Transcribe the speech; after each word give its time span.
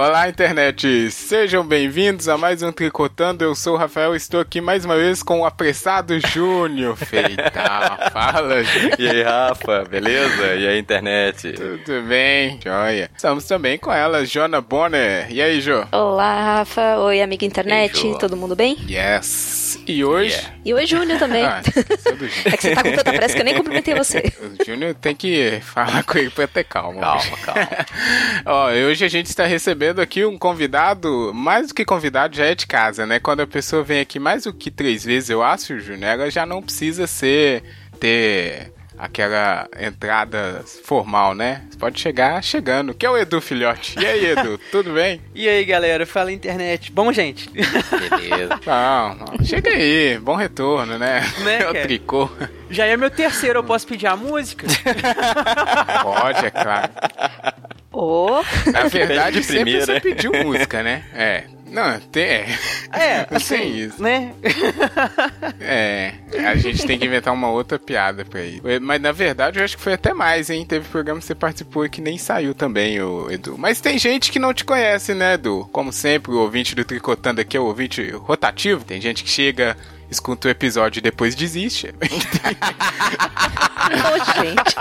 Olá, 0.00 0.28
internet! 0.28 1.10
Sejam 1.10 1.66
bem-vindos 1.66 2.28
a 2.28 2.38
mais 2.38 2.62
um 2.62 2.70
Tricotando. 2.70 3.42
Eu 3.42 3.52
sou 3.56 3.74
o 3.74 3.76
Rafael 3.76 4.14
estou 4.14 4.38
aqui 4.38 4.60
mais 4.60 4.84
uma 4.84 4.94
vez 4.94 5.24
com 5.24 5.40
o 5.40 5.44
apressado 5.44 6.16
Júnior. 6.20 6.96
Feita, 6.96 7.50
fala, 8.12 8.62
Júnior. 8.62 8.94
E 8.96 9.08
aí, 9.08 9.22
Rafa, 9.24 9.84
beleza? 9.90 10.54
E 10.54 10.68
aí, 10.68 10.78
internet? 10.78 11.50
Tudo 11.50 12.02
bem, 12.06 12.60
joia. 12.62 13.10
Estamos 13.12 13.44
também 13.44 13.76
com 13.76 13.92
ela, 13.92 14.24
Jona 14.24 14.60
Bonner. 14.60 15.26
E 15.32 15.42
aí, 15.42 15.60
Jo? 15.60 15.84
Olá, 15.90 16.58
Rafa. 16.58 16.98
Oi, 16.98 17.20
amiga 17.20 17.44
internet. 17.44 18.06
Ei. 18.06 18.16
Todo 18.18 18.36
mundo 18.36 18.54
bem? 18.54 18.76
Yes. 18.88 19.80
E 19.84 20.04
hoje... 20.04 20.30
Yeah. 20.30 20.58
E 20.64 20.74
oi, 20.74 20.86
Júnior 20.86 21.18
também. 21.18 21.44
Ah, 21.44 21.60
Júnior. 22.06 22.30
É 22.44 22.50
que 22.52 22.62
você 22.62 22.74
tá 22.74 22.84
com 22.84 22.92
tanta 22.92 23.12
pressa 23.12 23.34
que 23.34 23.40
eu 23.40 23.44
nem 23.44 23.56
cumprimentei 23.56 23.94
você. 23.96 24.32
O 24.40 24.64
Júnior 24.64 24.94
tem 24.94 25.16
que 25.16 25.60
falar 25.60 26.04
com 26.04 26.18
ele 26.18 26.30
pra 26.30 26.46
ter 26.46 26.62
calma. 26.62 27.00
Calma, 27.00 27.36
calma. 27.42 27.68
Ó, 28.46 28.70
hoje 28.70 29.04
a 29.04 29.08
gente 29.08 29.26
está 29.26 29.44
recebendo 29.44 29.87
aqui 29.96 30.24
um 30.24 30.36
convidado, 30.36 31.32
mais 31.34 31.68
do 31.68 31.74
que 31.74 31.84
convidado, 31.84 32.36
já 32.36 32.46
é 32.46 32.54
de 32.54 32.66
casa, 32.66 33.06
né? 33.06 33.18
Quando 33.18 33.40
a 33.40 33.46
pessoa 33.46 33.82
vem 33.82 34.00
aqui 34.00 34.18
mais 34.18 34.44
do 34.44 34.52
que 34.52 34.70
três 34.70 35.04
vezes, 35.04 35.30
eu 35.30 35.42
acho, 35.42 35.80
Júnior, 35.80 36.10
ela 36.10 36.30
já 36.30 36.44
não 36.44 36.62
precisa 36.62 37.06
ser, 37.06 37.62
ter 37.98 38.72
aquela 38.98 39.68
entrada 39.78 40.64
formal, 40.82 41.34
né? 41.34 41.62
Você 41.70 41.78
pode 41.78 42.00
chegar 42.00 42.42
chegando, 42.42 42.92
que 42.92 43.06
é 43.06 43.10
o 43.10 43.16
Edu 43.16 43.40
Filhote. 43.40 43.98
E 43.98 44.04
aí, 44.04 44.26
Edu, 44.26 44.58
tudo 44.72 44.92
bem? 44.92 45.20
E 45.34 45.48
aí, 45.48 45.64
galera, 45.64 46.04
fala 46.04 46.32
internet. 46.32 46.90
Bom, 46.90 47.12
gente, 47.12 47.48
Beleza. 47.50 48.58
Não, 48.66 49.14
não, 49.14 49.44
chega 49.44 49.70
aí, 49.70 50.18
bom 50.18 50.34
retorno, 50.34 50.98
né? 50.98 51.22
Né, 51.44 51.58
é 51.62 51.62
o 51.70 51.72
cara? 51.72 51.82
tricô. 51.82 52.30
já 52.68 52.86
é 52.86 52.96
meu 52.96 53.10
terceiro, 53.10 53.60
eu 53.60 53.64
posso 53.64 53.86
pedir 53.86 54.06
a 54.06 54.16
música? 54.16 54.66
Pode, 56.02 56.46
é 56.46 56.50
claro. 56.50 56.90
Na 58.72 58.84
verdade, 58.88 59.40
primeira. 59.42 59.84
você 59.86 60.00
pediu 60.00 60.32
música, 60.44 60.82
né? 60.82 61.04
É. 61.14 61.44
Não, 61.70 62.00
tem. 62.00 62.24
É. 62.24 62.48
É, 62.92 63.26
assim, 63.30 63.56
tem 63.58 63.78
isso. 63.78 64.02
né? 64.02 64.32
É, 65.60 66.14
a 66.46 66.56
gente 66.56 66.86
tem 66.86 66.98
que 66.98 67.04
inventar 67.04 67.34
uma 67.34 67.50
outra 67.50 67.78
piada 67.78 68.24
pra 68.24 68.40
ir. 68.42 68.62
Mas 68.80 69.00
na 69.00 69.12
verdade 69.12 69.58
eu 69.58 69.64
acho 69.64 69.76
que 69.76 69.82
foi 69.82 69.92
até 69.92 70.14
mais, 70.14 70.48
hein? 70.48 70.64
Teve 70.64 70.88
programa 70.88 71.20
que 71.20 71.26
você 71.26 71.34
participou 71.34 71.84
e 71.84 71.90
que 71.90 72.00
nem 72.00 72.16
saiu 72.16 72.54
também, 72.54 73.00
o 73.02 73.30
Edu. 73.30 73.56
Mas 73.58 73.80
tem 73.80 73.98
gente 73.98 74.32
que 74.32 74.38
não 74.38 74.54
te 74.54 74.64
conhece, 74.64 75.12
né, 75.12 75.34
Edu? 75.34 75.68
Como 75.72 75.92
sempre, 75.92 76.32
o 76.32 76.38
ouvinte 76.38 76.74
do 76.74 76.84
Tricotando 76.84 77.40
aqui 77.40 77.56
é 77.56 77.60
o 77.60 77.64
ouvinte 77.66 78.10
rotativo. 78.12 78.84
Tem 78.84 79.00
gente 79.00 79.22
que 79.22 79.30
chega, 79.30 79.76
escuta 80.10 80.48
o 80.48 80.50
episódio 80.50 80.98
e 81.00 81.02
depois 81.02 81.34
desiste. 81.34 81.88
ô, 83.88 84.42
gente. 84.42 84.76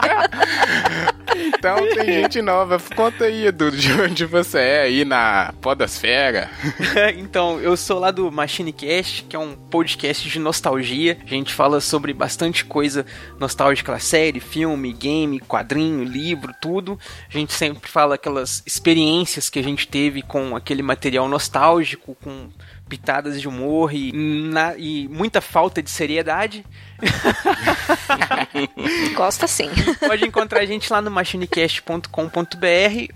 Então 1.36 1.78
tem 1.94 2.06
gente 2.06 2.42
nova. 2.42 2.80
Conta 2.96 3.26
aí, 3.26 3.46
Edu, 3.48 3.72
de 3.72 3.92
onde 3.94 4.26
você 4.26 4.60
é 4.60 4.82
aí 4.82 5.06
na 5.06 5.54
Podosfera. 5.62 6.50
então, 7.18 7.60
eu 7.60 7.78
sou 7.78 8.00
lá 8.00 8.12
do 8.12 8.32
MachineCast, 8.32 9.24
que 9.24 9.36
é 9.36 9.40
um 9.40 9.56
podcast 9.56 10.28
de 10.28 10.40
nostalgia. 10.40 11.18
A 11.24 11.30
gente 11.30 11.54
fala 11.54 11.80
sobre 11.80 12.14
bastante 12.14 12.66
coisa 12.66 13.06
nostálgica, 13.40 13.98
série, 14.00 14.40
filme, 14.40 14.92
game, 14.94 15.40
quadrinho, 15.40 16.04
livro, 16.04 16.54
tudo. 16.62 17.00
A 17.30 17.38
gente 17.38 17.54
sempre 17.54 17.90
fala 17.90 18.16
aquelas 18.16 18.64
experiências 18.66 19.50
que 19.50 19.60
a 19.60 19.64
gente 19.64 19.88
teve 19.88 20.22
com 20.22 20.56
aquele 20.56 20.82
material 20.82 21.28
nostálgico, 21.28 22.16
com 22.24 22.50
pitadas 22.88 23.40
de 23.42 23.48
humor 23.48 23.94
e, 23.94 24.12
na- 24.14 24.76
e 24.78 25.08
muita 25.08 25.42
falta 25.42 25.82
de 25.82 25.90
seriedade. 25.90 26.66
Gosta 29.16 29.48
sim. 29.48 29.70
Pode 30.00 30.26
encontrar 30.26 30.62
a 30.62 30.66
gente 30.66 30.92
lá 30.92 31.02
no 31.02 31.12
machinecast.com.br 31.12 32.08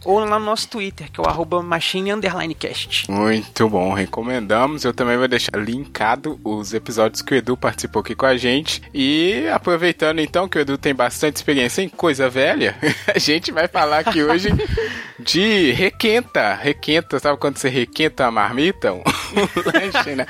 ou 0.06 0.20
lá 0.20 0.40
no 0.40 0.46
nosso 0.46 0.68
Twitter, 0.68 1.12
que 1.12 1.20
é 1.20 1.24
o 1.24 1.28
arroba 1.28 1.62
machine_cast. 1.62 3.10
Muito 3.10 3.70
bom, 3.70 3.94
recomendamos. 3.94 4.84
Eu 4.84 4.94
também 4.94 5.18
vou 5.18 5.28
deixar 5.28 5.58
linkado 5.58 6.40
os 6.44 6.74
episódios 6.74 7.22
que 7.22 7.34
o 7.34 7.38
Edu 7.38 7.58
participou 7.58 8.02
aqui 8.02 8.16
com 8.16 8.26
a 8.26 8.38
gente. 8.38 8.82
E 8.94 9.48
aproveitando 9.52 10.20
então 10.20 10.48
que 10.48 10.58
o 10.58 10.62
Edu 10.62 10.78
tem 10.78 10.94
bastante 10.94 11.38
experiência 11.38 11.82
em 11.82 11.90
coisa 11.90 12.30
velha, 12.30 12.76
a 13.14 13.20
gente 13.20 13.52
vai 13.52 13.68
falar 13.68 14.00
aqui 14.00 14.24
hoje 14.24 14.50
de 15.20 15.72
requenta. 15.72 16.54
Requenta, 16.54 17.20
sabe 17.20 17.38
quando 17.38 17.58
você 17.58 17.70
requenta 17.70 18.26
a 18.26 18.32
marmita? 18.32 18.94
Um 18.94 19.04
lanche, 19.66 20.16
né? 20.16 20.26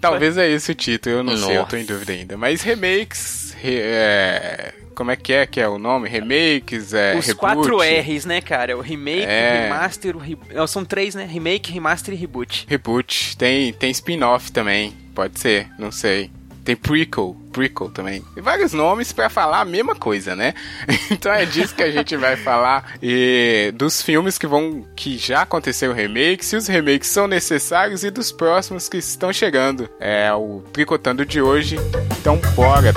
Talvez 0.00 0.36
é 0.36 0.48
esse 0.50 0.72
o 0.72 0.74
título, 0.74 1.16
eu 1.16 1.22
não 1.24 1.36
sei, 1.36 1.56
eu 1.56 1.64
tô 1.66 1.76
em 1.76 1.80
Nossa. 1.80 1.92
dúvida 1.94 2.12
ainda. 2.12 2.36
Mas 2.36 2.62
remakes, 2.62 3.54
re- 3.60 3.80
é, 3.80 4.72
como 4.94 5.10
é 5.10 5.16
que 5.16 5.32
é 5.32 5.46
que 5.46 5.60
é 5.60 5.68
o 5.68 5.78
nome? 5.78 6.08
Remakes, 6.08 6.92
é, 6.94 7.16
Os 7.16 7.26
reboot. 7.26 7.34
quatro 7.40 7.78
R's, 7.80 8.24
né, 8.24 8.40
cara? 8.40 8.76
O 8.76 8.80
remake, 8.80 9.24
É. 9.26 9.58
o 9.58 9.62
remaster, 9.64 10.16
o 10.16 10.18
re... 10.18 10.38
São 10.68 10.84
três, 10.84 11.14
né? 11.14 11.24
Remake, 11.30 11.72
remaster 11.72 12.14
e 12.14 12.16
reboot. 12.16 12.66
Reboot. 12.68 13.36
Tem, 13.36 13.72
tem 13.72 13.90
spin-off 13.90 14.50
também. 14.52 14.94
Pode 15.14 15.38
ser, 15.40 15.68
não 15.78 15.90
sei. 15.90 16.30
Tem 16.66 16.74
prequel, 16.74 17.36
prequel 17.52 17.88
também. 17.90 18.24
Tem 18.34 18.42
vários 18.42 18.72
nomes 18.72 19.12
pra 19.12 19.30
falar 19.30 19.60
a 19.60 19.64
mesma 19.64 19.94
coisa, 19.94 20.34
né? 20.34 20.52
Então 21.08 21.32
é 21.32 21.46
disso 21.46 21.72
que 21.72 21.82
a 21.82 21.90
gente 21.92 22.16
vai 22.16 22.36
falar 22.36 22.96
e 23.00 23.72
dos 23.76 24.02
filmes 24.02 24.36
que 24.36 24.46
vão 24.46 24.84
que 24.96 25.16
já 25.16 25.42
aconteceram 25.42 25.94
remake, 25.94 26.44
se 26.44 26.56
os 26.56 26.66
remakes 26.66 27.08
são 27.08 27.28
necessários 27.28 28.02
e 28.02 28.10
dos 28.10 28.32
próximos 28.32 28.88
que 28.88 28.96
estão 28.96 29.32
chegando. 29.32 29.88
É 30.00 30.32
o 30.32 30.60
tricotando 30.72 31.24
de 31.24 31.40
hoje. 31.40 31.76
Então 32.20 32.40
bora. 32.56 32.92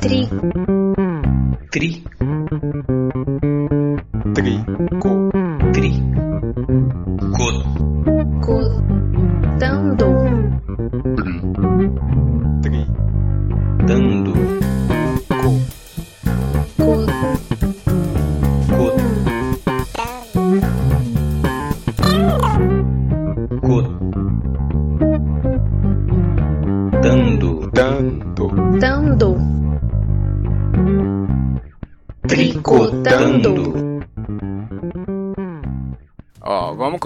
Tri. 0.00 0.28
Tri, 1.70 2.02
Trico. 4.34 5.17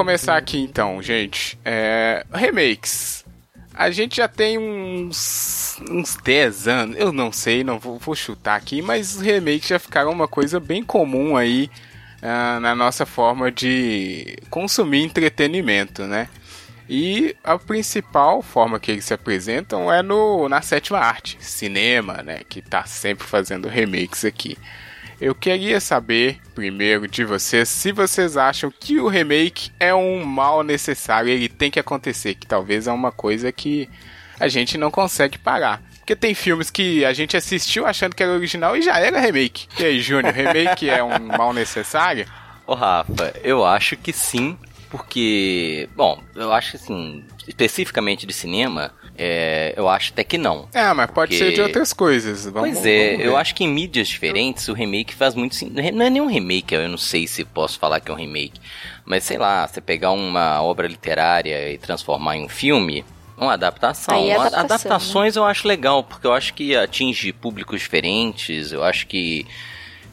Começar 0.03 0.37
aqui 0.37 0.59
então, 0.59 1.01
gente. 1.01 1.57
É, 1.65 2.27
remakes. 2.33 3.25
A 3.73 3.91
gente 3.91 4.17
já 4.17 4.29
tem 4.29 4.59
uns, 4.59 5.81
uns 5.89 6.17
10 6.17 6.69
anos, 6.69 6.97
eu 6.99 7.13
não 7.13 7.33
sei, 7.33 7.65
não 7.65 7.79
vou, 7.79 7.99
vou 7.99 8.15
chutar 8.15 8.57
aqui, 8.57 8.83
mas 8.83 9.17
os 9.17 9.23
remakes 9.23 9.69
já 9.69 9.79
ficaram 9.79 10.11
uma 10.11 10.29
coisa 10.29 10.61
bem 10.61 10.83
comum 10.83 11.37
aí 11.37 11.71
ah, 12.21 12.59
na 12.61 12.75
nossa 12.75 13.07
forma 13.07 13.51
de 13.51 14.37
consumir 14.51 15.05
entretenimento, 15.05 16.03
né? 16.03 16.29
E 16.89 17.35
a 17.43 17.57
principal 17.57 18.43
forma 18.43 18.79
que 18.79 18.91
eles 18.91 19.05
se 19.05 19.15
apresentam 19.15 19.91
é 19.91 20.03
no, 20.03 20.49
na 20.49 20.61
sétima 20.61 20.99
arte, 20.99 21.39
cinema, 21.41 22.23
né? 22.23 22.41
Que 22.49 22.61
tá 22.61 22.85
sempre 22.85 23.27
fazendo 23.27 23.69
remakes 23.69 24.25
aqui. 24.25 24.59
Eu 25.23 25.37
queria 25.37 25.79
saber, 25.79 26.41
primeiro, 26.53 27.07
de 27.07 27.25
vocês, 27.25 27.69
se 27.69 27.93
vocês 27.93 28.37
acham 28.37 28.73
que 28.73 28.99
o 28.99 29.07
remake 29.07 29.71
é 29.79 29.95
um 29.95 30.25
mal 30.25 30.65
necessário, 30.65 31.31
ele 31.31 31.49
tem 31.49 31.71
que 31.71 31.79
acontecer, 31.79 32.35
que 32.35 32.45
talvez 32.45 32.89
é 32.89 32.93
uma 32.93 33.13
coisa 33.13 33.53
que 33.53 33.89
a 34.41 34.49
gente 34.49 34.77
não 34.77 34.91
consegue 34.91 35.39
parar. 35.39 35.81
Porque 35.99 36.17
tem 36.17 36.35
filmes 36.35 36.73
que 36.73 37.05
a 37.05 37.13
gente 37.13 37.37
assistiu 37.37 37.87
achando 37.87 38.17
que 38.17 38.23
era 38.25 38.33
original 38.33 38.77
e 38.77 38.83
já 38.83 38.99
era 38.99 39.21
remake. 39.21 39.69
E 39.79 39.85
aí, 39.85 40.01
Júnior, 40.01 40.35
remake 40.35 40.91
é 40.91 41.05
um 41.05 41.21
mal 41.39 41.53
necessário? 41.53 42.27
Ô, 42.67 42.75
Rafa, 42.75 43.33
eu 43.45 43.65
acho 43.65 43.97
que 43.97 44.13
sim, 44.13 44.59
porque, 44.91 45.89
bom, 45.95 46.21
eu 46.35 46.53
acho 46.53 46.73
que 46.73 46.79
assim, 46.79 47.25
especificamente 47.47 48.27
de 48.27 48.33
cinema, 48.33 48.93
é, 49.17 49.75
eu 49.77 49.89
acho 49.89 50.13
até 50.13 50.25
que 50.25 50.39
não. 50.39 50.69
É, 50.73 50.93
mas 50.93 51.11
pode 51.11 51.33
Porque- 51.37 51.45
ser 51.51 51.53
de 51.55 51.61
outras 51.61 51.93
coisas. 51.93 52.45
Vamos, 52.45 52.71
pois 52.71 52.87
é, 52.87 53.17
eu 53.17 53.37
acho 53.37 53.55
que 53.55 53.65
em 53.65 53.69
mídias 53.69 54.09
diferentes 54.09 54.69
o 54.69 54.73
remake 54.73 55.15
faz 55.15 55.35
muito 55.35 55.55
sentido. 55.55 55.81
Não 55.93 56.05
é 56.07 56.11
nenhum 56.11 56.27
remake, 56.27 56.75
eu 56.75 56.89
não 56.89 56.99
sei 56.99 57.27
se 57.27 57.45
posso 57.45 57.79
falar 57.79 58.01
que 58.01 58.11
é 58.11 58.15
um 58.15 58.17
remake. 58.17 58.61
Mas 59.05 59.25
sei 59.25 59.39
lá, 59.39 59.67
você 59.67 59.81
pegar 59.81 60.11
uma 60.13 60.63
obra 60.63 60.87
literária 60.89 61.71
e 61.73 61.79
transformar 61.79 62.37
em 62.37 62.45
um 62.45 62.49
filme, 62.49 63.05
uma 63.37 63.53
adaptação. 63.55 64.15
Aí 64.17 64.31
é 64.31 64.37
Uma- 64.39 64.47
adaptação, 64.47 64.91
Adaptações 64.93 65.37
eu 65.37 65.45
acho 65.45 65.67
legal, 65.69 66.03
porque 66.05 66.27
eu 66.27 66.33
acho 66.33 66.55
que 66.55 66.75
atinge 66.77 67.33
públicos 67.33 67.81
diferentes, 67.81 68.73
eu 68.73 68.83
acho 68.85 69.07
que 69.07 69.47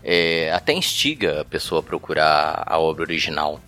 é, 0.04 0.52
até 0.54 0.74
instiga 0.74 1.42
a 1.42 1.46
pessoa 1.46 1.80
a 1.82 1.84
procurar 1.84 2.64
a 2.66 2.80
obra 2.80 3.04
original. 3.04 3.60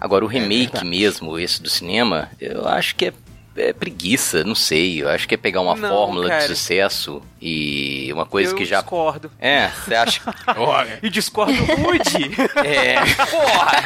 Agora, 0.00 0.24
o 0.24 0.28
remake 0.28 0.72
verdade. 0.72 0.86
mesmo, 0.86 1.38
esse 1.38 1.60
do 1.62 1.68
cinema, 1.68 2.28
eu 2.40 2.66
acho 2.68 2.94
que 2.94 3.06
é, 3.06 3.12
é 3.58 3.72
preguiça, 3.72 4.44
não 4.44 4.54
sei. 4.54 5.02
Eu 5.02 5.08
acho 5.08 5.26
que 5.28 5.34
é 5.34 5.38
pegar 5.38 5.60
uma 5.60 5.74
Não, 5.76 5.88
fórmula 5.88 6.28
cara. 6.28 6.40
de 6.42 6.48
sucesso 6.48 7.22
e 7.40 8.10
uma 8.12 8.24
coisa 8.26 8.52
eu 8.52 8.56
que 8.56 8.64
já. 8.64 8.80
discordo. 8.80 9.30
É, 9.38 9.68
você 9.68 9.94
acha. 9.94 10.20
Olha, 10.56 10.98
E 11.02 11.10
discordo 11.10 11.52
rude. 11.52 12.30
é, 12.64 12.94
porra! 13.30 13.82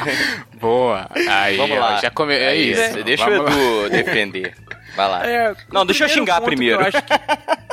boa. 0.54 1.10
Aí, 1.28 1.56
Vamos 1.56 1.78
lá. 1.78 1.98
já 2.00 2.10
come... 2.10 2.34
É 2.34 2.54
isso. 2.56 3.02
Deixa 3.04 3.24
Vamos 3.28 3.40
o 3.40 3.44
lá. 3.80 3.86
Edu 3.86 3.90
defender. 3.90 4.54
Vai 4.94 5.08
lá. 5.08 5.26
É, 5.26 5.54
Não, 5.72 5.86
deixa 5.86 6.04
eu 6.04 6.08
xingar 6.08 6.40
primeiro. 6.42 6.80
eu 6.82 6.86
acho 6.86 7.02
que- 7.02 7.14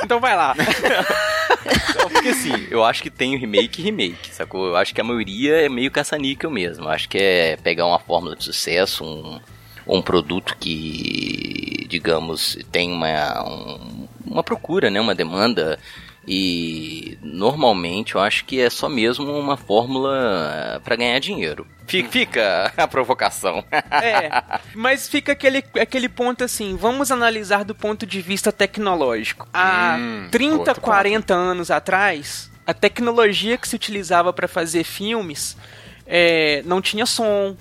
Então 0.04 0.18
vai 0.20 0.34
lá. 0.34 0.54
Não, 1.98 2.08
porque 2.08 2.28
assim, 2.30 2.66
eu 2.70 2.82
acho 2.84 3.02
que 3.02 3.10
tem 3.10 3.34
o 3.36 3.38
remake 3.38 3.80
e 3.80 3.84
remake, 3.84 4.32
sacou? 4.32 4.68
Eu 4.68 4.76
acho 4.76 4.94
que 4.94 5.00
a 5.00 5.04
maioria 5.04 5.56
é 5.66 5.68
meio 5.68 5.90
caça-níquel 5.90 6.50
mesmo. 6.50 6.84
Eu 6.86 6.88
acho 6.90 7.08
que 7.08 7.18
é 7.18 7.56
pegar 7.62 7.84
uma 7.86 7.98
fórmula 7.98 8.34
de 8.34 8.44
sucesso, 8.44 9.04
um, 9.04 9.38
um 9.98 10.02
produto 10.02 10.56
que, 10.58 11.86
digamos, 11.88 12.56
tem 12.70 12.92
uma, 12.92 13.42
um- 13.48 14.08
uma 14.26 14.42
procura, 14.42 14.90
né? 14.90 15.00
Uma 15.00 15.14
demanda. 15.14 15.78
E 16.28 17.18
normalmente 17.22 18.14
eu 18.14 18.20
acho 18.20 18.44
que 18.44 18.60
é 18.60 18.68
só 18.70 18.88
mesmo 18.88 19.24
uma 19.36 19.56
fórmula 19.56 20.80
para 20.84 20.94
ganhar 20.94 21.18
dinheiro. 21.18 21.66
Fica, 21.86 22.08
fica 22.10 22.72
a 22.76 22.86
provocação. 22.86 23.64
É, 23.72 24.30
mas 24.74 25.08
fica 25.08 25.32
aquele, 25.32 25.64
aquele 25.80 26.08
ponto 26.08 26.44
assim, 26.44 26.76
vamos 26.76 27.10
analisar 27.10 27.64
do 27.64 27.74
ponto 27.74 28.06
de 28.06 28.20
vista 28.20 28.52
tecnológico. 28.52 29.48
Há 29.52 29.96
Hum, 29.98 30.28
30, 30.30 30.56
outro 30.56 30.74
ponto. 30.74 30.84
40 30.84 31.34
anos 31.34 31.70
atrás, 31.70 32.50
a 32.66 32.74
tecnologia 32.74 33.56
que 33.56 33.66
se 33.66 33.74
utilizava 33.74 34.32
para 34.32 34.46
fazer 34.46 34.84
filmes 34.84 35.56
é, 36.06 36.62
não 36.66 36.80
tinha 36.82 37.06
som, 37.06 37.56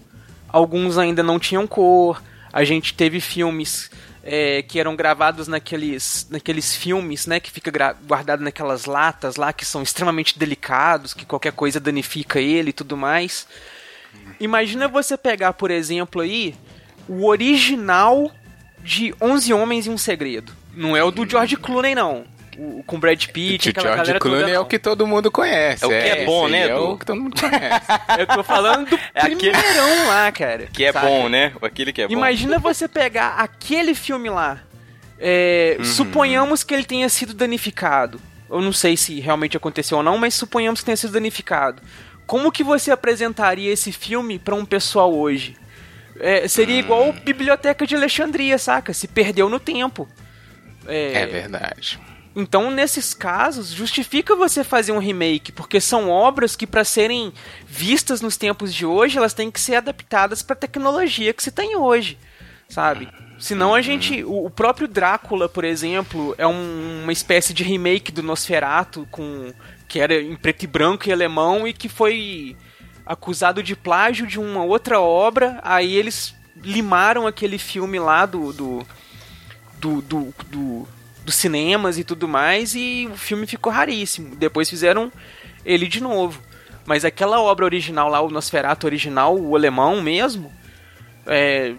alguns 0.50 0.98
ainda 0.98 1.24
não 1.24 1.40
tinham 1.40 1.66
cor, 1.66 2.22
a 2.51 2.63
gente 2.63 2.94
teve 2.94 3.19
filmes 3.19 3.90
é, 4.24 4.62
que 4.62 4.80
eram 4.80 4.96
gravados 4.96 5.48
naqueles, 5.48 6.28
naqueles 6.30 6.75
filmes, 6.75 7.25
né, 7.25 7.40
que 7.40 7.51
fica 7.51 7.72
guardado 8.06 8.44
naquelas 8.44 8.86
latas 8.86 9.36
lá, 9.36 9.54
que 9.54 9.66
são 9.66 9.81
extremamente 9.81 10.38
delicados, 10.38 11.13
que 11.13 11.25
qualquer 11.25 11.54
coisa 11.54 11.80
danifica 11.80 12.40
ele 12.40 12.69
e 12.69 12.74
tudo 12.74 12.98
mais. 12.98 13.48
Imagina 14.40 14.88
você 14.88 15.18
pegar, 15.18 15.54
por 15.54 15.72
exemplo, 15.72 16.22
aí, 16.22 16.56
o 17.07 17.25
original 17.25 18.31
de 18.84 19.13
11 19.22 19.54
Homens 19.54 19.86
e 19.88 19.90
um 19.90 19.98
Segredo. 19.98 20.54
Não 20.74 20.95
é 20.95 21.04
o 21.04 21.12
do 21.12 21.28
George 21.28 21.56
Clooney, 21.56 21.95
não. 21.95 22.25
O, 22.61 22.83
com 22.83 23.00
Brad 23.00 23.25
Pitt, 23.27 23.67
O 23.67 23.71
aquela 23.71 23.83
George 23.88 23.97
galera 24.01 24.19
Clooney 24.19 24.41
toda, 24.41 24.53
é 24.56 24.59
o 24.59 24.65
que 24.65 24.79
todo 24.79 25.07
mundo 25.07 25.31
conhece. 25.31 25.83
É 25.83 25.88
o 25.88 25.89
que 25.89 25.95
é 25.95 26.25
bom, 26.25 26.44
esse 26.44 26.51
né, 26.51 26.67
É 26.67 26.75
o 26.75 26.97
que 26.97 27.06
todo 27.06 27.21
mundo 27.21 27.39
conhece. 27.39 27.85
Eu 28.19 28.27
tô 28.27 28.44
falando 28.44 28.89
do 28.89 28.95
É 29.13 29.21
aquele- 29.21 29.51
primeirão 29.51 30.07
lá, 30.07 30.31
cara. 30.31 30.67
Que 30.73 30.83
é 30.85 30.91
saca? 30.91 31.07
bom, 31.07 31.29
né? 31.29 31.53
Aquele 31.61 31.94
que 31.94 32.01
é 32.01 32.07
bom. 32.07 32.13
Imagina 32.13 32.59
você 32.59 32.88
pegar 32.88 33.35
aquele 33.38 33.94
filme 33.95 34.29
lá. 34.29 34.59
é, 35.17 35.75
Uhum. 35.79 35.85
Suponhamos 35.85 36.63
que 36.63 36.73
ele 36.73 36.83
tenha 36.83 37.07
sido 37.09 37.33
danificado. 37.33 38.19
Eu 38.50 38.61
não 38.61 38.73
sei 38.73 38.97
se 38.97 39.19
realmente 39.19 39.56
aconteceu 39.56 39.97
ou 40.00 40.03
não, 40.03 40.17
mas 40.17 40.33
suponhamos 40.33 40.79
que 40.81 40.85
tenha 40.88 40.97
sido 40.97 41.13
danificado. 41.13 41.81
Como 42.25 42.51
que 42.51 42.63
você 42.63 42.91
apresentaria 42.91 43.71
esse 43.71 43.91
filme 43.91 44.38
pra 44.39 44.56
um 44.56 44.65
pessoal 44.65 45.13
hoje? 45.13 45.56
É, 46.19 46.47
seria 46.47 46.75
Hum. 46.75 46.79
igual 46.79 47.13
Biblioteca 47.13 47.88
de 47.88 47.95
Alexandria, 47.95 48.57
saca? 48.57 48.94
Se 48.94 49.07
perdeu 49.07 49.47
no 49.50 49.59
tempo. 49.59 50.07
É 50.88 51.25
verdade. 51.27 52.00
Então, 52.36 52.70
nesses 52.72 53.14
casos, 53.14 53.70
justifica 53.70 54.36
você 54.36 54.64
fazer 54.64 54.92
um 54.92 55.00
remake, 55.00 55.52
porque 55.52 55.81
são 55.81 56.10
obras 56.10 56.56
que, 56.56 56.68
para 56.68 56.84
serem 56.84 57.34
vistas 57.68 58.22
nos 58.22 58.38
tempos 58.38 58.74
de 58.74 58.86
hoje, 58.86 59.18
elas 59.18 59.34
têm 59.34 59.50
que 59.50 59.60
ser 59.60 59.76
adaptadas 59.76 60.42
para 60.42 60.54
a 60.54 60.60
tecnologia 60.60 61.34
que 61.34 61.44
se 61.44 61.52
tem 61.52 61.76
hoje, 61.76 62.18
sabe? 62.70 63.10
Senão 63.40 63.74
a 63.74 63.81
gente. 63.81 64.24
O 64.26 64.50
próprio 64.50 64.88
Drácula, 64.88 65.48
por 65.50 65.64
exemplo, 65.64 66.36
é 66.38 66.46
um- 66.46 67.02
uma 67.04 67.12
espécie 67.14 67.54
de 67.54 67.64
remake 67.64 68.12
do 68.12 68.22
Nosferatu, 68.22 69.08
com 69.10 69.54
que 69.88 70.00
era 70.00 70.22
em 70.22 70.36
preto 70.36 70.64
e 70.64 70.68
branco 70.68 71.08
e 71.10 71.12
alemão 71.12 71.68
e 71.68 71.74
que 71.74 71.90
foi 71.90 72.56
acusado 73.06 73.64
de 73.64 73.76
plágio 73.76 74.28
de 74.28 74.38
uma 74.40 74.64
outra 74.64 75.00
obra. 75.00 75.60
Aí 75.64 75.96
eles 75.96 76.36
limaram 76.58 77.26
aquele 77.26 77.58
filme 77.58 77.98
lá 77.98 78.26
do, 78.26 78.52
do 78.54 78.88
do, 79.80 80.02
do, 80.02 80.36
do- 80.48 80.88
dos 81.30 81.36
cinemas 81.36 82.00
e 82.00 82.04
tudo 82.04 82.28
mais, 82.28 82.74
e 82.74 83.08
o 83.12 83.16
filme 83.16 83.46
ficou 83.46 83.72
raríssimo. 83.72 84.36
Depois 84.36 84.68
fizeram 84.68 85.12
ele 85.64 85.88
de 85.88 86.02
novo. 86.02 86.42
Mas 86.88 87.06
aquela 87.06 87.40
obra 87.40 87.66
original 87.66 88.10
lá, 88.10 88.20
o 88.20 88.31
Nosferatu 88.31 88.88
original, 88.88 89.38
o 89.40 89.56
alemão 89.56 90.02
mesmo, 90.02 90.52
é, 91.28 91.76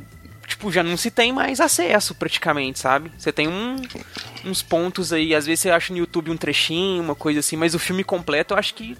tipo, 0.47 0.71
já 0.71 0.85
não 0.85 0.97
se 0.97 1.11
tem 1.11 1.33
mais 1.33 1.61
acesso 1.61 2.15
praticamente, 2.15 2.79
sabe? 2.79 3.11
Você 3.19 3.33
tem 3.33 3.49
um- 3.49 3.83
uns 4.45 4.63
pontos 4.63 5.13
aí, 5.13 5.35
às 5.35 5.47
vezes 5.47 5.61
você 5.61 5.71
acha 5.71 5.93
no 5.93 5.99
YouTube 5.99 6.31
um 6.31 6.37
trechinho, 6.37 7.03
uma 7.03 7.17
coisa 7.17 7.41
assim, 7.41 7.57
mas 7.57 7.75
o 7.75 7.79
filme 7.79 8.05
completo 8.05 8.55
eu 8.55 8.59
acho 8.59 8.73
que 8.75 8.97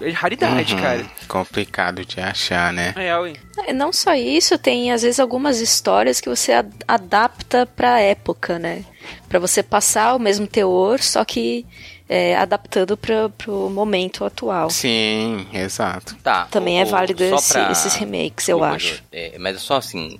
é 0.00 0.10
raridade, 0.10 0.74
Uhum. 0.74 0.80
cara. 0.80 1.06
Complicado 1.26 2.04
de 2.04 2.20
achar, 2.20 2.72
né? 2.72 2.92
É, 2.96 3.16
ué. 3.18 3.32
É, 3.66 3.72
Não 3.72 3.92
só 3.92 4.14
isso, 4.14 4.56
tem 4.58 4.92
às 4.92 5.02
vezes 5.02 5.18
algumas 5.20 5.60
histórias 5.60 6.20
que 6.20 6.28
você 6.28 6.52
ad- 6.52 6.72
adapta 6.86 7.66
pra 7.66 8.00
época, 8.00 8.58
né? 8.58 8.84
Pra 9.28 9.38
você 9.38 9.62
passar 9.62 10.14
o 10.14 10.18
mesmo 10.18 10.46
teor, 10.46 11.00
só 11.00 11.24
que 11.24 11.64
é, 12.08 12.36
adaptando 12.36 12.96
pra, 12.96 13.28
pro 13.28 13.68
momento 13.68 14.24
atual. 14.24 14.70
Sim, 14.70 15.46
exato. 15.52 16.16
Tá. 16.22 16.46
Também 16.50 16.78
o- 16.78 16.82
é 16.82 16.84
o- 16.84 16.88
válido 16.88 17.22
esse- 17.22 17.52
pra- 17.52 17.70
esses 17.70 17.94
remakes, 17.94 18.48
eu 18.48 18.56
Desculpa, 18.58 18.74
acho. 18.76 18.94
Jô, 18.94 19.00
é, 19.12 19.36
mas 19.38 19.56
é 19.56 19.58
só 19.58 19.76
assim. 19.76 20.18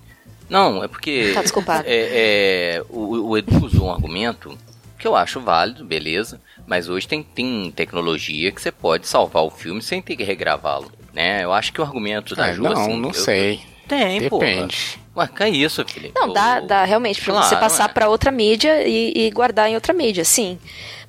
Não, 0.50 0.82
é 0.84 0.88
porque. 0.88 1.32
Tá 1.34 1.42
desculpado. 1.42 1.84
É, 1.86 2.76
é, 2.78 2.82
o, 2.90 3.28
o 3.30 3.38
Edu 3.38 3.64
usou 3.66 3.86
um 3.88 3.92
argumento 3.92 4.56
que 4.98 5.06
eu 5.06 5.14
acho 5.16 5.40
válido, 5.40 5.84
beleza. 5.84 6.40
Mas 6.68 6.86
hoje 6.88 7.08
tem, 7.08 7.22
tem 7.22 7.72
tecnologia 7.74 8.52
que 8.52 8.60
você 8.60 8.70
pode 8.70 9.08
salvar 9.08 9.42
o 9.42 9.50
filme 9.50 9.80
sem 9.80 10.02
ter 10.02 10.14
que 10.16 10.22
regravá-lo. 10.22 10.92
Né? 11.14 11.42
Eu 11.42 11.52
acho 11.52 11.72
que 11.72 11.80
o 11.80 11.84
argumento 11.84 12.36
da 12.36 12.48
É, 12.48 12.52
Ju, 12.52 12.62
não, 12.62 12.72
assim, 12.72 12.96
não 13.00 13.08
eu- 13.08 13.14
sei. 13.14 13.60
Tem, 13.88 14.28
pô. 14.28 14.38
Depende. 14.38 15.00
Ué, 15.16 15.26
que 15.34 15.42
é 15.42 15.48
isso, 15.48 15.82
Felipe? 15.86 16.12
Não, 16.14 16.30
dá, 16.30 16.60
dá 16.60 16.84
realmente 16.84 17.22
pra 17.22 17.32
você 17.32 17.56
Claro, 17.56 17.64
passar 17.64 17.88
é. 17.88 17.92
pra 17.92 18.08
outra 18.10 18.30
mídia 18.30 18.86
e, 18.86 19.12
e 19.16 19.30
guardar 19.30 19.70
em 19.70 19.74
outra 19.74 19.94
mídia, 19.94 20.26
sim. 20.26 20.58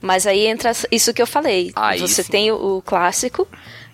Mas 0.01 0.25
aí 0.25 0.47
entra 0.47 0.71
isso 0.89 1.13
que 1.13 1.21
eu 1.21 1.27
falei. 1.27 1.73
Aí 1.75 1.99
você 1.99 2.23
sim. 2.23 2.31
tem 2.31 2.51
o, 2.51 2.77
o 2.77 2.81
clássico, 2.81 3.45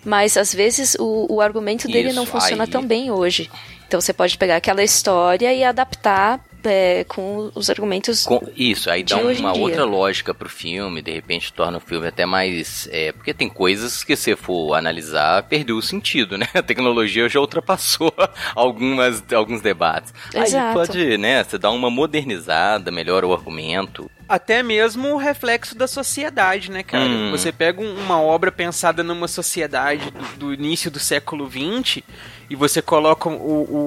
mas 0.04 0.36
às 0.36 0.54
vezes 0.54 0.96
o, 1.00 1.26
o 1.28 1.40
argumento 1.40 1.88
dele 1.88 2.12
não 2.12 2.22
Isso, 2.22 2.30
funciona 2.32 2.62
aí- 2.62 2.70
tão 2.70 2.86
bem 2.86 3.10
hoje. 3.10 3.50
Então 3.88 4.00
você 4.00 4.12
pode 4.12 4.38
pegar 4.38 4.54
aquela 4.56 4.84
história 4.84 5.52
e 5.52 5.64
adaptar 5.64 6.38
é, 6.66 7.04
com 7.04 7.50
os 7.54 7.70
argumentos. 7.70 8.24
Com- 8.24 8.40
isso, 8.56 8.90
aí 8.90 9.02
dá 9.02 9.16
uma 9.16 9.56
outra 9.56 9.84
lógica 9.84 10.34
pro 10.34 10.48
filme, 10.48 11.00
de 11.02 11.12
repente 11.12 11.52
torna 11.52 11.78
o 11.78 11.80
filme 11.80 12.06
até 12.06 12.26
mais. 12.26 12.88
É, 12.90 13.12
porque 13.12 13.32
tem 13.32 13.48
coisas 13.48 14.02
que 14.04 14.16
se 14.16 14.34
for 14.36 14.74
analisar, 14.74 15.42
perdeu 15.44 15.76
o 15.76 15.82
sentido, 15.82 16.36
né? 16.36 16.46
A 16.54 16.62
tecnologia 16.62 17.28
já 17.28 17.40
ultrapassou 17.40 18.12
algumas, 18.54 19.22
alguns 19.32 19.60
debates. 19.60 20.12
Aí 20.34 20.42
Exato. 20.42 20.74
pode, 20.74 21.18
né? 21.18 21.42
Você 21.44 21.58
dá 21.58 21.70
uma 21.70 21.90
modernizada, 21.90 22.90
melhora 22.90 23.26
o 23.26 23.32
argumento. 23.32 24.10
Até 24.28 24.62
mesmo 24.62 25.08
o 25.14 25.16
reflexo 25.16 25.76
da 25.76 25.86
sociedade, 25.86 26.70
né, 26.70 26.82
cara? 26.82 27.04
Hum. 27.04 27.30
Você 27.30 27.52
pega 27.52 27.80
um- 27.80 27.94
uma 28.00 28.20
obra 28.20 28.50
pensada 28.50 29.02
numa 29.02 29.28
sociedade 29.28 30.10
do, 30.10 30.36
do 30.46 30.54
início 30.54 30.90
do 30.90 30.98
século 30.98 31.48
XX 31.48 32.02
e 32.50 32.56
você 32.56 32.82
coloca 32.82 33.28
o, 33.28 33.32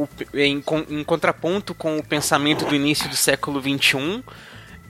o- 0.03 0.10
em, 0.34 0.63
em 0.89 1.03
contraponto 1.03 1.74
com 1.75 1.98
o 1.98 2.03
pensamento 2.03 2.65
do 2.65 2.74
início 2.75 3.10
do 3.10 3.15
século 3.15 3.62
XXI, 3.62 4.24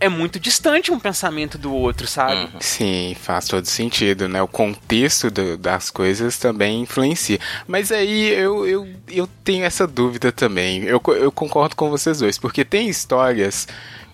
é 0.02 0.08
muito 0.08 0.40
distante 0.40 0.94
um 0.94 1.00
pensamento 1.00 1.58
do 1.58 1.74
outro, 1.74 2.08
sabe? 2.08 2.44
Uhum. 2.54 2.62
Sim, 2.62 3.18
faz 3.20 3.48
todo 3.50 3.66
sentido, 3.66 4.30
né? 4.30 4.42
O 4.42 4.48
contexto 4.48 5.30
do- 5.30 5.58
das 5.58 5.90
coisas 5.92 6.38
também 6.38 6.82
influencia. 6.84 7.38
Mas 7.68 7.92
aí 7.92 8.30
eu, 8.30 8.66
eu, 8.66 8.88
eu 9.10 9.28
tenho 9.44 9.66
essa 9.66 9.86
dúvida 9.86 10.32
também. 10.32 10.84
Eu, 10.84 11.02
eu 11.08 11.32
concordo 11.32 11.76
com 11.76 11.90
vocês 11.90 12.20
dois, 12.20 12.38
porque 12.38 12.64
tem 12.64 12.88
histórias 12.88 13.68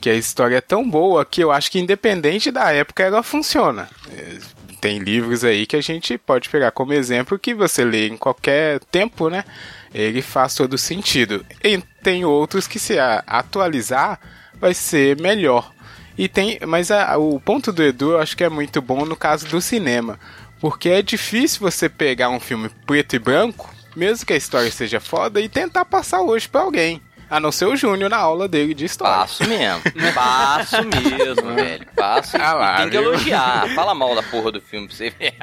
que 0.06 0.10
a 0.12 0.14
história 0.14 0.58
é 0.58 0.62
tão 0.62 0.88
boa 0.88 1.26
que 1.26 1.44
eu 1.44 1.52
acho 1.52 1.72
que 1.72 1.80
independente 1.80 2.52
da 2.52 2.72
época 2.72 3.02
ela 3.02 3.24
funciona. 3.24 3.90
É, 4.12 4.38
Tem 4.80 5.00
livros 5.00 5.44
aí 5.44 5.66
que 5.66 5.76
a 5.76 5.82
gente 5.82 6.16
pode 6.16 6.48
pegar 6.48 6.70
como 6.70 6.94
exemplo 6.94 7.40
que 7.40 7.56
você 7.56 7.84
lê 7.84 8.08
em 8.10 8.16
qualquer 8.16 8.80
tempo, 8.92 9.30
né? 9.32 9.44
Ele 9.92 10.22
faz 10.22 10.54
todo 10.54 10.78
sentido. 10.78 11.44
E 11.64 11.80
tem 12.04 12.24
outros 12.24 12.68
que 12.68 12.78
se 12.78 13.00
atualizar 13.00 14.20
vai 14.60 14.76
ser 14.76 15.20
melhor. 15.20 15.72
E 16.16 16.28
tem, 16.30 16.60
mas 16.68 16.92
a- 16.92 17.18
o 17.18 17.40
ponto 17.40 17.72
do 17.74 17.82
Edu 17.82 18.12
eu 18.12 18.20
acho 18.22 18.38
que 18.38 18.44
é 18.44 18.50
muito 18.50 18.84
bom 18.84 19.06
no 19.06 19.16
caso 19.16 19.48
do 19.48 19.60
cinema, 19.60 20.20
porque 20.60 20.90
é 20.90 21.02
difícil 21.02 21.62
você 21.62 21.90
pegar 21.90 22.30
um 22.30 22.40
filme 22.40 22.70
preto 22.86 23.16
e 23.16 23.20
branco, 23.20 23.74
mesmo 23.96 24.24
que 24.24 24.34
a 24.34 24.38
história 24.38 24.70
seja 24.72 25.00
foda, 25.00 25.42
e 25.42 25.50
tentar 25.50 25.84
passar 25.86 26.22
hoje 26.22 26.48
pra 26.48 26.62
alguém. 26.62 27.02
A 27.36 27.40
não 27.42 27.52
ser 27.52 27.66
o 27.66 27.76
Júnior 27.76 28.10
na 28.10 28.16
aula 28.16 28.48
dele 28.48 28.74
de 28.74 28.86
história. 28.86 29.18
Passo 29.18 29.46
mesmo. 29.46 29.82
Passo 30.14 30.78
mesmo, 30.86 31.52
velho. 31.54 31.86
Passo. 31.94 32.38
Ah 32.38 32.54
lá, 32.54 32.78
tem 32.78 32.86
que 32.90 32.98
viu? 32.98 33.02
elogiar. 33.10 33.76
Fala 33.76 33.94
mal 33.94 34.16
da 34.16 34.24
porra 34.24 34.54
do 34.54 34.62
filme 34.62 34.88
pra 34.88 34.96
você 34.96 35.10
ver. 35.10 35.36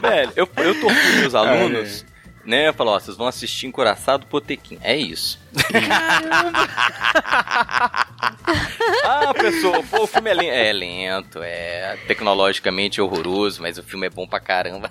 velho, 0.00 0.32
eu, 0.34 0.48
eu 0.56 0.80
torturo 0.80 1.16
meus 1.20 1.34
alunos 1.36 2.04
né? 2.44 2.72
Falou, 2.72 2.94
ó, 2.94 2.98
vocês 2.98 3.16
vão 3.16 3.26
assistir 3.28 3.66
Encoraçado 3.66 4.26
Potequim. 4.26 4.78
É 4.82 4.96
isso. 4.96 5.39
Ah, 9.04 9.32
pessoa, 9.34 9.82
pô, 9.82 10.02
o 10.04 10.06
filme 10.06 10.30
é 10.30 10.34
lento. 10.34 10.50
É 10.50 10.72
lento, 10.72 11.38
é 11.42 11.96
tecnologicamente 12.06 13.00
horroroso, 13.00 13.62
mas 13.62 13.78
o 13.78 13.82
filme 13.82 14.06
é 14.06 14.10
bom 14.10 14.26
pra 14.26 14.40
caramba. 14.40 14.90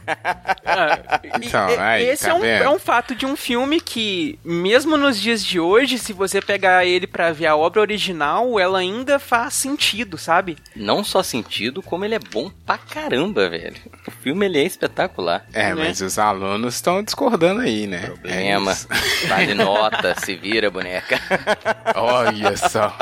Ah, 0.65 1.19
e- 1.23 1.45
Então, 1.47 1.69
e- 1.69 1.77
aí, 1.77 2.05
esse 2.09 2.25
tá 2.25 2.31
é, 2.31 2.33
um, 2.33 2.43
é 2.45 2.69
um 2.69 2.79
fato 2.79 3.15
de 3.15 3.25
um 3.25 3.35
filme 3.35 3.79
que, 3.81 4.39
mesmo 4.43 4.97
nos 4.97 5.19
dias 5.19 5.43
de 5.43 5.59
hoje, 5.59 5.97
se 5.97 6.13
você 6.13 6.41
pegar 6.41 6.85
ele 6.85 7.07
pra 7.07 7.31
ver 7.31 7.47
a 7.47 7.55
obra 7.55 7.81
original, 7.81 8.59
ela 8.59 8.79
ainda 8.79 9.19
faz 9.19 9.53
sentido, 9.53 10.17
sabe? 10.17 10.57
Não 10.75 11.03
só 11.03 11.21
sentido, 11.23 11.81
como 11.81 12.05
ele 12.05 12.15
é 12.15 12.19
bom 12.19 12.49
pra 12.65 12.77
caramba, 12.77 13.49
velho. 13.49 13.75
O 14.07 14.11
filme 14.11 14.45
ele 14.45 14.59
é 14.59 14.63
espetacular. 14.63 15.45
É, 15.53 15.69
Né? 15.73 15.75
mas 15.75 16.01
os 16.01 16.17
alunos 16.19 16.75
estão 16.75 17.03
discordando 17.03 17.61
aí, 17.61 17.87
né? 17.87 17.99
Problema. 18.07 18.71
É 18.71 18.73
isso. 18.73 18.87
Vale 19.27 19.53
nota, 19.53 20.15
se 20.19 20.35
vira, 20.35 20.48
boneca. 20.71 21.19
Olha 21.95 22.55
só. 22.57 22.93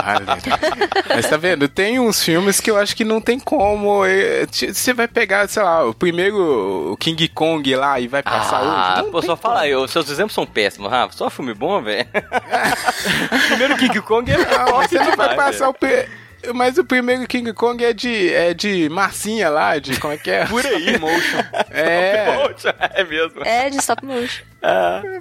Mas 1.15 1.29
tá 1.29 1.37
vendo? 1.37 1.67
Tem 1.67 1.99
uns 1.99 2.23
filmes 2.23 2.59
que 2.59 2.69
eu 2.71 2.77
acho 2.77 2.95
que 2.95 3.03
não 3.03 3.21
tem 3.21 3.39
como. 3.39 4.03
t- 4.51 4.73
Você 4.73 4.93
vai 4.93 5.07
pegar, 5.07 5.47
sei 5.47 5.63
lá, 5.63 5.85
o 5.85 5.93
primeiro 5.93 6.95
King 6.99 7.27
Kong 7.29 7.75
lá 7.75 7.99
e 7.99 8.07
vai 8.07 8.21
passar 8.23 8.57
Ah, 8.57 8.93
hoje. 8.95 9.03
Não 9.03 9.11
pô, 9.11 9.21
só 9.21 9.27
como. 9.27 9.37
fala 9.37 9.61
aí, 9.61 9.75
os 9.75 9.91
seus 9.91 10.09
exemplos 10.09 10.33
são 10.33 10.45
péssimos, 10.45 10.89
Rafa. 10.91 11.13
Só 11.15 11.29
filme 11.29 11.53
bom, 11.53 11.81
velho. 11.81 12.07
primeiro 13.47 13.77
King 13.77 14.01
Kong 14.01 14.31
é 14.31 14.37
Não, 14.37 14.81
você 14.81 14.99
não 14.99 15.15
vai 15.15 15.35
passar 15.35 15.69
o. 15.69 15.73
pri- 15.73 16.07
Mas 16.53 16.77
o 16.77 16.83
primeiro 16.85 17.27
King 17.27 17.51
Kong 17.53 17.83
é 17.83 17.93
de, 17.93 18.33
é 18.33 18.53
de 18.53 18.87
massinha 18.89 19.49
lá, 19.49 19.77
de 19.79 19.99
como 19.99 20.13
é 20.13 20.17
que 20.17 20.29
é? 20.31 20.45
Por 20.45 20.65
aí. 20.65 20.97
Motion. 20.99 21.39
É, 21.71 22.25
Poxa, 22.47 22.75
é 22.79 23.03
mesmo. 23.03 23.43
É 23.43 23.69
de 23.69 23.77
stop 23.77 24.05
motion. 24.05 24.43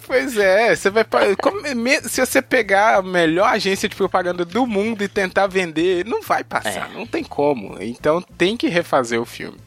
pois 0.06 0.36
é. 0.36 0.74
Você 0.74 0.90
vai. 0.90 1.04
como- 1.40 1.60
se 2.08 2.20
você 2.24 2.40
pegar 2.42 2.96
a 2.96 3.02
melhor 3.02 3.48
agência 3.48 3.88
de 3.88 3.96
propaganda 3.96 4.44
do 4.44 4.66
mundo 4.66 5.02
e 5.02 5.08
tentar 5.08 5.46
vender, 5.46 6.04
não 6.04 6.22
vai 6.22 6.44
passar, 6.44 6.90
É. 6.90 6.94
não 6.94 7.06
tem 7.06 7.24
como. 7.24 7.76
Então 7.80 8.20
tem 8.20 8.56
que 8.56 8.68
refazer 8.68 9.20
o 9.20 9.24
filme. 9.26 9.58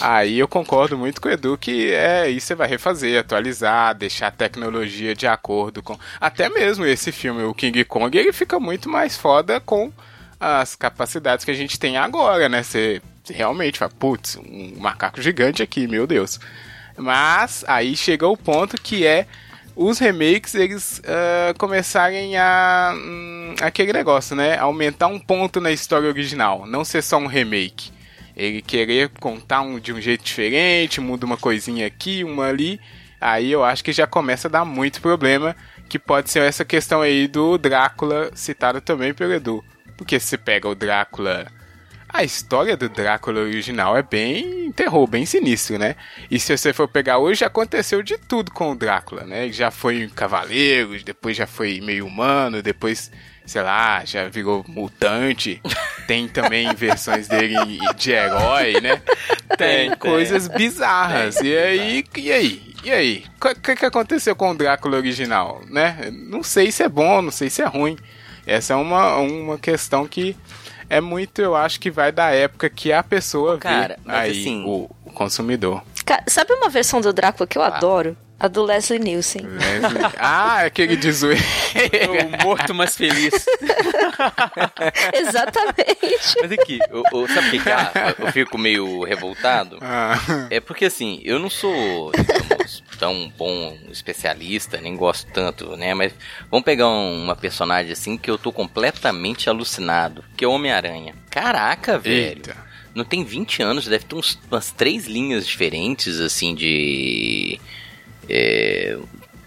Aí 0.00 0.38
eu 0.38 0.48
concordo 0.48 0.96
muito 0.96 1.20
com 1.20 1.28
o 1.28 1.32
Edu 1.32 1.58
que 1.58 1.92
é 1.92 2.28
isso 2.28 2.46
você 2.48 2.54
vai 2.54 2.68
refazer, 2.68 3.20
atualizar, 3.20 3.94
deixar 3.94 4.28
a 4.28 4.30
tecnologia 4.32 5.14
de 5.14 5.26
acordo 5.26 5.82
com. 5.82 5.98
Até 6.20 6.48
mesmo 6.48 6.84
esse 6.86 7.12
filme, 7.12 7.42
o 7.44 7.54
King 7.54 7.84
Kong, 7.84 8.16
ele 8.16 8.32
fica 8.32 8.58
muito 8.58 8.88
mais 8.88 9.16
foda 9.16 9.60
com 9.60 9.92
as 10.44 10.76
capacidades 10.76 11.42
que 11.42 11.50
a 11.50 11.54
gente 11.54 11.78
tem 11.78 11.96
agora, 11.96 12.50
né? 12.50 12.62
Você 12.62 13.00
realmente 13.30 13.78
fala, 13.78 13.90
putz, 13.98 14.36
um 14.36 14.74
macaco 14.78 15.22
gigante 15.22 15.62
aqui, 15.62 15.86
meu 15.86 16.06
Deus. 16.06 16.38
Mas 16.98 17.64
aí 17.66 17.96
chega 17.96 18.28
o 18.28 18.36
ponto 18.36 18.80
que 18.80 19.06
é 19.06 19.26
os 19.74 19.98
remakes 19.98 20.54
eles 20.54 21.00
ah, 21.06 21.54
começarem 21.56 22.36
a 22.36 22.94
hum, 22.94 23.54
aquele 23.62 23.92
negócio, 23.94 24.36
né? 24.36 24.58
Aumentar 24.58 25.06
um 25.06 25.18
ponto 25.18 25.62
na 25.62 25.72
história 25.72 26.08
original, 26.08 26.66
não 26.66 26.84
ser 26.84 27.02
só 27.02 27.16
um 27.16 27.26
remake. 27.26 27.90
Ele 28.36 28.60
querer 28.60 29.08
contar 29.20 29.62
um, 29.62 29.78
de 29.78 29.94
um 29.94 30.00
jeito 30.00 30.24
diferente, 30.24 31.00
muda 31.00 31.24
uma 31.24 31.38
coisinha 31.38 31.86
aqui, 31.86 32.22
uma 32.22 32.48
ali. 32.48 32.78
Aí 33.18 33.50
eu 33.50 33.64
acho 33.64 33.82
que 33.82 33.92
já 33.92 34.06
começa 34.06 34.48
a 34.48 34.50
dar 34.50 34.64
muito 34.66 35.00
problema, 35.00 35.56
que 35.88 35.98
pode 35.98 36.30
ser 36.30 36.42
essa 36.42 36.64
questão 36.64 37.00
aí 37.00 37.26
do 37.26 37.56
Drácula 37.56 38.30
citado 38.34 38.82
também 38.82 39.14
pelo 39.14 39.32
Edu. 39.32 39.64
Porque 39.96 40.18
se 40.18 40.36
pega 40.36 40.68
o 40.68 40.74
Drácula 40.74 41.46
a 42.14 42.22
história 42.22 42.76
do 42.76 42.88
Drácula 42.88 43.40
original 43.40 43.96
é 43.96 44.02
bem 44.02 44.70
terror, 44.70 45.04
bem 45.04 45.26
sinistro, 45.26 45.76
né? 45.80 45.96
E 46.30 46.38
se 46.38 46.56
você 46.56 46.72
for 46.72 46.86
pegar 46.86 47.18
hoje, 47.18 47.44
aconteceu 47.44 48.04
de 48.04 48.16
tudo 48.16 48.52
com 48.52 48.70
o 48.70 48.76
Drácula, 48.76 49.24
né? 49.24 49.42
Ele 49.42 49.52
já 49.52 49.72
foi 49.72 50.06
um 50.06 50.08
cavaleiro, 50.08 50.96
depois 51.02 51.36
já 51.36 51.44
foi 51.44 51.80
meio 51.80 52.06
humano, 52.06 52.62
depois, 52.62 53.10
sei 53.44 53.62
lá, 53.62 54.04
já 54.04 54.28
virou 54.28 54.64
mutante. 54.68 55.60
Tem 56.06 56.28
também 56.28 56.72
versões 56.76 57.26
dele 57.26 57.56
de 57.96 58.12
herói, 58.12 58.80
né? 58.80 59.02
Tem, 59.58 59.88
tem. 59.88 59.98
coisas 59.98 60.46
bizarras. 60.46 61.40
E 61.40 61.56
aí, 61.56 62.04
e 62.16 62.30
aí? 62.30 62.74
E 62.84 62.92
aí? 62.92 63.24
O 63.42 63.60
que, 63.60 63.74
que 63.74 63.86
aconteceu 63.86 64.36
com 64.36 64.52
o 64.52 64.54
Drácula 64.54 64.98
original, 64.98 65.62
né? 65.68 66.12
Não 66.12 66.44
sei 66.44 66.70
se 66.70 66.84
é 66.84 66.88
bom, 66.88 67.20
não 67.20 67.32
sei 67.32 67.50
se 67.50 67.60
é 67.60 67.66
ruim. 67.66 67.96
Essa 68.46 68.74
é 68.74 68.76
uma, 68.76 69.16
uma 69.16 69.58
questão 69.58 70.06
que 70.06 70.36
é 70.90 71.00
muito, 71.00 71.40
eu 71.40 71.56
acho 71.56 71.80
que 71.80 71.90
vai 71.90 72.12
da 72.12 72.30
época 72.30 72.68
que 72.68 72.92
a 72.92 73.02
pessoa 73.02 73.58
Cara, 73.58 73.96
vê 74.04 74.12
aí 74.12 74.30
assim- 74.30 74.64
o, 74.64 74.90
o 75.04 75.10
consumidor. 75.12 75.82
Sabe 76.26 76.52
uma 76.52 76.68
versão 76.68 77.00
do 77.00 77.12
Drácula 77.12 77.46
que 77.46 77.56
eu 77.56 77.62
adoro? 77.62 78.16
A 78.38 78.48
do 78.48 78.62
Leslie 78.64 78.98
Nielsen. 78.98 79.42
Leslie- 79.46 80.12
ah, 80.18 80.62
aquele 80.64 80.96
de 80.96 81.10
zoeira. 81.10 81.40
o 82.42 82.44
morto 82.44 82.74
mais 82.74 82.94
feliz. 82.96 83.32
Exatamente. 85.14 86.36
Mas 86.42 86.52
aqui, 86.52 86.78
eu, 86.90 87.02
eu- 87.12 87.28
sabe 87.28 87.48
o 87.48 87.50
que, 87.52 87.58
que 87.60 87.70
é? 87.70 87.76
eu 88.18 88.32
fico 88.32 88.58
meio 88.58 89.04
revoltado? 89.04 89.78
Ah, 89.80 90.18
É 90.50 90.60
porque 90.60 90.86
assim, 90.86 91.20
eu 91.24 91.38
não 91.38 91.48
sou, 91.48 92.10
tão 92.96 93.32
bom 93.36 93.76
especialista, 93.90 94.80
nem 94.80 94.96
gosto 94.96 95.30
tanto, 95.32 95.76
né? 95.76 95.94
Mas 95.94 96.12
vamos 96.50 96.64
pegar 96.64 96.88
um- 96.88 97.22
uma 97.24 97.36
personagem 97.36 97.92
assim 97.92 98.16
que 98.16 98.30
eu 98.30 98.38
tô 98.38 98.52
completamente 98.52 99.48
alucinado, 99.48 100.24
que 100.36 100.44
é 100.44 100.48
o 100.48 100.52
Homem-Aranha. 100.52 101.14
Caraca, 101.30 101.98
velho. 101.98 102.16
eita. 102.38 102.56
Não 102.94 103.04
tem 103.04 103.24
20 103.24 103.60
anos, 103.62 103.86
deve 103.86 104.04
ter 104.04 104.14
uns- 104.14 104.38
umas 104.50 104.70
três 104.70 105.06
linhas 105.06 105.46
diferentes, 105.46 106.20
assim, 106.20 106.54
de. 106.54 107.58
é, 108.28 108.96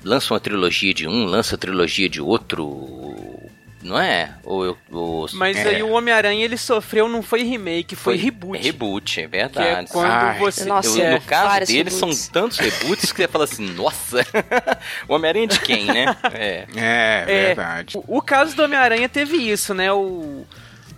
lança 0.04 0.34
uma 0.34 0.40
trilogia 0.40 0.94
de 0.94 1.08
um, 1.08 1.26
lança 1.26 1.56
a 1.56 1.58
trilogia 1.58 2.10
de 2.10 2.22
outro. 2.22 3.47
Não 3.88 3.98
é? 4.00 4.32
Ou 4.44 4.66
eu. 4.66 4.78
ou- 4.92 5.28
Mas 5.34 5.56
É. 5.58 5.70
aí 5.70 5.82
o 5.84 5.90
Homem-Aranha 5.92 6.44
ele 6.44 6.58
sofreu, 6.58 7.08
não 7.08 7.22
foi 7.24 7.44
remake, 7.44 7.96
foi, 7.96 8.18
reboot. 8.18 8.60
É 8.60 8.62
reboot, 8.62 9.12
é 9.22 9.28
Que 9.28 9.36
é 9.38 9.40
verdade. 9.40 9.90
quando 9.92 10.12
Ai. 10.12 10.38
você. 10.40 10.66
Nossa, 10.66 11.00
Eu- 11.00 11.06
é, 11.06 11.12
no 11.16 11.22
caso 11.22 11.66
deles, 11.66 11.94
reboots. 11.94 12.18
são 12.20 12.32
tantos 12.34 12.58
reboots 12.58 13.12
que 13.14 13.22
você 13.22 13.28
fala 13.28 13.46
assim, 13.46 13.66
nossa, 13.70 14.18
o 15.08 15.14
Homem-Aranha 15.16 15.48
de 15.48 15.60
quem, 15.62 15.86
né? 15.86 16.06
É. 16.34 16.66
É, 16.76 17.24
É, 17.28 17.46
verdade. 17.48 17.98
O, 17.98 18.18
o 18.18 18.22
caso 18.22 18.56
do 18.56 18.64
Homem-Aranha 18.64 19.08
teve 19.08 19.38
isso, 19.38 19.74
né? 19.74 19.92
O 19.92 20.46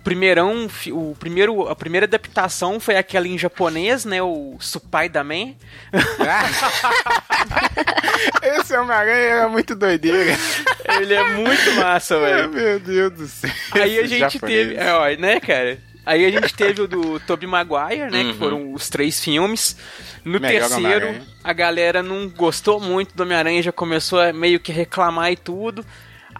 primeirão, 0.02 0.66
o 0.92 1.14
primeiro, 1.18 1.68
a 1.68 1.76
primeira 1.76 2.06
adaptação 2.06 2.80
foi 2.80 2.96
aquela 2.96 3.28
em 3.28 3.38
japonês, 3.38 4.04
né? 4.04 4.22
O 4.22 4.56
Spider-Man. 4.60 5.54
Esse 8.42 8.76
Homem-Aranha 8.76 9.14
era 9.14 9.48
muito 9.48 9.74
doideira. 9.74 10.36
Ele 11.00 11.14
é 11.14 11.34
muito 11.34 11.72
massa, 11.74 12.18
velho. 12.18 12.50
Meu 12.50 12.80
Deus 12.80 13.12
do 13.12 13.26
céu. 13.26 13.50
Aí 13.72 13.98
a 13.98 14.06
gente 14.06 14.34
japonês. 14.34 14.68
teve, 14.68 14.76
é, 14.76 14.92
ó, 14.92 15.20
né, 15.20 15.40
cara? 15.40 15.78
Aí 16.04 16.24
a 16.24 16.30
gente 16.30 16.54
teve 16.54 16.82
o 16.82 16.88
do 16.88 17.20
Tobey 17.20 17.46
Maguire, 17.46 18.10
né? 18.10 18.22
Uhum. 18.22 18.32
Que 18.32 18.38
foram 18.38 18.72
os 18.72 18.88
três 18.88 19.22
filmes. 19.22 19.76
No 20.24 20.40
Melhor 20.40 20.68
terceiro, 20.68 21.20
a 21.42 21.52
galera 21.52 22.02
não 22.02 22.28
gostou 22.28 22.80
muito 22.80 23.14
do 23.14 23.22
Homem-Aranha, 23.22 23.62
já 23.62 23.72
começou 23.72 24.20
a 24.20 24.32
meio 24.32 24.58
que 24.58 24.72
reclamar 24.72 25.32
e 25.32 25.36
tudo. 25.36 25.84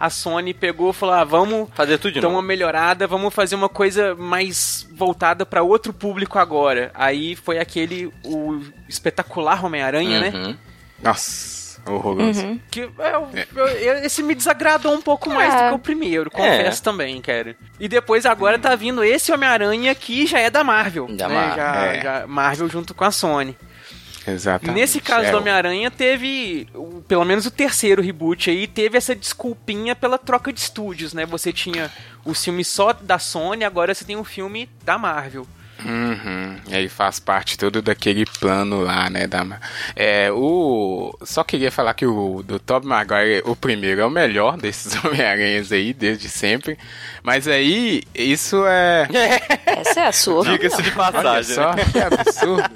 A 0.01 0.09
Sony 0.09 0.53
pegou 0.53 0.89
e 0.89 0.93
falou: 0.93 1.13
ah, 1.15 1.23
vamos 1.23 1.69
Fazer 1.75 1.97
tudo 1.97 2.13
de 2.13 2.21
dar 2.21 2.27
uma 2.27 2.41
melhorada, 2.41 3.05
vamos 3.05 3.33
fazer 3.33 3.55
uma 3.55 3.69
coisa 3.69 4.15
mais 4.15 4.87
voltada 4.91 5.45
pra 5.45 5.61
outro 5.61 5.93
público 5.93 6.39
agora. 6.39 6.91
Aí 6.95 7.35
foi 7.35 7.59
aquele, 7.59 8.11
o 8.25 8.59
espetacular 8.89 9.63
Homem-Aranha, 9.63 10.19
né? 10.19 10.29
Uhum. 10.33 10.57
Nossa, 11.03 11.81
horroroso. 11.89 12.59
Que 12.69 12.81
é, 12.81 13.15
eu- 13.15 13.67
eu- 13.67 13.93
esse 14.05 14.21
me 14.23 14.35
desagradou 14.35 14.93
um 14.93 15.01
pouco 15.01 15.29
mais 15.29 15.53
Ah. 15.53 15.63
do 15.63 15.69
que 15.69 15.75
o 15.75 15.79
primeiro, 15.79 16.29
confesso 16.31 16.81
também, 16.83 17.21
cara. 17.21 17.55
E 17.79 17.87
depois 17.87 18.25
agora 18.25 18.57
tá 18.59 18.75
vindo 18.75 19.03
esse 19.03 19.31
Homem-Aranha 19.31 19.93
que 19.95 20.25
já 20.27 20.39
é 20.39 20.49
da 20.49 20.63
Marvel. 20.63 21.07
Da 21.15 21.27
né? 21.27 21.33
Marvel, 21.35 21.55
Já, 21.57 21.85
é. 21.85 22.01
já- 22.01 22.27
Marvel 22.27 22.69
junto 22.69 22.93
com 22.93 23.03
a 23.03 23.11
Sony. 23.11 23.57
Exatamente. 24.27 24.75
Nesse 24.79 25.01
caso 25.01 25.27
É, 25.27 25.31
do 25.31 25.37
Homem-Aranha, 25.37 25.89
teve, 25.89 26.67
pelo 27.07 27.25
menos 27.25 27.45
o 27.45 27.51
terceiro 27.51 28.01
reboot 28.01 28.49
aí, 28.49 28.67
teve 28.67 28.97
essa 28.97 29.15
desculpinha 29.15 29.95
pela 29.95 30.17
troca 30.17 30.53
de 30.53 30.59
estúdios, 30.59 31.13
né? 31.13 31.25
Você 31.25 31.51
tinha 31.51 31.91
o 32.23 32.33
filme 32.33 32.63
só 32.63 32.93
da 32.93 33.17
Sony, 33.17 33.63
agora 33.63 33.93
você 33.93 34.05
tem 34.05 34.15
um 34.15 34.23
filme 34.23 34.69
da 34.83 34.97
Marvel. 34.97 35.47
Uhum. 35.85 36.57
E 36.67 36.75
aí 36.75 36.89
faz 36.89 37.19
parte 37.19 37.57
todo 37.57 37.81
daquele 37.81 38.25
plano 38.25 38.81
lá, 38.81 39.09
né? 39.09 39.27
Da... 39.27 39.45
É, 39.95 40.31
o... 40.31 41.17
Só 41.23 41.43
queria 41.43 41.71
falar 41.71 41.93
que 41.93 42.05
o 42.05 42.43
do 42.43 42.59
Tobey 42.59 42.87
Maguire, 42.87 43.41
o 43.45 43.55
primeiro 43.55 44.01
é 44.01 44.05
o 44.05 44.09
melhor 44.09 44.57
desses 44.57 44.93
Homem-Aranhas 45.03 45.71
aí, 45.71 45.93
desde 45.93 46.29
sempre. 46.29 46.77
Mas 47.23 47.47
aí, 47.47 48.03
isso 48.13 48.65
é... 48.65 49.07
Essa 49.65 50.01
é 50.01 50.07
a 50.07 50.11
sua. 50.11 50.43
Diga-se 50.43 50.81
de 50.81 50.89
Olha 50.89 51.11
passagem. 51.11 51.55
só, 51.55 51.73
né? 51.73 51.83
que 51.91 51.99
absurdo. 51.99 52.69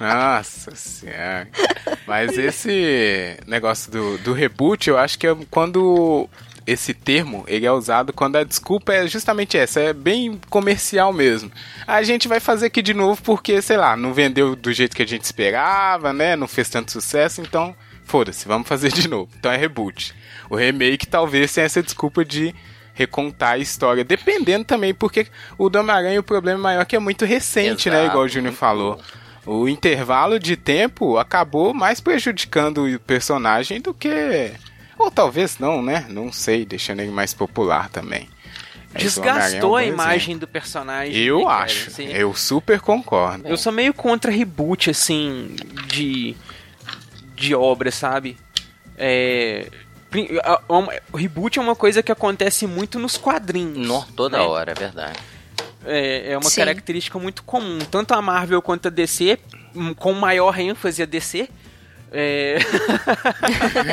Nossa 0.00 0.74
senhora. 0.74 1.48
Mas 2.06 2.36
esse 2.36 3.38
negócio 3.46 3.90
do, 3.90 4.18
do 4.18 4.32
reboot, 4.32 4.88
eu 4.88 4.98
acho 4.98 5.18
que 5.18 5.26
é 5.26 5.36
quando 5.50 6.28
esse 6.66 6.94
termo 6.94 7.44
ele 7.46 7.66
é 7.66 7.72
usado 7.72 8.12
quando 8.12 8.36
a 8.36 8.44
desculpa 8.44 8.92
é 8.92 9.06
justamente 9.06 9.56
essa, 9.56 9.80
é 9.80 9.92
bem 9.92 10.40
comercial 10.48 11.12
mesmo. 11.12 11.50
A 11.86 12.02
gente 12.02 12.26
vai 12.28 12.40
fazer 12.40 12.66
aqui 12.66 12.82
de 12.82 12.94
novo 12.94 13.22
porque, 13.22 13.60
sei 13.60 13.76
lá, 13.76 13.96
não 13.96 14.14
vendeu 14.14 14.56
do 14.56 14.72
jeito 14.72 14.96
que 14.96 15.02
a 15.02 15.06
gente 15.06 15.24
esperava, 15.24 16.12
né? 16.12 16.36
Não 16.36 16.48
fez 16.48 16.68
tanto 16.68 16.92
sucesso, 16.92 17.40
então 17.40 17.74
foda-se, 18.04 18.46
vamos 18.46 18.68
fazer 18.68 18.92
de 18.92 19.08
novo. 19.08 19.28
Então 19.38 19.52
é 19.52 19.56
reboot. 19.56 20.14
O 20.48 20.56
remake 20.56 21.06
talvez 21.06 21.52
tenha 21.52 21.66
essa 21.66 21.82
desculpa 21.82 22.24
de 22.24 22.54
recontar 22.94 23.54
a 23.54 23.58
história, 23.58 24.04
dependendo 24.04 24.64
também, 24.64 24.94
porque 24.94 25.26
o 25.58 25.68
do 25.68 25.78
Homem-Aranha 25.80 26.20
o 26.20 26.22
problema 26.22 26.60
maior 26.60 26.82
é 26.82 26.84
que 26.84 26.96
é 26.96 27.00
muito 27.00 27.24
recente, 27.24 27.90
né? 27.90 27.96
Exato, 27.96 28.10
Igual 28.12 28.24
o 28.24 28.28
Júnior 28.28 28.54
falou. 28.54 29.00
O 29.44 29.68
intervalo 29.68 30.38
de 30.38 30.56
tempo 30.56 31.18
acabou 31.18 31.74
mais 31.74 32.00
prejudicando 32.00 32.86
o 32.86 33.00
personagem 33.00 33.80
do 33.80 33.92
que. 33.92 34.52
Ou 34.98 35.10
talvez 35.10 35.58
não, 35.58 35.82
né? 35.82 36.06
Não 36.08 36.32
sei, 36.32 36.64
deixando 36.64 37.00
ele 37.00 37.10
mais 37.10 37.34
popular 37.34 37.88
também. 37.88 38.28
É 38.94 38.98
um 38.98 39.02
Desgastou 39.02 39.70
bom 39.70 39.76
a 39.76 39.84
imagem 39.84 40.38
do 40.38 40.46
personagem. 40.46 41.16
Eu 41.16 41.40
né, 41.40 41.46
acho. 41.46 41.90
Assim, 41.90 42.06
Eu 42.06 42.32
super 42.34 42.80
concordo. 42.80 43.46
Eu 43.46 43.56
sou 43.56 43.72
meio 43.72 43.92
contra 43.92 44.30
reboot, 44.30 44.90
assim, 44.90 45.56
de. 45.88 46.36
de 47.34 47.54
obra, 47.54 47.90
sabe? 47.90 48.36
É. 48.96 49.66
O 51.10 51.16
reboot 51.16 51.58
é 51.58 51.62
uma 51.62 51.74
coisa 51.74 52.00
que 52.00 52.12
acontece 52.12 52.68
muito 52.68 53.00
nos 53.00 53.16
quadrinhos. 53.16 53.84
No, 53.84 54.04
toda 54.14 54.38
né? 54.38 54.44
hora, 54.44 54.70
é 54.70 54.74
verdade. 54.74 55.18
É, 55.84 56.32
é 56.32 56.38
uma 56.38 56.48
Sim. 56.48 56.60
característica 56.60 57.18
muito 57.18 57.42
comum. 57.42 57.78
Tanto 57.90 58.14
a 58.14 58.22
Marvel 58.22 58.62
quanto 58.62 58.86
a 58.86 58.90
DC, 58.90 59.38
com 59.96 60.12
maior 60.12 60.56
ênfase 60.58 61.02
a 61.02 61.06
DC, 61.06 61.48
é, 62.16 62.58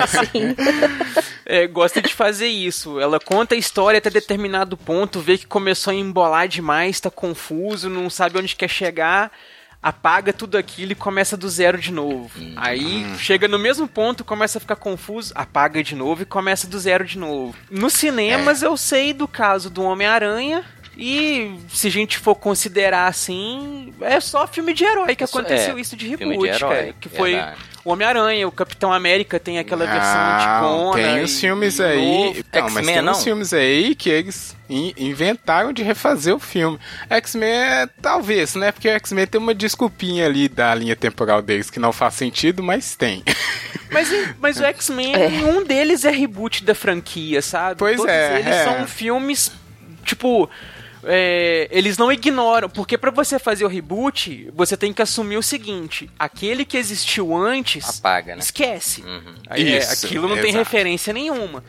Sim. 0.08 0.56
é, 1.44 1.66
gosta 1.68 2.02
de 2.02 2.14
fazer 2.14 2.48
isso. 2.48 3.00
Ela 3.00 3.20
conta 3.20 3.56
a 3.56 3.58
história 3.58 3.98
até 3.98 4.12
determinado 4.12 4.78
ponto, 4.78 5.20
vê 5.20 5.38
que 5.40 5.48
começou 5.48 5.92
a 5.92 5.96
embolar 5.96 6.48
demais, 6.48 7.00
tá 7.00 7.10
confuso, 7.10 7.90
não 7.90 8.10
sabe 8.10 8.38
onde 8.38 8.56
quer 8.56 8.70
chegar, 8.70 9.32
apaga 9.82 10.32
tudo 10.32 10.56
aquilo 10.56 10.92
e 10.92 10.96
começa 10.96 11.36
do 11.36 11.50
zero 11.50 11.80
de 11.80 11.92
novo. 11.92 12.30
Aí 12.56 13.06
chega 13.18 13.48
no 13.48 13.58
mesmo 13.58 13.88
ponto, 13.88 14.24
começa 14.24 14.60
a 14.60 14.62
ficar 14.62 14.76
confuso, 14.76 15.34
apaga 15.36 15.84
de 15.84 15.96
novo 15.96 16.22
e 16.22 16.26
começa 16.26 16.68
do 16.68 16.80
zero 16.80 17.04
de 17.04 17.18
novo. 17.18 17.56
Nos 17.72 17.94
cinemas 17.94 18.62
eu 18.62 18.78
sei 18.78 19.14
do 19.14 19.28
caso 19.28 19.70
do 19.70 19.82
Homem-Aranha. 19.82 20.64
E 20.96 21.58
se 21.70 21.88
a 21.88 21.90
gente 21.90 22.20
for 22.20 22.36
considerar 22.36 23.08
assim, 23.08 23.94
é 24.02 24.20
só 24.20 24.46
filme 24.46 24.74
de 24.74 24.84
herói 24.84 25.16
que 25.16 25.24
Isso 25.24 25.36
aconteceu 25.36 25.78
é, 25.78 25.82
isso 25.82 25.96
de 25.96 26.06
reboot, 26.06 26.60
cara. 26.60 26.94
Que 27.00 27.08
foi 27.08 27.32
verdade. 27.32 27.71
O 27.84 27.92
Homem-Aranha, 27.92 28.48
o 28.48 28.52
Capitão 28.52 28.92
América 28.94 29.40
tem 29.40 29.58
aquela 29.60 29.86
versão 29.86 30.62
Não, 30.62 30.88
anticona. 30.94 31.04
tem 31.16 31.24
os 31.24 31.40
filmes 31.40 31.80
e 31.80 31.84
aí. 31.84 32.44
Não, 32.54 32.62
mas 32.64 32.76
X-Men, 32.76 32.86
tem 32.96 33.02
não? 33.04 33.12
uns 33.14 33.24
filmes 33.24 33.54
aí 33.54 33.96
que 33.96 34.10
eles 34.10 34.56
in- 34.70 34.94
inventaram 34.98 35.74
de 35.74 35.82
refazer 35.84 36.36
o 36.36 36.40
filme. 36.40 36.80
X-Men, 37.10 37.50
é, 37.50 37.90
talvez, 38.02 38.56
né? 38.56 38.72
Porque 38.72 38.88
o 38.88 38.92
X-Men 38.92 39.28
tem 39.28 39.40
uma 39.42 39.54
desculpinha 39.56 40.26
ali 40.26 40.48
da 40.48 40.74
linha 40.76 40.96
temporal 40.96 41.42
deles 41.42 41.70
que 41.70 41.80
não 41.80 41.92
faz 41.92 42.14
sentido, 42.14 42.62
mas 42.64 42.96
tem. 42.96 43.24
Mas, 43.94 44.08
mas 44.40 44.58
o 44.58 44.64
X-Men, 44.64 45.14
É. 45.16 45.28
nenhum 45.28 45.66
deles 45.66 46.06
é 46.06 46.12
reboot 46.12 46.64
da 46.64 46.74
franquia, 46.74 47.42
sabe? 47.42 47.76
Pois 47.78 47.98
Todos 47.98 48.10
é, 48.10 48.40
eles 48.40 48.48
é. 48.56 48.64
são 48.64 48.88
filmes, 48.88 49.52
tipo... 50.06 50.50
é, 51.04 51.68
eles 51.72 51.98
não 51.98 52.12
ignoram, 52.12 52.70
porque 52.70 52.98
pra 52.98 53.12
você 53.12 53.40
fazer 53.40 53.66
o 53.66 53.68
reboot, 53.68 54.52
você 54.54 54.78
tem 54.78 54.94
que 54.94 55.02
assumir 55.02 55.38
o 55.38 55.44
seguinte: 55.44 56.10
aquele 56.18 56.64
que 56.66 56.78
existiu 56.78 57.36
antes, 57.36 58.00
Apaga, 58.00 58.36
né? 58.36 58.42
esquece. 58.42 59.02
Uhum. 59.02 59.36
Aí, 59.50 59.74
é, 59.74 59.78
Isso, 59.80 60.06
aquilo 60.06 60.28
não 60.28 60.36
tem 60.36 60.50
exato. 60.50 60.58
referência 60.60 61.14
nenhuma. 61.14 61.64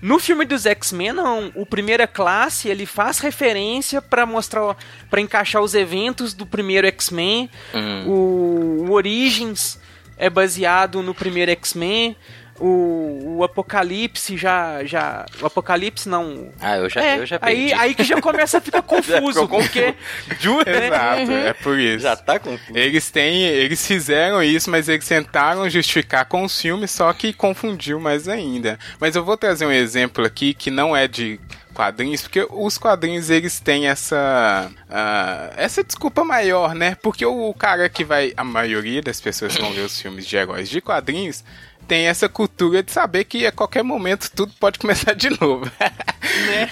No 0.00 0.18
filme 0.20 0.44
dos 0.44 0.64
X-Men, 0.64 1.12
não. 1.12 1.52
O 1.56 1.66
Primeira 1.66 2.06
Classe, 2.06 2.68
ele 2.68 2.86
faz 2.86 3.18
referência 3.18 4.00
pra 4.00 4.24
mostrar, 4.24 4.76
para 5.10 5.20
encaixar 5.20 5.60
os 5.60 5.74
eventos 5.74 6.34
do 6.34 6.46
primeiro 6.46 6.86
X-Men. 6.86 7.50
Uhum. 7.74 8.08
O, 8.08 8.84
o 8.88 8.92
Origins 8.92 9.78
é 10.16 10.30
baseado 10.30 11.02
no 11.02 11.12
primeiro 11.12 11.50
X-Men. 11.50 12.16
O, 12.60 13.36
o 13.38 13.44
Apocalipse 13.44 14.36
já, 14.36 14.84
já... 14.84 15.26
O 15.40 15.46
Apocalipse 15.46 16.08
não... 16.08 16.50
Ah, 16.60 16.76
eu 16.76 16.88
já, 16.90 17.04
é, 17.04 17.18
eu 17.18 17.26
já 17.26 17.38
aí, 17.40 17.68
perdi. 17.68 17.74
aí 17.74 17.94
que 17.94 18.04
já 18.04 18.20
começa 18.20 18.58
a 18.58 18.60
ficar 18.60 18.82
confuso, 18.82 19.48
porque... 19.48 19.94
Jura? 20.40 20.86
Exato, 20.86 21.32
é 21.32 21.52
por 21.52 21.78
isso. 21.78 22.00
Já 22.00 22.16
tá 22.16 22.38
confuso. 22.38 22.76
Eles 22.76 23.10
têm, 23.10 23.42
eles 23.42 23.86
fizeram 23.86 24.42
isso, 24.42 24.70
mas 24.70 24.88
eles 24.88 25.06
tentaram 25.06 25.68
justificar 25.70 26.24
com 26.24 26.44
os 26.44 26.60
filmes, 26.60 26.90
só 26.90 27.12
que 27.12 27.32
confundiu 27.32 28.00
mais 28.00 28.28
ainda. 28.28 28.78
Mas 28.98 29.14
eu 29.14 29.24
vou 29.24 29.36
trazer 29.36 29.66
um 29.66 29.72
exemplo 29.72 30.24
aqui 30.24 30.52
que 30.52 30.70
não 30.70 30.96
é 30.96 31.06
de 31.06 31.40
quadrinhos, 31.78 32.22
porque 32.22 32.44
os 32.50 32.76
quadrinhos 32.76 33.30
eles 33.30 33.60
têm 33.60 33.86
essa 33.86 34.68
ah, 34.90 35.50
essa 35.56 35.84
desculpa 35.84 36.24
maior, 36.24 36.74
né? 36.74 36.96
Porque 37.00 37.24
o 37.24 37.54
cara 37.54 37.88
que 37.88 38.04
vai, 38.04 38.32
a 38.36 38.42
maioria 38.42 39.00
das 39.00 39.20
pessoas 39.20 39.54
que 39.54 39.62
vão 39.62 39.72
ver 39.72 39.82
os 39.82 40.00
filmes 40.00 40.26
de 40.26 40.36
heróis 40.36 40.68
de 40.68 40.80
quadrinhos 40.80 41.44
tem 41.88 42.06
essa 42.06 42.28
cultura 42.28 42.82
de 42.82 42.92
saber 42.92 43.24
que 43.24 43.46
a 43.46 43.50
qualquer 43.52 43.82
momento 43.82 44.30
tudo 44.34 44.52
pode 44.60 44.78
começar 44.80 45.14
de 45.14 45.30
novo. 45.30 45.68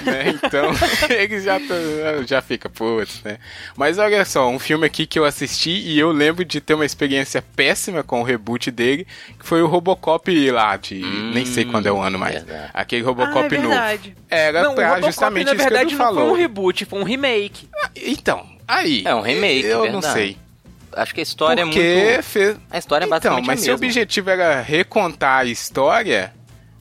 Né? 0.04 0.34
Então, 0.44 0.70
ele 1.10 1.40
já, 1.40 1.58
já 2.26 2.42
fica, 2.42 2.68
putz, 2.68 3.22
né? 3.24 3.38
Mas 3.76 3.98
olha 3.98 4.24
só, 4.24 4.48
um 4.48 4.58
filme 4.58 4.86
aqui 4.86 5.06
que 5.06 5.18
eu 5.18 5.24
assisti 5.24 5.70
e 5.70 5.98
eu 5.98 6.12
lembro 6.12 6.44
de 6.44 6.60
ter 6.60 6.74
uma 6.74 6.84
experiência 6.84 7.42
péssima 7.42 8.02
com 8.02 8.20
o 8.20 8.22
reboot 8.22 8.70
dele, 8.70 9.06
que 9.38 9.46
foi 9.46 9.62
o 9.62 9.66
Robocop 9.66 10.50
lá, 10.50 10.76
de 10.76 11.00
nem 11.32 11.44
sei 11.46 11.64
quando 11.64 11.86
é 11.86 11.92
o 11.92 12.00
ano 12.00 12.18
mais. 12.18 12.34
verdade. 12.44 12.70
Aquele 12.74 13.02
Ah, 13.02 13.06
Robocop 13.06 13.54
é 13.54 13.58
novo. 13.58 13.68
verdade. 13.70 14.16
Era 14.28 14.62
não, 14.62 14.72
o 14.72 14.74
pra 14.74 14.88
Robocop, 14.88 15.06
justamente 15.12 15.46
na 15.46 15.52
isso 15.52 15.56
que 15.64 15.70
verdade, 15.70 15.90
ele 15.90 15.96
não 15.98 16.04
foi 16.06 16.14
um 16.14 16.18
falou. 16.18 16.36
reboot, 16.36 16.84
foi 16.84 17.00
um 17.00 17.04
remake. 17.04 17.68
Então, 17.96 18.46
aí. 18.68 19.02
É 19.04 19.14
um 19.14 19.20
remake, 19.22 19.66
Eu 19.66 19.84
não 19.90 20.00
verdade. 20.00 20.12
sei. 20.12 20.36
Acho 20.96 21.14
que 21.14 21.20
a 21.20 21.22
história 21.22 21.64
Porque 21.64 21.78
é 21.78 22.12
muito... 22.12 22.22
fez. 22.24 22.56
A 22.70 22.78
história 22.78 23.04
é 23.04 23.06
Então, 23.06 23.18
basicamente 23.18 23.46
mas 23.46 23.60
a 23.60 23.62
se 23.62 23.70
o 23.70 23.74
objetivo 23.74 24.30
era 24.30 24.60
recontar 24.60 25.40
a 25.40 25.44
história, 25.44 26.32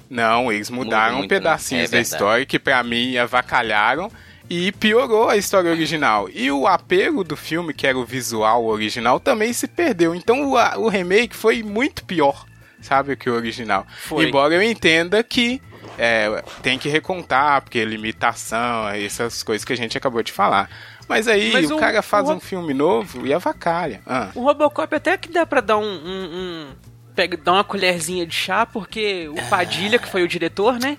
não, 0.09 0.51
eles 0.51 0.69
mudaram 0.69 1.17
muito, 1.17 1.31
né? 1.31 1.37
pedacinhos 1.37 1.89
É 1.89 1.97
da 1.97 1.99
história 1.99 2.45
que 2.45 2.57
pra 2.57 2.81
mim 2.83 3.17
avacalharam 3.17 4.11
e 4.49 4.71
piorou 4.71 5.29
a 5.29 5.37
história 5.37 5.71
original. 5.71 6.29
E 6.33 6.51
o 6.51 6.67
apego 6.67 7.23
do 7.23 7.35
filme, 7.35 7.73
que 7.73 7.87
era 7.87 7.97
o 7.97 8.05
visual 8.05 8.65
original, 8.65 9.19
também 9.19 9.51
se 9.53 9.67
perdeu. 9.67 10.13
Então 10.13 10.51
o, 10.51 10.83
o 10.85 10.87
remake 10.87 11.35
foi 11.35 11.63
muito 11.63 12.05
pior, 12.05 12.45
sabe, 12.81 13.15
que 13.15 13.29
o 13.29 13.33
original. 13.33 13.85
Foi. 14.03 14.25
Embora 14.25 14.53
eu 14.53 14.61
entenda 14.61 15.23
que 15.23 15.61
é, 15.97 16.43
tem 16.61 16.77
que 16.77 16.89
recontar, 16.89 17.61
porque 17.61 17.83
limitação, 17.83 18.89
essas 18.89 19.43
coisas 19.43 19.65
que 19.65 19.73
a 19.73 19.77
gente 19.77 19.97
acabou 19.97 20.21
de 20.21 20.31
falar. 20.31 20.69
Mas 21.07 21.27
aí 21.27 21.51
Mas 21.53 21.69
o, 21.69 21.77
cara 21.77 22.01
faz 22.01 22.27
o- 22.29 22.33
um 22.33 22.39
filme 22.39 22.73
novo 22.73 23.25
e 23.27 23.33
avacalha. 23.33 24.01
Ah. 24.05 24.29
O 24.33 24.41
Robocop 24.41 24.93
até 24.95 25.17
que 25.17 25.29
dá 25.29 25.45
pra 25.45 25.61
dar 25.61 25.77
um. 25.77 25.83
um- 25.83 26.29
um- 26.33 26.67
pega, 27.15 27.37
dar 27.37 27.53
uma 27.53 27.63
colherzinha 27.63 28.25
de 28.25 28.35
chá, 28.35 28.65
porque 28.65 29.29
o 29.29 29.41
Padilha, 29.49 29.97
que 29.97 30.07
foi 30.09 30.21
o 30.23 30.27
diretor, 30.27 30.77
né? 30.79 30.97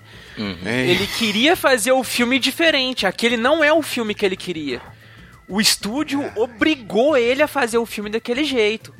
É. 0.65 0.87
Ele 0.87 1.05
queria 1.05 1.55
fazer 1.55 1.91
o 1.91 2.03
filme 2.03 2.39
diferente. 2.39 3.05
Aquele 3.05 3.37
não 3.37 3.63
é 3.63 3.71
o 3.71 3.83
filme 3.83 4.15
que 4.15 4.25
ele 4.25 4.35
queria. 4.35 4.81
O 5.47 5.61
estúdio 5.61 6.23
obrigou 6.35 7.15
ele 7.15 7.43
a 7.43 7.47
fazer 7.47 7.77
o 7.77 7.85
filme 7.85 8.09
daquele 8.09 8.43
jeito. 8.43 8.93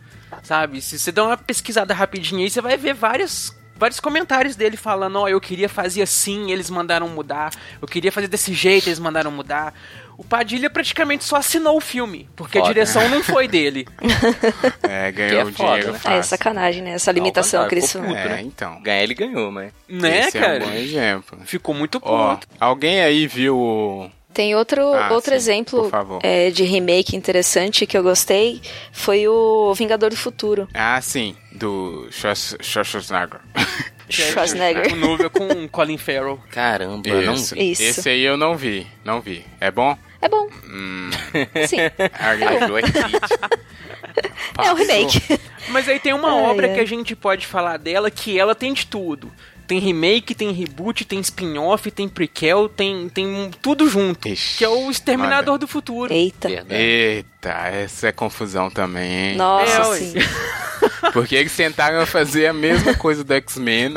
Sabe? 0.44 0.80
Se 0.82 1.00
você 1.00 1.12
der 1.12 1.22
uma 1.22 1.38
pesquisada 1.38 1.94
rapidinho 1.94 2.42
aí, 2.44 2.50
você 2.50 2.62
vai 2.62 2.78
ver 2.78 2.94
vários, 2.94 3.52
vários 3.76 4.00
comentários 4.00 4.56
dele 4.56 4.78
falando: 4.78 5.18
Ó, 5.20 5.28
eu 5.28 5.42
queria 5.42 5.68
fazer 5.68 6.04
assim, 6.04 6.52
eles 6.52 6.70
mandaram 6.70 7.08
mudar. 7.10 7.52
Eu 7.82 7.88
queria 7.88 8.12
fazer 8.12 8.28
desse 8.28 8.54
jeito, 8.54 8.88
eles 8.90 9.00
mandaram 9.00 9.32
mudar. 9.32 9.74
O 10.18 10.24
Padilha 10.24 10.68
praticamente 10.70 11.24
só 11.24 11.36
assinou 11.36 11.78
o 11.78 11.82
filme, 11.82 12.28
porque 12.36 12.58
Foda. 12.58 12.72
a 12.72 12.74
direção 12.74 13.08
não 13.10 13.24
foi 13.24 13.48
dele. 13.48 13.88
É, 14.82 15.12
ganhou 15.12 15.42
é 15.42 15.52
foda, 15.52 15.52
dinheiro 15.52 15.92
né? 15.94 16.00
fácil. 16.00 16.20
É 16.20 16.22
sacanagem, 16.24 16.82
né? 16.82 16.92
Essa 16.92 17.12
limitação 17.12 17.62
Ao 17.62 17.68
que 17.70 17.76
eles 17.76 17.92
contrário, 17.92 18.28
são. 18.30 18.36
É, 18.38 18.42
então. 18.42 18.82
Ganhar 18.82 19.04
ele 19.04 19.14
ganhou, 19.14 19.52
mas... 19.52 19.72
Né, 19.88 20.20
Esse 20.22 20.40
cara? 20.40 20.56
é 20.58 20.66
um 20.66 20.68
bom 20.70 20.74
exemplo. 20.74 21.40
Ficou 21.46 21.76
muito 21.76 22.00
Ó, 22.02 22.36
puto. 22.36 22.48
alguém 22.60 23.02
aí 23.02 23.28
viu 23.28 23.56
o... 23.58 24.10
Tem 24.34 24.56
outro, 24.56 24.82
Ah, 24.94 25.10
outro 25.14 25.32
sim, 25.32 25.36
exemplo 25.38 25.90
é, 26.22 26.50
de 26.52 26.64
remake 26.64 27.16
interessante 27.16 27.86
que 27.88 27.98
eu 27.98 28.04
gostei 28.04 28.62
foi 28.92 29.28
o 29.28 29.74
Vingador 29.74 30.10
do 30.12 30.18
Futuro. 30.18 30.68
Ah, 30.74 31.00
sim, 31.02 31.36
do 31.52 32.08
Schwarz- 32.12 32.56
Schwarzenegger. 32.62 33.40
Schwarzenegger. 34.10 34.94
O 34.94 34.96
novo 34.96 35.26
é 35.26 35.30
com 35.30 35.68
Colin 35.68 35.98
Farrell. 35.98 36.40
Caramba, 36.52 37.08
eu 37.10 37.22
não 37.24 37.34
Isso. 37.34 37.56
vi. 37.56 37.72
Isso. 37.72 37.82
Esse 37.84 38.10
aí 38.10 38.22
eu 38.24 38.38
não 38.38 38.56
vi, 38.56 38.86
não 39.04 39.20
vi. 39.22 39.44
É 39.60 39.70
bom? 39.72 39.98
É 40.22 40.28
bom. 40.30 40.48
Hum, 40.66 41.10
Sim, 41.68 41.78
A 42.20 42.36
Jo 42.36 42.78
é 42.78 44.66
é 44.68 44.72
um 44.74 44.76
remake. 44.76 45.40
Mas 45.70 45.88
aí 45.88 46.00
tem 46.00 46.14
uma 46.14 46.30
Ai, 46.34 46.42
obra 46.50 46.68
ai. 46.68 46.74
que 46.76 46.80
a 46.80 46.86
gente 46.86 47.16
pode 47.16 47.46
falar 47.46 47.78
dela 47.78 48.10
que 48.10 48.38
ela 48.40 48.56
tem 48.56 48.74
de 48.74 48.86
tudo. 48.88 49.32
Tem 49.68 49.80
remake, 49.80 50.34
tem 50.34 50.52
reboot, 50.54 51.04
tem 51.04 51.20
spin-off, 51.20 51.92
tem 51.92 52.08
prequel, 52.08 52.70
tem, 52.70 53.10
tem 53.10 53.28
um- 53.28 53.52
tudo 53.52 53.90
junto. 53.90 54.30
Ixi, 54.30 54.60
que 54.60 54.64
é 54.64 54.70
o 54.70 54.90
Exterminador 54.90 55.54
olha. 55.56 55.60
do 55.60 55.68
Futuro. 55.68 56.14
Eita. 56.14 56.48
Verdade. 56.48 56.74
Eita, 56.82 57.28
essa 57.44 58.08
é 58.08 58.12
confusão 58.12 58.70
também, 58.70 59.32
hein? 59.32 59.36
Nossa, 59.38 59.82
É, 59.82 59.96
sim. 59.96 60.14
Porque 61.14 61.36
eles 61.36 61.56
tentaram 61.56 62.06
fazer 62.06 62.48
a 62.48 62.54
mesma 62.54 62.94
coisa 62.94 63.24
do 63.24 63.34
X-Men, 63.34 63.94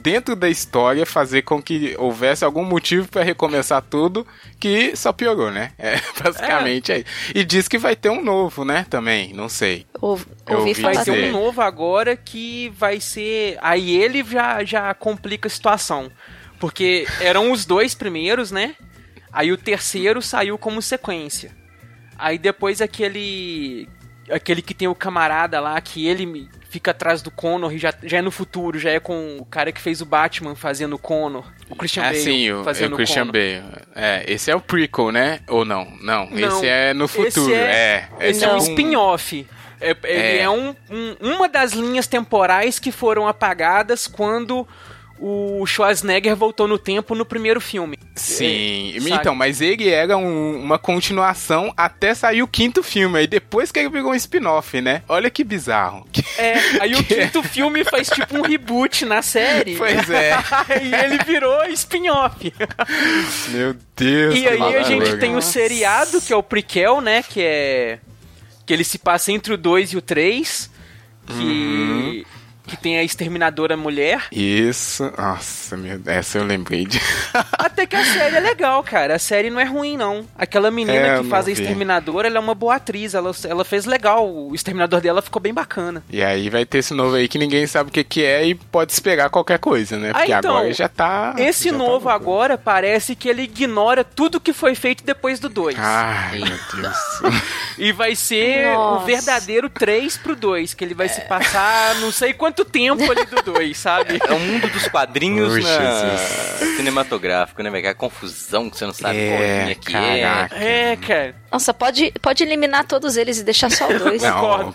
dentro 0.00 0.36
da 0.36 0.48
história, 0.48 1.04
fazer 1.06 1.42
com 1.42 1.62
que 1.62 1.94
houvesse 1.98 2.44
algum 2.44 2.64
motivo 2.64 3.08
pra 3.08 3.22
recomeçar 3.22 3.82
tudo, 3.82 4.26
que 4.58 4.94
só 4.96 5.12
piorou, 5.12 5.50
né? 5.50 5.72
É, 5.78 6.00
basicamente 6.22 6.92
é. 6.92 7.04
E 7.34 7.44
diz 7.44 7.68
que 7.68 7.78
vai 7.78 7.96
ter 7.96 8.10
um 8.10 8.22
novo, 8.22 8.64
né? 8.64 8.86
Também, 8.88 9.32
não 9.32 9.48
sei. 9.48 9.86
Ouvi, 10.00 10.26
ouvi 10.48 10.74
Vai 10.74 11.04
ter 11.04 11.28
um 11.28 11.32
novo 11.32 11.60
agora 11.60 12.16
que 12.16 12.70
vai 12.70 13.00
ser. 13.00 13.58
Aí 13.60 13.96
ele 13.96 14.24
já, 14.24 14.64
já 14.64 14.94
complica 14.94 15.46
a 15.46 15.50
situação. 15.50 16.10
Porque 16.58 17.06
eram 17.20 17.52
os 17.52 17.64
dois 17.64 17.94
primeiros, 17.94 18.50
né? 18.50 18.74
Aí 19.32 19.52
o 19.52 19.56
terceiro 19.56 20.20
saiu 20.20 20.58
como 20.58 20.82
sequência. 20.82 21.59
Aí 22.20 22.38
depois 22.38 22.80
aquele. 22.80 23.88
Aquele 24.30 24.62
que 24.62 24.72
tem 24.74 24.86
o 24.86 24.94
camarada 24.94 25.58
lá, 25.58 25.80
que 25.80 26.06
ele 26.06 26.48
fica 26.68 26.92
atrás 26.92 27.20
do 27.20 27.32
Connor 27.32 27.72
e 27.72 27.78
já, 27.78 27.92
já 28.04 28.18
é 28.18 28.22
no 28.22 28.30
futuro, 28.30 28.78
já 28.78 28.90
é 28.90 29.00
com 29.00 29.38
o 29.40 29.44
cara 29.44 29.72
que 29.72 29.80
fez 29.80 30.00
o 30.00 30.06
Batman 30.06 30.54
fazendo 30.54 30.94
o 30.94 30.98
Connor. 31.00 31.44
O 31.68 31.74
Christian 31.74 32.04
Bale 32.04 32.16
Assim, 32.16 32.52
o, 32.52 32.60
é 32.60 32.64
fazendo 32.64 32.92
o 32.92 32.96
Christian 32.96 33.26
Connor. 33.26 33.32
Bale. 33.32 33.62
É, 33.96 34.24
esse 34.28 34.48
é 34.48 34.54
o 34.54 34.60
prequel, 34.60 35.10
né? 35.10 35.40
Ou 35.48 35.64
não? 35.64 35.84
Não, 36.00 36.30
Não, 36.30 36.48
esse 36.48 36.66
é 36.68 36.94
no 36.94 37.08
futuro. 37.08 37.26
esse 37.50 37.52
é, 37.54 38.08
Esse 38.20 38.30
esse 38.30 38.44
é 38.44 38.48
um 38.50 38.52
Não. 38.52 38.58
spin-off. 38.58 39.46
É, 39.80 39.96
ele 40.04 40.20
É. 40.38 40.42
é 40.42 40.50
um, 40.50 40.76
um- 40.88 41.16
uma 41.34 41.48
das 41.48 41.72
linhas 41.72 42.06
temporais 42.06 42.78
que 42.78 42.92
foram 42.92 43.26
apagadas 43.26 44.06
quando 44.06 44.64
o 45.20 45.66
Schwarzenegger 45.66 46.34
voltou 46.34 46.66
no 46.66 46.78
tempo 46.78 47.14
no 47.14 47.24
primeiro 47.26 47.60
filme. 47.60 47.98
Sim, 48.16 48.94
É, 48.96 49.14
então, 49.14 49.34
mas 49.34 49.60
ele 49.60 49.88
era 49.88 50.16
um- 50.16 50.56
uma 50.62 50.78
continuação 50.78 51.72
até 51.76 52.14
sair 52.14 52.42
o 52.42 52.48
quinto 52.48 52.82
filme, 52.82 53.18
aí 53.18 53.26
depois 53.26 53.70
que 53.70 53.78
ele 53.78 53.88
virou 53.88 54.12
um 54.12 54.14
spin-off, 54.14 54.80
né? 54.80 55.02
Olha 55.08 55.30
que 55.30 55.44
bizarro. 55.44 56.06
É, 56.38 56.54
aí 56.80 56.94
o 56.94 57.02
quinto 57.04 57.42
filme 57.42 57.84
faz 57.84 58.08
tipo 58.08 58.36
um 58.38 58.42
reboot 58.42 59.04
na 59.04 59.22
série. 59.22 59.76
Pois 59.76 60.08
é. 60.10 60.32
e 60.82 60.94
ele 60.94 61.18
virou 61.24 61.64
spin-off. 61.66 62.52
Meu 63.50 63.74
Deus. 63.96 64.34
E 64.34 64.48
aí 64.48 64.76
a 64.76 64.82
gente 64.82 65.16
tem 65.18 65.36
o 65.36 65.40
seriado, 65.42 66.20
que 66.20 66.32
é 66.32 66.36
o 66.36 66.42
prequel, 66.42 67.00
né? 67.00 67.22
Que 67.22 67.40
é. 67.42 67.98
Que 68.66 68.72
ele 68.72 68.84
se 68.84 68.98
passa 68.98 69.32
entre 69.32 69.52
o 69.52 69.56
2 69.58 69.92
e 69.92 69.96
o 69.96 70.02
3. 70.02 70.70
Que. 71.26 71.32
Uhum. 71.42 72.24
Que 72.70 72.76
tem 72.76 72.98
a 72.98 73.02
exterminadora 73.02 73.76
mulher. 73.76 74.26
Isso, 74.30 75.10
nossa, 75.18 75.76
meu 75.76 75.98
Deus, 75.98 76.16
essa 76.16 76.38
eu 76.38 76.44
lembrei 76.44 76.86
de. 76.86 77.00
Até 77.58 77.84
que 77.86 77.96
a 77.96 78.04
série 78.04 78.36
é 78.36 78.40
legal, 78.40 78.82
cara. 78.82 79.16
A 79.16 79.18
série 79.18 79.50
não 79.50 79.58
é 79.60 79.64
ruim, 79.64 79.96
não. 79.96 80.24
Aquela 80.38 80.70
menina 80.70 80.92
É, 80.96 81.18
que 81.20 81.28
faz 81.28 81.48
a 81.48 81.50
exterminadora, 81.50 82.28
ela 82.28 82.36
é 82.36 82.40
uma 82.40 82.54
boa 82.54 82.76
atriz. 82.76 83.14
Ela, 83.14 83.32
ela 83.44 83.64
fez 83.64 83.84
legal. 83.86 84.28
O 84.32 84.54
exterminador 84.54 85.00
dela 85.00 85.20
ficou 85.20 85.40
bem 85.42 85.52
bacana. 85.52 86.02
E 86.10 86.22
aí 86.22 86.48
vai 86.48 86.64
ter 86.64 86.78
esse 86.78 86.94
novo 86.94 87.16
aí 87.16 87.26
que 87.28 87.38
ninguém 87.38 87.66
sabe 87.66 87.90
o 87.90 87.92
que, 87.92 88.04
que 88.04 88.24
é 88.24 88.46
e 88.46 88.54
pode 88.54 88.92
esperar 88.92 89.28
qualquer 89.30 89.58
coisa, 89.58 89.96
né? 89.98 90.10
Ah, 90.10 90.18
Porque 90.18 90.32
então, 90.32 90.56
agora 90.56 90.72
já 90.72 90.88
tá. 90.88 91.34
Esse 91.38 91.64
já 91.64 91.72
tá 91.72 91.78
novo 91.78 91.90
loucura. 92.08 92.14
agora 92.14 92.58
parece 92.58 93.16
que 93.16 93.28
ele 93.28 93.42
ignora 93.42 94.04
tudo 94.04 94.40
que 94.40 94.52
foi 94.52 94.74
feito 94.74 95.02
depois 95.04 95.40
do 95.40 95.48
2. 95.48 95.76
Ai, 95.78 96.38
meu. 96.38 96.82
Deus. 96.82 97.42
E 97.78 97.92
vai 97.92 98.14
ser 98.14 98.68
o 98.68 98.74
Nossa. 98.78 99.06
verdadeiro 99.06 99.68
3 99.68 100.16
pro 100.18 100.36
2, 100.36 100.74
que 100.74 100.84
ele 100.84 100.94
vai 100.94 101.08
se 101.08 101.20
passar 101.22 101.94
não 101.96 102.12
sei 102.12 102.32
quanto 102.32 102.59
tempo 102.64 103.02
ali 103.10 103.24
do 103.26 103.42
2, 103.42 103.76
sabe? 103.76 104.18
É 104.26 104.32
o 104.32 104.38
mundo 104.38 104.68
dos 104.68 104.88
quadrinhos 104.88 105.52
Ui, 105.52 105.62
na... 105.62 105.68
Jesus. 105.68 106.76
cinematográfico, 106.76 107.62
né, 107.62 107.70
velho? 107.70 107.88
A 107.90 107.94
confusão 107.94 108.68
que 108.70 108.76
você 108.76 108.86
não 108.86 108.92
sabe 108.92 109.18
É, 109.18 109.28
qual 109.28 109.40
linha 109.64 109.74
que 109.74 109.92
caraca. 109.92 110.56
É, 110.56 110.96
cara. 110.96 111.34
Nossa, 111.50 111.74
pode, 111.74 112.12
pode 112.22 112.42
eliminar 112.44 112.84
todos 112.86 113.16
eles 113.16 113.38
e 113.38 113.42
deixar 113.44 113.70
só 113.70 113.88
o 113.88 113.98
dois. 113.98 114.22
Não, 114.22 114.74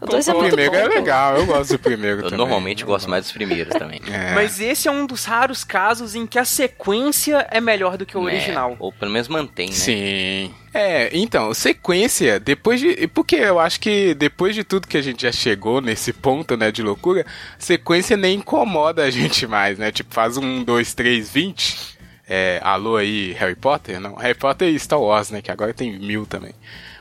O 0.00 0.06
dois 0.06 0.26
é 0.26 0.32
muito 0.32 0.56
primeiro 0.56 0.72
bom, 0.88 0.92
é 0.92 0.98
legal, 0.98 1.36
eu 1.36 1.46
gosto 1.46 1.70
do 1.74 1.78
primeiro. 1.78 2.16
Eu 2.18 2.22
também. 2.24 2.38
normalmente 2.38 2.84
gosto 2.84 3.08
mais 3.08 3.24
dos 3.24 3.32
primeiros 3.32 3.72
também. 3.78 4.00
É. 4.10 4.34
Mas 4.34 4.58
esse 4.60 4.88
é 4.88 4.90
um 4.90 5.06
dos 5.06 5.24
raros 5.24 5.62
casos 5.62 6.14
em 6.14 6.26
que 6.26 6.38
a 6.38 6.44
sequência 6.44 7.46
é 7.50 7.60
melhor 7.60 7.96
do 7.96 8.04
que 8.04 8.16
o 8.16 8.28
É, 8.28 8.32
original. 8.32 8.76
ou 8.78 8.92
pelo 8.92 9.12
menos 9.12 9.28
mantém, 9.28 9.68
né? 9.68 9.74
Sim. 9.74 10.54
É, 10.74 11.08
então, 11.16 11.54
sequência, 11.54 12.38
depois 12.38 12.80
de. 12.80 13.06
Porque 13.08 13.36
eu 13.36 13.58
acho 13.58 13.80
que 13.80 14.12
depois 14.14 14.54
de 14.54 14.62
tudo 14.64 14.86
que 14.86 14.96
a 14.96 15.02
gente 15.02 15.22
já 15.22 15.32
chegou 15.32 15.80
nesse 15.80 16.12
ponto, 16.12 16.54
né, 16.56 16.70
de 16.70 16.82
loucura, 16.82 17.24
sequência 17.58 18.16
nem 18.16 18.36
incomoda 18.38 19.02
a 19.04 19.10
gente 19.10 19.46
mais, 19.46 19.78
né? 19.78 19.90
Tipo, 19.90 20.12
faz 20.12 20.36
um, 20.36 20.62
dois, 20.62 20.92
três, 20.92 21.30
vinte. 21.30 21.95
É, 22.28 22.60
alô 22.62 22.96
aí, 22.96 23.32
Harry 23.34 23.54
Potter? 23.54 24.00
Não, 24.00 24.14
Harry 24.16 24.34
Potter 24.36 24.68
e 24.68 24.78
Star 24.78 25.00
Wars, 25.00 25.30
né? 25.30 25.40
Que 25.40 25.50
agora 25.50 25.72
tem 25.72 25.98
mil 25.98 26.26
também. 26.26 26.52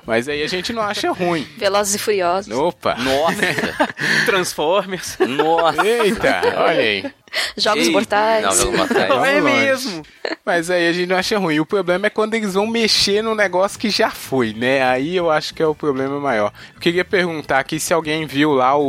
Mas 0.06 0.30
aí 0.30 0.44
a 0.44 0.48
gente 0.48 0.72
não 0.72 0.84
acha 0.84 1.12
ruim. 1.12 1.48
Velozes 1.58 1.96
e 1.96 1.98
Furiosos. 1.98 2.56
Opa! 2.56 2.94
Nossa! 2.96 3.42
Transformers. 4.28 5.18
Nossa! 5.20 5.86
Eita, 5.86 6.42
olha 6.58 6.80
aí. 6.80 7.12
Jogos 7.58 7.88
Ei, 7.88 7.92
Mortais. 7.92 8.44
Não, 8.46 8.52
Jogos 8.56 8.78
Mortais. 8.78 9.08
Vamos 9.08 9.28
é 9.28 9.42
mesmo. 9.42 10.06
Mas 10.46 10.70
aí 10.70 10.88
a 10.88 10.94
gente 10.94 11.08
não 11.10 11.18
acha 11.18 11.38
ruim. 11.40 11.60
O 11.60 11.66
problema 11.66 12.06
é 12.06 12.10
quando 12.12 12.36
eles 12.36 12.54
vão 12.54 12.68
mexer 12.68 13.24
no 13.24 13.34
negócio 13.34 13.80
que 13.80 13.90
já 13.90 14.12
foi, 14.12 14.54
né? 14.54 14.84
Aí 14.84 15.16
eu 15.16 15.32
acho 15.32 15.56
que 15.56 15.62
é 15.64 15.66
o 15.68 15.74
problema 15.74 16.20
maior. 16.20 16.54
Eu 16.76 16.80
queria 16.80 17.04
perguntar 17.04 17.60
aqui 17.60 17.80
se 17.80 17.92
alguém 17.92 18.28
viu 18.28 18.54
lá 18.54 18.78
o. 18.78 18.84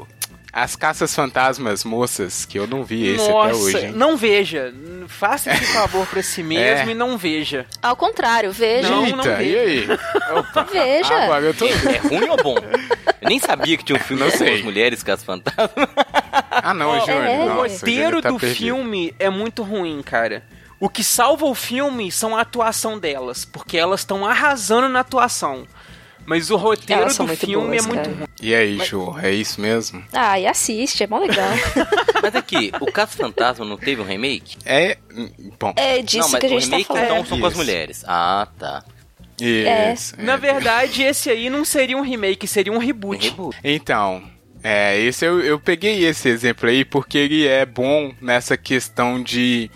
o- 0.00 0.06
as 0.52 0.76
Caças 0.76 1.14
Fantasmas 1.14 1.82
Moças, 1.82 2.44
que 2.44 2.58
eu 2.58 2.66
não 2.66 2.84
vi 2.84 3.06
esse 3.14 3.24
até 3.24 3.32
Nossa, 3.32 3.54
hoje. 3.56 3.78
hein? 3.86 3.92
não 3.92 4.16
veja. 4.16 4.74
Faça 5.08 5.50
esse 5.52 5.72
favor 5.72 6.06
pra 6.06 6.22
si 6.22 6.42
mesmo 6.42 6.90
É. 6.90 6.92
e 6.92 6.94
não 6.94 7.16
veja. 7.16 7.66
Ao 7.82 7.96
contrário, 7.96 8.52
veja. 8.52 8.88
Não, 8.90 9.04
Eita, 9.06 9.16
não 9.16 9.36
vi. 9.36 9.50
e 9.50 9.56
aí? 9.58 9.88
Opa, 10.36 10.62
Veja. 10.70 11.14
Agora 11.24 11.44
eu 11.46 11.54
tô. 11.54 11.66
É 11.66 11.98
ruim 11.98 12.28
ou 12.28 12.36
bom? 12.42 12.56
Eu 13.20 13.28
nem 13.28 13.38
sabia 13.38 13.76
que 13.78 13.84
tinha 13.84 13.96
um 13.96 14.02
filme 14.02 14.22
Não 14.22 14.30
com 14.30 14.36
sei. 14.38 14.56
as 14.56 14.62
mulheres 14.62 15.02
caso 15.02 15.24
fantasma. 15.24 15.88
Ah, 16.50 16.74
não, 16.74 17.00
Júnior. 17.00 17.24
é. 17.24 17.44
o 17.44 17.54
roteiro 17.62 18.20
tá 18.20 18.28
do 18.30 18.38
perdido. 18.38 18.58
filme 18.58 19.14
é 19.18 19.30
muito 19.30 19.62
ruim, 19.62 20.02
cara. 20.02 20.42
O 20.78 20.88
que 20.88 21.02
salva 21.04 21.46
o 21.46 21.54
filme 21.54 22.10
são 22.12 22.36
a 22.36 22.40
atuação 22.42 22.98
delas, 22.98 23.44
porque 23.44 23.78
elas 23.78 24.00
estão 24.00 24.26
arrasando 24.26 24.88
na 24.88 25.00
atuação. 25.00 25.66
Mas 26.24 26.50
o 26.50 26.56
roteiro 26.56 27.06
do 27.06 27.28
filme 27.36 27.66
boas, 27.66 27.84
é 27.84 27.88
muito 27.88 28.02
cara. 28.02 28.16
ruim. 28.16 28.26
E 28.40 28.54
aí, 28.54 28.78
Ju, 28.84 29.16
é 29.20 29.30
isso 29.32 29.60
mesmo? 29.60 30.04
Ah, 30.12 30.38
e 30.38 30.46
assiste, 30.46 31.02
é 31.02 31.06
mó 31.06 31.18
legal. 31.18 31.50
Mas 32.22 32.34
aqui, 32.36 32.72
o 32.80 32.86
Caso 32.92 33.16
Fantasma 33.16 33.64
não 33.64 33.76
teve 33.76 34.00
um 34.00 34.04
remake? 34.04 34.56
É. 34.64 34.96
Bom. 35.58 35.72
É 35.76 36.00
disso 36.00 36.18
não, 36.18 36.28
mas 36.30 36.40
que 36.40 36.46
a 36.46 36.48
o 36.48 36.60
gente 36.60 36.70
tá 36.70 36.76
remake 36.76 36.88
falando. 36.88 37.04
então 37.04 37.26
são 37.26 37.40
com 37.40 37.46
as 37.46 37.54
mulheres. 37.54 38.04
Ah, 38.06 38.46
tá. 38.58 38.84
Isso. 39.40 40.14
Na 40.18 40.34
é. 40.34 40.36
verdade, 40.36 41.02
esse 41.02 41.28
aí 41.28 41.50
não 41.50 41.64
seria 41.64 41.96
um 41.96 42.02
remake, 42.02 42.46
seria 42.46 42.72
um 42.72 42.78
reboot. 42.78 43.28
Reboot. 43.28 43.58
Então, 43.64 44.22
é, 44.62 44.98
esse 45.00 45.24
eu, 45.26 45.40
eu 45.40 45.58
peguei 45.58 46.04
esse 46.04 46.28
exemplo 46.28 46.68
aí 46.68 46.84
porque 46.84 47.18
ele 47.18 47.46
é 47.46 47.66
bom 47.66 48.12
nessa 48.20 48.56
questão 48.56 49.20
de 49.20 49.68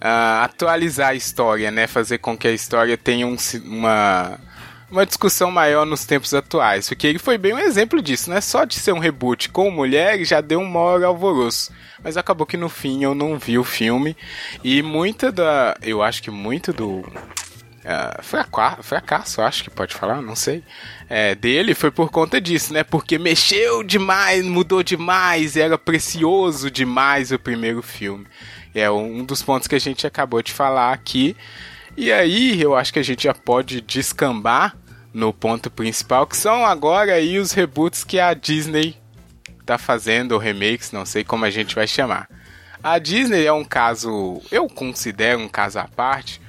ah, 0.00 0.44
atualizar 0.44 1.08
a 1.10 1.14
história, 1.14 1.70
né? 1.70 1.86
Fazer 1.86 2.18
com 2.18 2.36
que 2.36 2.46
a 2.46 2.52
história 2.52 2.96
tenha 2.96 3.26
um 3.26 3.36
uma, 3.64 4.38
uma 4.90 5.04
discussão 5.06 5.50
maior 5.50 5.84
nos 5.84 6.04
tempos 6.04 6.32
atuais. 6.34 6.88
Porque 6.88 7.06
ele 7.06 7.18
foi 7.18 7.36
bem 7.38 7.52
um 7.54 7.58
exemplo 7.58 8.00
disso, 8.02 8.30
não 8.30 8.36
é 8.36 8.40
só 8.40 8.64
de 8.64 8.74
ser 8.74 8.92
um 8.92 8.98
reboot 8.98 9.48
com 9.50 9.70
mulher, 9.70 10.24
já 10.24 10.40
deu 10.40 10.60
um 10.60 10.66
maior 10.68 11.02
alvoroço. 11.04 11.72
Mas 12.02 12.16
acabou 12.16 12.46
que 12.46 12.56
no 12.56 12.68
fim 12.68 13.02
eu 13.04 13.14
não 13.14 13.38
vi 13.38 13.58
o 13.58 13.64
filme. 13.64 14.16
E 14.62 14.82
muita 14.82 15.30
da. 15.32 15.76
Eu 15.82 16.02
acho 16.02 16.22
que 16.22 16.30
muito 16.30 16.72
do. 16.72 17.04
ah, 17.84 18.20
fraca- 18.22 18.78
fracasso, 18.82 19.42
acho 19.42 19.64
que 19.64 19.70
pode 19.70 19.94
falar, 19.94 20.22
não 20.22 20.36
sei. 20.36 20.62
É, 21.08 21.34
dele 21.34 21.74
foi 21.74 21.90
por 21.90 22.10
conta 22.10 22.40
disso, 22.40 22.72
né? 22.72 22.84
Porque 22.84 23.18
mexeu 23.18 23.82
demais, 23.82 24.44
mudou 24.44 24.82
demais, 24.82 25.56
era 25.56 25.76
precioso 25.78 26.70
demais 26.70 27.32
o 27.32 27.38
primeiro 27.38 27.82
filme. 27.82 28.26
É 28.74 28.90
um 28.90 29.24
dos 29.24 29.42
pontos 29.42 29.66
que 29.66 29.74
a 29.74 29.80
gente 29.80 30.06
acabou 30.06 30.40
de 30.42 30.52
falar 30.52 30.92
aqui. 30.92 31.36
E 32.00 32.12
aí, 32.12 32.62
eu 32.62 32.76
acho 32.76 32.92
que 32.92 33.00
a 33.00 33.02
gente 33.02 33.24
já 33.24 33.34
pode 33.34 33.80
descambar 33.80 34.76
no 35.12 35.32
ponto 35.32 35.68
principal, 35.68 36.28
que 36.28 36.36
são 36.36 36.64
agora 36.64 37.14
aí 37.14 37.40
os 37.40 37.50
reboots 37.50 38.04
que 38.04 38.20
a 38.20 38.32
Disney 38.34 38.96
tá 39.66 39.76
fazendo, 39.76 40.30
ou 40.30 40.38
remakes, 40.38 40.92
não 40.92 41.04
sei 41.04 41.24
como 41.24 41.44
a 41.44 41.50
gente 41.50 41.74
vai 41.74 41.88
chamar. 41.88 42.28
A 42.84 43.00
Disney 43.00 43.44
é 43.44 43.52
um 43.52 43.64
caso, 43.64 44.40
eu 44.52 44.68
considero 44.68 45.40
um 45.40 45.48
caso 45.48 45.80
à 45.80 45.88
parte, 45.88 46.40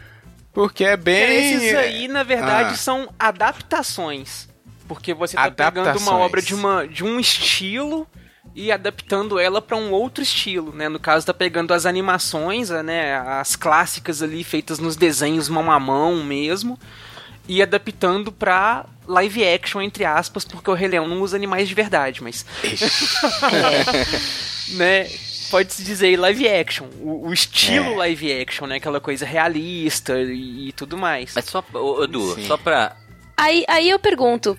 porque 0.54 0.86
é 0.86 0.96
bem. 0.96 1.56
Esses 1.56 1.74
aí, 1.76 2.08
na 2.08 2.22
verdade, 2.22 2.76
Ah. 2.76 2.78
são 2.78 3.10
adaptações. 3.18 4.48
Porque 4.88 5.16
você 5.16 5.36
tá 5.36 5.50
pegando 5.50 5.98
uma 5.98 6.16
obra 6.18 6.44
de, 6.44 6.54
uma, 6.54 6.88
de 6.88 7.04
um 7.04 7.20
estilo 7.20 8.08
e 8.66 8.72
adaptando 8.72 9.40
ela 9.40 9.62
para 9.62 9.78
um 9.78 9.92
outro 9.92 10.22
estilo, 10.22 10.74
né? 10.74 10.90
No 10.90 11.00
caso, 11.00 11.26
tá 11.26 11.34
pegando 11.34 11.74
as 11.74 11.86
animações, 11.86 12.70
né? 12.70 13.18
As 13.18 13.56
clássicas 13.56 14.22
ali 14.22 14.44
feitas 14.44 14.80
nos 14.80 14.96
desenhos 14.96 15.48
mão 15.48 15.72
a 15.72 15.80
mão 15.80 16.24
mesmo 16.24 16.78
e 17.48 17.62
adaptando 17.62 18.32
pra 18.32 18.86
live 19.08 19.48
action, 19.48 19.82
entre 19.82 20.06
aspas, 20.06 20.46
porque 20.46 20.70
o 20.70 20.74
Rei 20.74 20.88
Leão 20.90 21.08
não 21.08 21.22
usa 21.22 21.36
animais 21.36 21.68
de 21.68 21.74
verdade, 21.74 22.22
mas 22.22 22.46
né? 24.70 25.08
Pode-se 25.50 25.84
dizer 25.84 26.16
live 26.18 26.48
action. 26.48 26.86
O, 27.02 27.30
o 27.30 27.34
estilo 27.34 27.94
É. 27.94 27.98
live 27.98 28.42
action, 28.42 28.68
né? 28.68 28.76
Aquela 28.76 29.00
coisa 29.00 29.26
realista 29.26 30.20
e, 30.20 30.70
e 30.70 30.72
tudo 30.74 30.96
mais. 30.98 31.32
Mas 31.34 31.46
só, 31.46 31.64
ô, 31.74 32.04
Edu, 32.04 32.36
Sim. 32.36 32.46
só 32.46 32.56
pra. 32.56 32.96
Aí, 33.36 33.66
aí 33.68 33.90
eu 33.90 33.98
pergunto, 33.98 34.56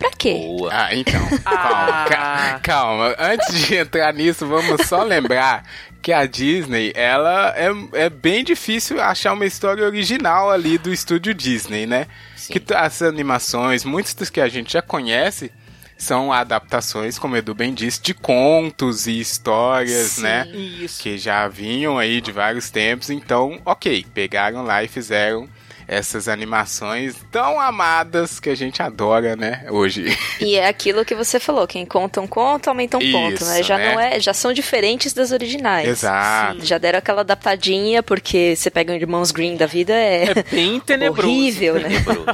Pra 0.00 0.10
quê? 0.18 0.32
Boa. 0.32 0.70
Ah, 0.72 0.94
então. 0.94 1.20
Ah. 1.46 2.06
Calma, 2.08 2.08
ca- 2.08 2.60
calma. 2.62 3.14
Antes 3.18 3.66
de 3.66 3.76
entrar 3.76 4.12
nisso, 4.14 4.46
vamos 4.46 4.86
só 4.88 5.02
lembrar 5.04 5.62
que 6.02 6.12
a 6.12 6.24
Disney, 6.26 6.90
ela 6.96 7.54
é, 7.56 7.68
é 8.06 8.10
bem 8.10 8.42
difícil 8.42 9.00
achar 9.00 9.34
uma 9.34 9.44
história 9.46 9.84
original 9.84 10.50
ali 10.50 10.78
do 10.78 10.90
estúdio 10.92 11.32
Disney, 11.34 11.86
né? 11.86 12.06
Sim. 12.34 12.54
Que 12.54 12.74
as 12.74 13.02
animações, 13.02 13.84
muitas 13.84 14.14
das 14.14 14.30
que 14.30 14.40
a 14.40 14.48
gente 14.48 14.72
já 14.72 14.80
conhece, 14.82 15.52
são 15.98 16.32
adaptações, 16.32 17.18
como 17.18 17.34
o 17.34 17.36
Edu 17.36 17.54
bem 17.54 17.74
disse, 17.74 18.00
de 18.00 18.14
contos 18.14 19.06
e 19.06 19.20
histórias, 19.20 20.16
né? 20.16 20.48
Isso. 20.50 21.02
Que 21.02 21.18
já 21.18 21.46
vinham 21.46 21.98
aí 21.98 22.22
de 22.22 22.32
vários 22.32 22.70
tempos. 22.70 23.10
Então, 23.10 23.60
ok, 23.66 24.06
pegaram 24.14 24.62
lá 24.64 24.82
e 24.82 24.88
fizeram 24.88 25.46
essas 25.90 26.28
animações 26.28 27.16
tão 27.32 27.60
amadas 27.60 28.38
que 28.38 28.48
a 28.48 28.54
gente 28.54 28.80
adora, 28.80 29.34
né? 29.34 29.64
Hoje. 29.70 30.16
E 30.40 30.54
é 30.54 30.68
aquilo 30.68 31.04
que 31.04 31.16
você 31.16 31.40
falou, 31.40 31.66
quem 31.66 31.84
conta 31.84 32.20
um 32.20 32.26
conto, 32.28 32.68
aumenta 32.68 32.96
um 32.96 33.12
ponto, 33.12 33.34
Isso, 33.34 33.44
né? 33.46 33.62
Já 33.64 33.76
né? 33.76 33.92
não 33.92 34.00
é, 34.00 34.20
já 34.20 34.32
são 34.32 34.52
diferentes 34.52 35.12
das 35.12 35.32
originais. 35.32 35.88
Exato. 35.88 36.64
Já 36.64 36.78
deram 36.78 37.00
aquela 37.00 37.22
adaptadinha, 37.22 38.02
porque 38.04 38.54
você 38.56 38.70
pega 38.70 38.92
um 38.92 38.96
Irmãos 38.96 39.32
Green 39.32 39.56
da 39.56 39.66
vida, 39.66 39.92
é, 39.92 40.26
É 40.30 40.42
bem 40.50 40.78
tenebroso. 40.78 41.28
horrível, 41.28 41.74
né? 41.74 41.88
Tenebroso. 41.88 42.26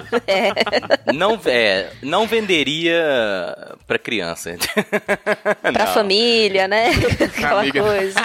Não, 1.15 1.41
é, 1.47 1.89
não 2.03 2.27
venderia 2.27 3.03
pra 3.87 3.99
criança. 3.99 4.55
Pra 5.63 5.87
Não. 5.87 5.95
família, 5.95 6.69
né? 6.69 6.91
Aquela 7.25 7.57
Família. 7.65 7.83
coisa. 7.83 8.21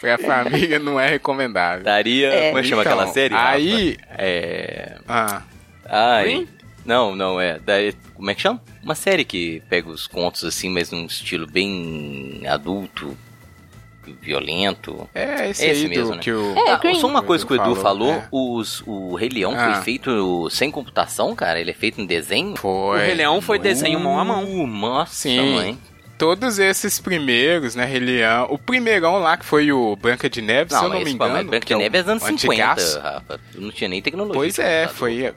pra 0.00 0.18
família 0.18 0.78
não 0.78 0.98
é 1.00 1.08
recomendável. 1.08 1.82
Daria. 1.84 2.28
É. 2.28 2.46
Como 2.48 2.58
é 2.58 2.62
chama 2.62 2.82
Então, 2.82 2.92
aquela 2.92 3.12
série? 3.12 3.34
aí- 3.34 3.96
Rafa? 4.08 4.22
É. 4.44 4.98
Ah, 5.08 5.42
Ai. 5.86 6.24
Green? 6.24 6.48
Não, 6.84 7.16
não, 7.16 7.40
é. 7.40 7.58
daí- 7.58 7.94
como 8.14 8.30
é 8.30 8.34
que 8.34 8.42
chama? 8.42 8.60
Uma 8.82 8.94
série 8.94 9.24
que 9.24 9.62
pega 9.70 9.88
os 9.88 10.06
contos 10.06 10.44
assim, 10.44 10.68
mas 10.68 10.90
num 10.90 11.06
estilo 11.06 11.46
bem 11.46 12.42
adulto, 12.46 13.16
violento. 14.20 15.08
é 15.14 15.48
esse, 15.50 15.64
É 15.64 15.70
esse 15.72 15.84
aí 15.84 15.88
mesmo, 15.88 16.10
do 16.10 16.16
né? 16.16 16.22
que 16.22 16.30
o... 16.30 16.54
É, 16.56 16.72
Ah, 16.72 16.76
Green. 16.76 17.00
só 17.00 17.06
uma 17.06 17.22
coisa 17.22 17.46
que 17.46 17.52
o 17.52 17.56
Edu 17.56 17.74
falou, 17.74 18.12
é. 18.12 18.28
os, 18.30 18.82
o 18.86 19.14
Rei 19.14 19.30
Leão 19.30 19.54
Ah. 19.56 19.74
foi 19.76 19.82
feito 19.84 20.48
sem 20.50 20.70
computação, 20.70 21.34
cara? 21.34 21.58
Ele 21.58 21.70
é 21.70 21.74
feito 21.74 22.00
em 22.00 22.06
desenho? 22.06 22.54
Foi. 22.56 22.98
O 22.98 23.02
Rei 23.02 23.14
Leão 23.14 23.40
foi 23.40 23.58
desenho 23.58 23.98
mão 23.98 24.18
a 24.18 24.24
mão. 24.24 24.44
Uh, 24.44 24.66
nossa, 24.66 25.14
Sim. 25.14 25.54
mãe. 25.54 25.78
Todos 26.16 26.58
esses 26.60 27.00
primeiros, 27.00 27.74
né, 27.74 27.84
Rei 27.84 27.98
Leão, 27.98 28.46
o 28.48 28.56
primeirão 28.56 29.18
lá 29.18 29.36
que 29.36 29.44
foi 29.44 29.72
o 29.72 29.96
Branca 29.96 30.30
de 30.30 30.40
Neve, 30.40 30.70
se 30.70 30.76
eu 30.76 30.88
não 30.88 31.00
me 31.00 31.10
engano. 31.12 31.32
mas 31.34 31.46
Branca 31.46 31.66
de 31.66 31.74
o 31.74 31.78
Neve 31.78 31.98
é 31.98 32.02
dos 32.02 32.10
anos 32.10 32.22
50, 32.22 32.44
antigaço. 32.52 33.00
Rafa. 33.00 33.40
Não 33.56 33.70
tinha 33.72 33.88
nem 33.88 34.00
tecnologia. 34.00 34.34
Pois 34.34 34.58
é, 34.58 34.86
computador. 34.86 34.94
foi. 34.96 35.34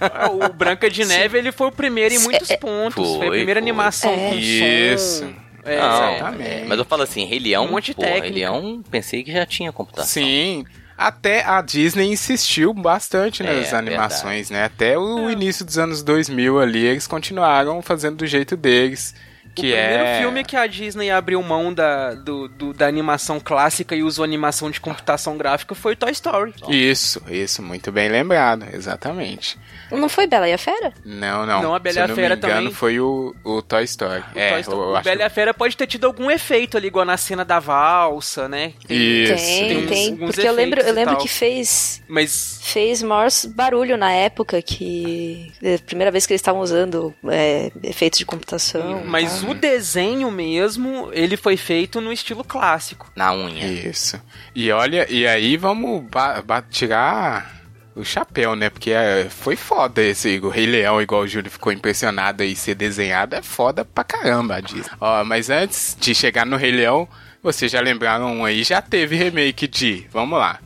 Ah, 0.00 0.30
O 0.48 0.52
Branca 0.52 0.90
de 0.90 1.04
Neve, 1.06 1.38
ele 1.38 1.50
foi 1.50 1.68
o 1.68 1.72
primeiro 1.72 2.14
em 2.14 2.18
muitos 2.18 2.48
pontos. 2.56 2.94
Foi, 3.06 3.14
a 3.16 3.18
Foi, 3.18 3.30
primeira 3.30 3.60
foi. 3.60 3.68
animação 3.70 4.12
É. 4.12 4.28
com 4.30 4.34
Isso. 4.36 5.20
som. 5.20 5.32
É, 5.64 5.76
Não, 5.80 6.14
Exatamente. 6.14 6.50
é, 6.50 6.64
mas 6.66 6.78
eu 6.78 6.84
falo 6.84 7.02
assim, 7.02 7.24
Rei 7.24 7.38
Leão, 7.38 7.64
Um 7.66 7.70
monte 7.72 7.86
de 7.86 7.94
pô, 7.94 8.02
Rei 8.02 8.12
técnica. 8.14 8.34
Leão, 8.34 8.82
pensei 8.90 9.22
que 9.24 9.32
já 9.32 9.44
tinha 9.46 9.72
computação. 9.72 10.08
Sim. 10.22 10.64
Até 10.96 11.44
a 11.44 11.60
Disney 11.62 12.10
insistiu 12.10 12.74
bastante 12.74 13.42
nas 13.42 13.72
É, 13.72 13.76
animações, 13.76 14.50
né? 14.50 14.64
Até 14.64 14.98
o 14.98 15.30
início 15.30 15.64
dos 15.64 15.78
anos 15.78 16.02
2000 16.02 16.58
ali, 16.60 16.84
eles 16.84 17.06
continuaram 17.06 17.80
fazendo 17.82 18.16
do 18.16 18.26
jeito 18.26 18.56
deles. 18.56 19.14
O 19.58 19.62
Que 19.62 19.72
primeiro 19.72 20.04
é... 20.04 20.18
filme 20.20 20.44
que 20.44 20.56
a 20.56 20.66
Disney 20.66 21.10
abriu 21.10 21.42
mão 21.42 21.72
da, 21.72 22.14
do, 22.14 22.48
do- 22.48 22.72
da 22.72 22.86
animação 22.86 23.40
clássica 23.40 23.94
e 23.96 24.02
usou 24.02 24.24
animação 24.24 24.70
de 24.70 24.80
computação 24.80 25.36
gráfica 25.36 25.74
foi 25.74 25.96
Toy 25.96 26.10
Story. 26.12 26.54
Isso, 26.68 27.22
isso, 27.28 27.62
muito 27.62 27.90
bem 27.92 28.08
lembrado, 28.08 28.66
exatamente. 28.72 29.58
Não 29.90 30.08
foi 30.08 30.26
Bela 30.26 30.48
e 30.48 30.52
a 30.52 30.58
Fera? 30.58 30.92
Não, 31.04 31.46
não. 31.46 31.62
Não, 31.62 31.74
a 31.74 31.78
Bela 31.78 31.96
e 31.96 32.00
a 32.00 32.04
eu 32.04 32.08
não 32.08 32.14
Fera 32.14 32.36
me 32.36 32.42
engano, 32.42 32.54
também. 32.60 32.72
foi 32.74 33.00
o, 33.00 33.34
o 33.44 33.62
Toy 33.62 33.84
Story. 33.84 34.22
O 34.34 34.38
é, 34.38 34.50
Toy 34.52 34.60
Story. 34.60 34.78
eu 34.80 34.94
o 34.96 35.02
Bela 35.02 35.20
e 35.22 35.24
a 35.24 35.30
Fera 35.30 35.54
pode 35.54 35.76
ter 35.76 35.86
tido 35.86 36.06
algum 36.06 36.30
efeito 36.30 36.76
ali, 36.76 36.88
igual 36.88 37.04
na 37.04 37.16
cena 37.16 37.44
da 37.44 37.58
valsa, 37.58 38.48
né? 38.48 38.72
Isso. 38.88 39.34
tem, 39.34 39.68
tem 39.68 39.78
uns- 39.78 39.88
tem. 39.88 40.10
alguns 40.10 40.34
Porque 40.34 40.48
eu 40.48 40.52
lembro, 40.52 40.80
eu 40.80 40.92
lembro 40.94 41.16
que 41.18 41.28
fez 41.28 42.02
Mas 42.08 42.60
fez 42.62 43.02
maior 43.02 43.28
barulho 43.48 43.96
na 43.96 44.12
época 44.12 44.60
que 44.60 45.50
é 45.62 45.74
a 45.76 45.78
primeira 45.78 46.10
vez 46.10 46.26
que 46.26 46.32
eles 46.32 46.40
estavam 46.40 46.60
usando 46.60 47.14
é, 47.28 47.70
efeitos 47.82 48.18
de 48.18 48.26
computação. 48.26 49.02
Mas 49.06 49.40
tá? 49.40 49.47
O 49.50 49.54
desenho 49.54 50.30
mesmo, 50.30 51.10
ele 51.12 51.36
foi 51.36 51.56
feito 51.56 52.00
no 52.00 52.12
estilo 52.12 52.42
clássico. 52.44 53.10
Na 53.16 53.32
unha. 53.34 53.66
Isso. 53.66 54.20
E 54.54 54.70
olha, 54.70 55.06
e 55.10 55.26
aí 55.26 55.56
vamos 55.56 56.02
ba- 56.10 56.40
ba- 56.42 56.62
tirar 56.62 57.56
o 57.94 58.04
chapéu, 58.04 58.54
né? 58.54 58.70
Porque 58.70 58.90
é, 58.92 59.26
foi 59.28 59.56
foda 59.56 60.00
esse 60.02 60.38
o 60.38 60.48
Rei 60.48 60.66
Leão, 60.66 61.02
igual 61.02 61.22
o 61.22 61.26
Júlio 61.28 61.50
ficou 61.50 61.72
impressionado 61.72 62.42
aí 62.42 62.54
ser 62.54 62.74
desenhado, 62.76 63.34
é 63.34 63.42
foda 63.42 63.84
pra 63.84 64.04
caramba 64.04 64.56
a 64.56 64.60
Disney. 64.60 64.92
Ó, 65.00 65.24
mas 65.24 65.50
antes 65.50 65.96
de 65.98 66.14
chegar 66.14 66.46
no 66.46 66.56
Rei 66.56 66.70
Leão, 66.70 67.08
vocês 67.42 67.70
já 67.72 67.80
lembraram 67.80 68.32
um 68.36 68.44
aí, 68.44 68.62
já 68.62 68.80
teve 68.80 69.16
remake 69.16 69.66
de, 69.66 70.06
vamos 70.12 70.38
lá, 70.38 70.60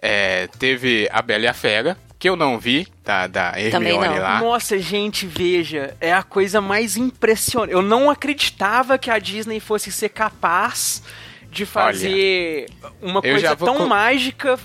é, 0.00 0.46
teve 0.58 1.06
A 1.12 1.20
Bela 1.20 1.44
e 1.44 1.48
a 1.48 1.52
Fera, 1.54 1.96
que 2.20 2.28
eu 2.28 2.36
não 2.36 2.58
vi, 2.58 2.86
da, 3.04 3.26
da 3.26 3.50
Também 3.72 3.94
Hermione 3.94 4.08
não. 4.14 4.22
lá. 4.22 4.40
Nossa, 4.40 4.78
gente, 4.78 5.26
veja, 5.26 5.96
é 6.00 6.12
a 6.12 6.22
coisa 6.22 6.60
mais 6.60 6.96
impressionante. 6.96 7.72
Eu 7.72 7.80
não 7.82 8.08
acreditava 8.10 8.96
que 8.98 9.10
a 9.10 9.18
Disney 9.18 9.58
fosse 9.58 9.90
ser 9.90 10.10
capaz 10.10 11.02
de 11.50 11.64
fazer 11.64 12.70
uma 13.02 13.20
eu 13.24 13.32
coisa 13.32 13.56
tão 13.56 13.78
co- 13.78 13.86
mágica, 13.86 14.58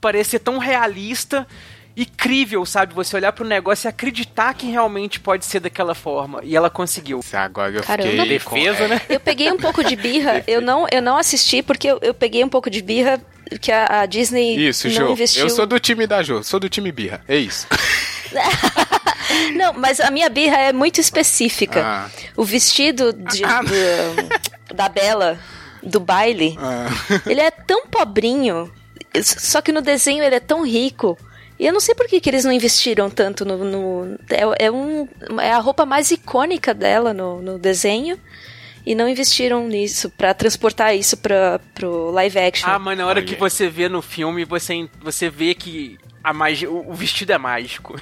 parecer 0.00 0.38
tão 0.38 0.58
realista 0.58 1.48
e 1.96 2.04
crível, 2.06 2.64
sabe? 2.66 2.94
Você 2.94 3.16
olhar 3.16 3.32
pro 3.32 3.44
negócio 3.44 3.88
e 3.88 3.88
acreditar 3.88 4.54
que 4.54 4.66
realmente 4.70 5.18
pode 5.18 5.44
ser 5.46 5.58
daquela 5.60 5.94
forma. 5.96 6.40
E 6.44 6.54
ela 6.54 6.70
conseguiu. 6.70 7.20
Agora 7.32 7.72
eu 7.72 7.82
Caramba. 7.82 8.08
fiquei... 8.22 8.38
com- 8.38 8.54
Defesa, 8.54 8.86
né? 8.86 9.00
Eu 9.08 9.18
peguei 9.18 9.50
um 9.50 9.56
pouco 9.56 9.82
de 9.82 9.96
birra, 9.96 10.44
eu 10.46 10.60
não, 10.60 10.86
eu 10.92 11.02
não 11.02 11.16
assisti 11.16 11.62
porque 11.62 11.88
eu, 11.88 11.98
eu 12.02 12.14
peguei 12.14 12.44
um 12.44 12.48
pouco 12.48 12.70
de 12.70 12.80
birra 12.82 13.18
que 13.60 13.70
a, 13.72 14.00
a 14.02 14.06
Disney 14.06 14.56
Isso, 14.68 14.88
não 14.88 14.94
Jô. 14.94 15.12
investiu. 15.12 15.44
Eu 15.44 15.50
sou 15.50 15.66
do 15.66 15.78
time 15.78 16.06
da 16.06 16.22
Jô, 16.22 16.42
sou 16.42 16.58
do 16.60 16.68
time 16.68 16.90
Birra. 16.92 17.22
É 17.28 17.36
isso. 17.36 17.66
Não, 19.54 19.72
mas 19.74 20.00
a 20.00 20.10
minha 20.10 20.28
birra 20.28 20.56
é 20.58 20.72
muito 20.72 21.00
específica. 21.00 21.82
Ah. 21.84 22.10
O 22.36 22.44
vestido 22.44 23.12
de- 23.12 23.44
Ah. 23.44 23.60
do- 23.62 24.74
da 24.74 24.88
Bela, 24.88 25.38
do 25.82 26.00
baile, 26.00 26.56
Ah. 26.58 26.86
ele 27.26 27.40
é 27.40 27.50
tão 27.50 27.86
pobrinho, 27.86 28.72
só 29.22 29.60
que 29.60 29.72
no 29.72 29.80
desenho 29.82 30.22
ele 30.22 30.34
é 30.36 30.40
tão 30.40 30.64
rico. 30.66 31.18
E 31.58 31.66
eu 31.66 31.72
não 31.72 31.80
sei 31.80 31.94
por 31.94 32.06
que, 32.06 32.20
que 32.20 32.30
eles 32.30 32.44
não 32.44 32.52
investiram 32.52 33.10
tanto 33.10 33.44
no. 33.44 33.58
no- 33.64 34.18
é, 34.30 34.66
é 34.66 34.70
um, 34.70 35.08
é 35.40 35.52
a 35.52 35.58
roupa 35.58 35.84
mais 35.84 36.10
icônica 36.10 36.72
dela 36.72 37.12
no, 37.12 37.42
no 37.42 37.58
desenho. 37.58 38.18
E 38.88 38.94
não 38.94 39.06
investiram 39.06 39.68
nisso 39.68 40.08
pra 40.08 40.32
transportar 40.32 40.96
isso 40.96 41.14
pra, 41.18 41.60
pro 41.74 42.10
live 42.10 42.38
action. 42.38 42.66
Ah, 42.66 42.78
mas 42.78 42.96
na 42.96 43.04
hora 43.04 43.18
Olha 43.18 43.28
que 43.28 43.34
você 43.34 43.68
vê 43.68 43.86
no 43.86 44.00
filme, 44.00 44.46
você, 44.46 44.88
você 45.02 45.28
vê 45.28 45.54
que 45.54 45.98
a 46.24 46.32
magia, 46.32 46.70
o 46.70 46.88
o 46.90 46.94
vestido 46.94 47.30
é 47.30 47.36
mágico. 47.36 47.96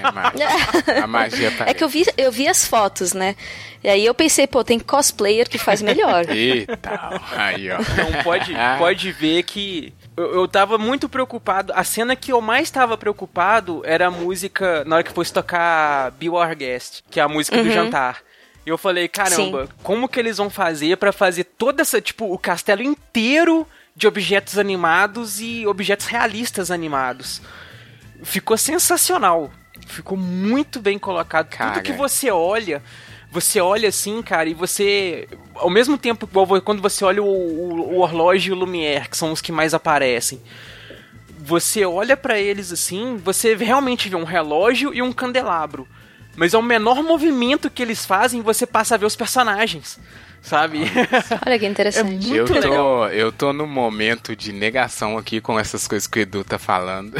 É 0.00 0.10
magia. 0.10 1.02
A 1.04 1.06
magia 1.06 1.50
tá 1.50 1.66
É 1.68 1.74
que 1.74 1.84
eu 1.84 1.90
vi, 1.90 2.04
eu 2.16 2.32
vi 2.32 2.48
as 2.48 2.66
fotos, 2.66 3.12
né? 3.12 3.36
E 3.82 3.88
aí 3.90 4.06
eu 4.06 4.14
pensei, 4.14 4.46
pô, 4.46 4.64
tem 4.64 4.78
cosplayer 4.78 5.46
que 5.46 5.58
faz 5.58 5.82
melhor. 5.82 6.24
Eita, 6.32 7.20
aí 7.36 7.70
ó. 7.70 7.78
Então 7.78 8.22
pode, 8.22 8.54
pode 8.78 9.12
ver 9.12 9.42
que 9.42 9.92
eu, 10.16 10.36
eu 10.36 10.48
tava 10.48 10.78
muito 10.78 11.06
preocupado. 11.06 11.70
A 11.76 11.84
cena 11.84 12.16
que 12.16 12.32
eu 12.32 12.40
mais 12.40 12.70
tava 12.70 12.96
preocupado 12.96 13.82
era 13.84 14.06
a 14.06 14.10
música, 14.10 14.84
na 14.86 14.96
hora 14.96 15.04
que 15.04 15.12
fosse 15.12 15.30
tocar 15.34 16.12
Be 16.12 16.30
Our 16.30 16.56
Guest, 16.56 17.02
que 17.10 17.20
é 17.20 17.22
a 17.22 17.28
música 17.28 17.62
do 17.62 17.70
jantar. 17.70 18.22
E 18.66 18.70
eu 18.70 18.78
falei, 18.78 19.08
caramba, 19.08 19.68
como 19.82 20.08
que 20.08 20.18
eles 20.18 20.38
vão 20.38 20.48
fazer 20.48 20.96
pra 20.96 21.12
fazer 21.12 21.44
toda 21.44 21.82
essa, 21.82 22.00
tipo, 22.00 22.32
o 22.32 22.38
castelo 22.38 22.82
inteiro 22.82 23.66
de 23.94 24.06
objetos 24.06 24.58
animados 24.58 25.40
e 25.40 25.66
objetos 25.66 26.06
realistas 26.06 26.70
animados. 26.70 27.42
Ficou 28.22 28.56
sensacional. 28.56 29.50
Ficou 29.86 30.16
muito 30.16 30.80
bem 30.80 30.98
colocado. 30.98 31.48
Cara. 31.48 31.74
Tudo 31.74 31.82
que 31.82 31.92
você 31.92 32.30
olha, 32.30 32.82
você 33.30 33.60
olha 33.60 33.88
assim, 33.88 34.22
cara, 34.22 34.48
e 34.48 34.54
você. 34.54 35.28
Ao 35.56 35.68
mesmo 35.68 35.98
tempo, 35.98 36.26
quando 36.64 36.80
você 36.80 37.04
olha 37.04 37.22
o, 37.22 37.26
o, 37.26 38.00
o 38.00 38.34
e 38.34 38.50
o 38.50 38.54
Lumière, 38.54 39.08
que 39.08 39.16
são 39.16 39.30
os 39.30 39.40
que 39.40 39.52
mais 39.52 39.74
aparecem. 39.74 40.40
Você 41.38 41.84
olha 41.84 42.16
pra 42.16 42.38
eles 42.38 42.72
assim, 42.72 43.18
você 43.18 43.54
realmente 43.54 44.08
vê 44.08 44.16
um 44.16 44.24
relógio 44.24 44.94
e 44.94 45.02
um 45.02 45.12
candelabro. 45.12 45.86
Mas 46.36 46.54
ao 46.54 46.62
menor 46.62 47.02
movimento 47.02 47.70
que 47.70 47.82
eles 47.82 48.04
fazem, 48.04 48.42
você 48.42 48.66
passa 48.66 48.94
a 48.94 48.98
ver 48.98 49.06
os 49.06 49.16
personagens. 49.16 49.98
Sabe? 50.42 50.80
Olha 51.46 51.58
que 51.58 51.64
interessante. 51.66 52.26
Muito 52.26 52.36
eu 52.36 52.44
tô, 52.44 52.54
legal. 52.54 53.08
eu 53.10 53.32
tô 53.32 53.52
no 53.52 53.66
momento 53.66 54.36
de 54.36 54.52
negação 54.52 55.16
aqui 55.16 55.40
com 55.40 55.58
essas 55.58 55.88
coisas 55.88 56.06
que 56.06 56.18
o 56.18 56.22
Edu 56.22 56.44
tá 56.44 56.58
falando. 56.58 57.16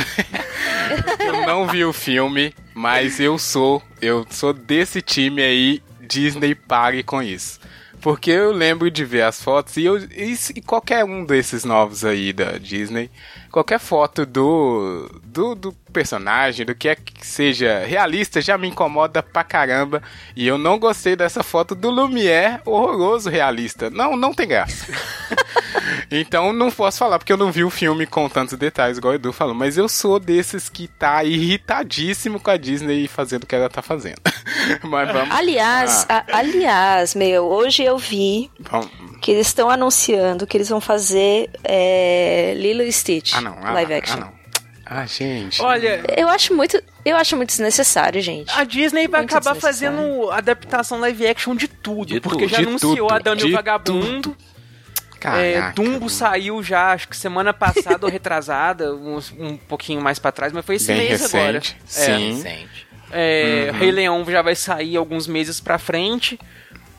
eu 1.19 1.47
não 1.47 1.67
vi 1.67 1.85
o 1.85 1.93
filme, 1.93 2.55
mas 2.75 3.19
eu 3.19 3.39
sou, 3.39 3.83
eu 4.01 4.27
sou 4.29 4.53
desse 4.53 5.01
time 5.01 5.43
aí, 5.43 5.83
Disney 6.03 6.55
pare 6.55 7.03
com 7.03 7.23
isso. 7.23 7.61
Porque 8.03 8.31
eu 8.31 8.53
lembro 8.53 8.91
de 8.91 9.03
ver 9.03 9.23
as 9.23 9.43
fotos 9.43 9.79
e, 9.79 9.85
eu, 9.85 9.97
e, 9.99 10.37
e 10.57 10.61
qualquer 10.61 11.03
um 11.07 11.25
desses 11.25 11.65
novos 11.65 12.05
aí 12.05 12.35
da 12.35 12.59
Disney, 12.59 13.11
qualquer 13.55 13.79
foto 13.79 14.27
do, 14.27 15.09
do, 15.23 15.55
do 15.55 15.73
personagem, 15.93 16.67
do 16.67 16.75
que 16.75 16.89
é 16.89 16.97
que 16.97 17.25
seja 17.25 17.85
realista, 17.87 18.41
já 18.41 18.59
me 18.59 18.67
incomoda 18.67 19.23
pra 19.23 19.45
caramba. 19.45 20.03
E 20.35 20.45
eu 20.45 20.59
não 20.59 20.77
gostei 20.77 21.15
dessa 21.15 21.41
foto 21.45 21.73
do 21.73 21.89
Lumière 21.89 22.61
horroroso 22.67 23.31
realista. 23.31 23.91
Não, 23.91 24.17
não 24.17 24.35
tem 24.35 24.49
graça. 24.49 24.93
então 26.11 26.53
não 26.53 26.69
posso 26.69 26.99
falar 26.99 27.17
porque 27.21 27.33
eu 27.33 27.37
não 27.37 27.53
vi 27.53 27.63
o 27.63 27.71
filme 27.71 28.07
com 28.07 28.29
tantos 28.29 28.59
detalhes, 28.59 28.99
igual 28.99 29.13
o 29.13 29.15
Edu 29.15 29.33
falou. 29.33 29.55
Mas 29.55 29.79
eu 29.79 29.89
sou 29.89 30.19
desses 30.19 30.69
que 30.69 30.89
tá 30.89 31.23
irritadíssimo 31.23 32.41
com 32.41 32.51
a 32.51 32.57
Disney 32.57 33.07
fazendo 33.07 33.45
o 33.45 33.47
que 33.47 33.55
ela 33.55 33.69
tá 33.71 33.83
fazendo. 33.83 34.19
mas 34.83 35.13
vamos. 35.13 35.33
Aliás, 35.33 36.05
a- 36.09 36.25
aliás, 36.33 37.15
meu, 37.15 37.45
hoje 37.45 37.85
eu 37.85 37.99
vi 37.99 38.51
vamos- 38.59 38.91
que 39.25 39.31
eles 39.33 39.47
estão 39.47 39.71
anunciando 39.71 40.47
que 40.47 40.55
eles 40.57 40.69
vão 40.69 40.81
fazer 40.83 41.49
é, 41.65 42.53
Lilo 42.57 42.83
e 42.83 42.93
Stitch 42.93 43.33
Ah, 43.35 43.41
não. 43.41 43.57
Ah, 43.63 43.73
live 43.73 43.93
não, 43.93 43.99
action. 43.99 44.17
Ah, 44.17 44.21
não. 44.21 44.33
Ah, 44.87 45.07
gente. 45.07 45.63
Olha, 45.63 46.03
Eu 46.15 46.29
acho 46.29 46.53
muito, 46.55 46.79
eu 47.07 47.17
acho 47.17 47.35
muito 47.37 47.49
desnecessário, 47.49 48.21
gente. 48.21 48.53
a 48.53 48.65
Disney 48.65 49.09
vai 49.09 49.23
Muito 49.23 49.35
acabar 49.35 49.55
fazendo 49.59 50.31
adaptação 50.31 51.01
live 51.01 51.27
action 51.27 51.57
de 51.57 51.67
tudo. 51.69 52.13
De 52.13 52.21
porque 52.21 52.45
tudo. 52.45 52.51
já 52.51 52.59
anunciou 52.59 52.97
tudo, 52.97 53.13
a 53.15 53.19
Dani 53.19 53.41
de 53.41 53.47
o 53.47 53.53
Vagabundo. 53.53 54.37
É, 55.17 55.19
Caraca, 55.55 55.73
Dumbo 55.75 55.91
mano. 55.93 56.11
saiu 56.11 56.63
já, 56.63 56.93
acho 56.93 57.09
que 57.09 57.17
semana 57.17 57.55
passada 57.55 58.05
ou 58.05 58.13
retrasada, 58.13 58.95
uns- 58.95 59.33
um, 59.39 59.57
pouquinho 59.57 60.03
mais 60.03 60.19
pra 60.19 60.31
trás, 60.31 60.53
mas 60.53 60.67
foi 60.67 60.75
esse 60.75 60.89
Bem 60.89 60.99
mês 60.99 61.23
recente, 61.23 61.37
agora. 61.37 61.61
sim. 61.87 62.35
Recente. 62.35 62.87
É, 63.11 63.71
Uhum. 63.73 63.79
Rei 63.79 63.91
Leão 63.91 64.25
já 64.29 64.43
vai 64.43 64.55
sair 64.55 64.99
alguns 64.99 65.27
meses 65.27 65.61
pra 65.61 65.79
frente. 65.79 66.39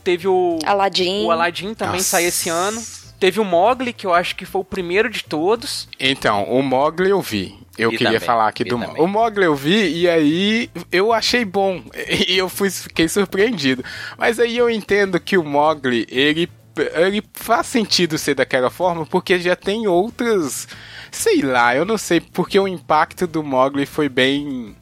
Teve 0.06 0.28
o 0.28 0.60
Aladdin. 0.64 1.26
o 1.26 1.32
Aladdin 1.32 1.74
também 1.74 1.96
Nossa. 1.96 2.10
sai 2.10 2.26
esse 2.26 2.48
ano. 2.48 2.82
Teve 3.20 3.40
o 3.40 3.44
Mogli, 3.46 3.92
que 3.92 4.06
eu 4.06 4.14
acho 4.14 4.36
que 4.36 4.46
foi 4.46 4.62
o 4.62 4.64
primeiro 4.64 5.10
de 5.10 5.24
todos. 5.24 5.90
Então, 6.00 6.44
o 6.44 6.62
Mogli 6.62 7.10
eu 7.10 7.22
vi. 7.22 7.58
Eu 7.78 7.90
Vi 7.90 7.98
queria 7.98 8.14
também, 8.14 8.28
falar 8.28 8.48
aqui 8.48 8.64
do. 8.64 8.78
Mogli. 8.78 9.02
O 9.02 9.08
Mogli 9.08 9.44
eu 9.46 9.56
vi 9.56 10.02
e 10.02 10.08
aí 10.10 10.70
eu 10.92 11.12
achei 11.12 11.44
bom. 11.44 11.82
E 12.28 12.38
eu 12.38 12.48
fui, 12.48 12.70
fiquei 12.70 13.08
surpreendido. 13.10 13.84
Mas 14.18 14.40
aí 14.40 14.56
eu 14.56 14.70
entendo 14.70 15.20
que 15.20 15.38
o 15.38 15.44
Mogli, 15.44 16.06
ele, 16.10 16.48
ele 16.94 17.24
faz 17.34 17.66
sentido 17.68 18.18
ser 18.18 18.36
daquela 18.36 18.70
forma 18.70 19.06
porque 19.08 19.40
já 19.40 19.56
tem 19.56 19.88
outras. 19.88 20.68
Sei 21.12 21.42
lá, 21.42 21.76
eu 21.76 21.84
não 21.84 21.98
sei 21.98 22.20
porque 22.22 22.60
o 22.60 22.68
impacto 22.68 23.26
do 23.26 23.42
Mogli 23.44 23.88
foi 23.88 24.08
bem. 24.08 24.76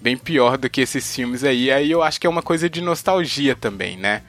Bem 0.00 0.16
pior 0.16 0.56
do 0.56 0.70
que 0.70 0.80
esses 0.80 1.14
filmes 1.14 1.44
aí. 1.44 1.70
Aí 1.70 1.90
eu 1.90 2.02
acho 2.02 2.18
que 2.18 2.26
é 2.26 2.30
uma 2.30 2.40
coisa 2.40 2.70
de 2.70 2.80
nostalgia 2.80 3.54
também, 3.54 3.98
né? 3.98 4.22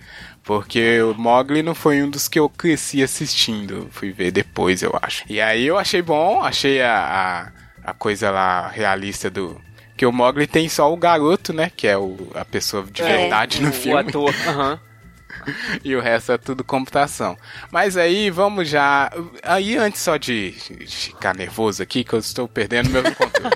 Porque 0.44 1.00
o 1.02 1.14
Mogli 1.14 1.62
não 1.62 1.76
foi 1.76 2.02
um 2.02 2.10
dos 2.10 2.28
que 2.28 2.40
eu 2.40 2.50
cresci 2.50 3.04
assistindo. 3.04 3.88
Fui 3.92 4.12
ver 4.12 4.32
depois, 4.32 4.82
eu 4.82 4.92
acho. 5.02 5.24
E 5.30 5.40
aí 5.40 5.66
eu 5.68 5.78
achei 5.78 6.02
bom, 6.02 6.42
achei 6.42 6.82
a, 6.82 7.52
a, 7.86 7.92
a 7.92 7.94
coisa 7.94 8.32
lá 8.32 8.68
realista 8.68 9.30
do. 9.30 9.62
Que 9.96 10.06
o 10.06 10.12
Mogli 10.12 10.48
tem 10.48 10.68
só 10.68 10.92
o 10.92 10.98
garoto, 10.98 11.54
né? 11.54 11.72
Que 11.76 11.88
é 11.88 11.98
o, 11.98 12.18
a 12.34 12.44
pessoa 12.44 12.84
de 12.92 13.04
É. 13.04 13.18
verdade 13.18 13.62
no 13.62 13.70
o 13.70 13.74
filme. 13.74 14.00
ator. 14.00 14.34
aham. 14.48 14.80
E 15.84 15.96
o 15.96 16.02
resto 16.02 16.32
é 16.32 16.38
tudo 16.38 16.64
computação. 16.64 17.38
Mas 17.72 17.98
aí 17.98 18.30
vamos 18.30 18.70
já. 18.70 19.12
Aí 19.44 19.78
antes 19.78 20.02
só 20.02 20.18
de 20.18 20.56
ficar 20.88 21.34
nervoso 21.36 21.82
aqui, 21.82 22.04
que 22.04 22.14
eu 22.14 22.20
estou 22.20 22.48
perdendo 22.48 22.90
meu 22.90 23.04
controle. 23.04 23.56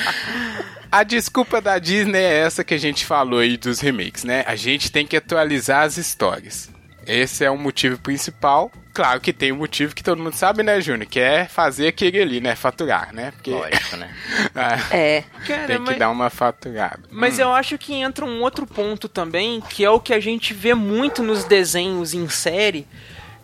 a 0.90 1.02
desculpa 1.02 1.60
da 1.60 1.78
Disney 1.78 2.18
é 2.18 2.38
essa 2.40 2.64
que 2.64 2.74
a 2.74 2.78
gente 2.78 3.04
falou 3.04 3.40
aí 3.40 3.56
dos 3.56 3.80
remakes, 3.80 4.24
né? 4.24 4.44
A 4.46 4.56
gente 4.56 4.90
tem 4.90 5.06
que 5.06 5.16
atualizar 5.16 5.84
as 5.84 5.96
histórias. 5.96 6.70
Esse 7.06 7.44
é 7.44 7.50
o 7.50 7.56
motivo 7.58 7.98
principal. 7.98 8.70
Claro 8.94 9.20
que 9.20 9.32
tem 9.32 9.50
um 9.52 9.56
motivo 9.56 9.94
que 9.94 10.02
todo 10.02 10.22
mundo 10.22 10.34
sabe, 10.34 10.62
né, 10.62 10.80
Júnior? 10.80 11.08
Que 11.08 11.18
é 11.18 11.46
fazer 11.46 11.88
aquele 11.88 12.20
ali, 12.20 12.40
né? 12.40 12.54
Faturar, 12.54 13.12
né? 13.12 13.30
Porque 13.32 13.50
Lógico, 13.50 13.96
né? 13.96 14.14
ah, 14.54 14.78
É. 14.96 15.24
Cara, 15.46 15.66
tem 15.66 15.76
que 15.78 15.82
mas- 15.90 15.98
dar 15.98 16.10
uma 16.10 16.28
faturada. 16.30 17.00
Mas 17.10 17.38
eu 17.38 17.52
acho 17.52 17.76
que 17.78 17.94
entra 17.94 18.24
um 18.24 18.40
outro 18.42 18.66
ponto 18.66 19.08
também, 19.08 19.60
que 19.62 19.84
é 19.84 19.90
o 19.90 19.98
que 19.98 20.12
a 20.12 20.20
gente 20.20 20.52
vê 20.54 20.74
muito 20.74 21.22
nos 21.22 21.44
desenhos 21.44 22.12
em 22.14 22.28
série, 22.28 22.86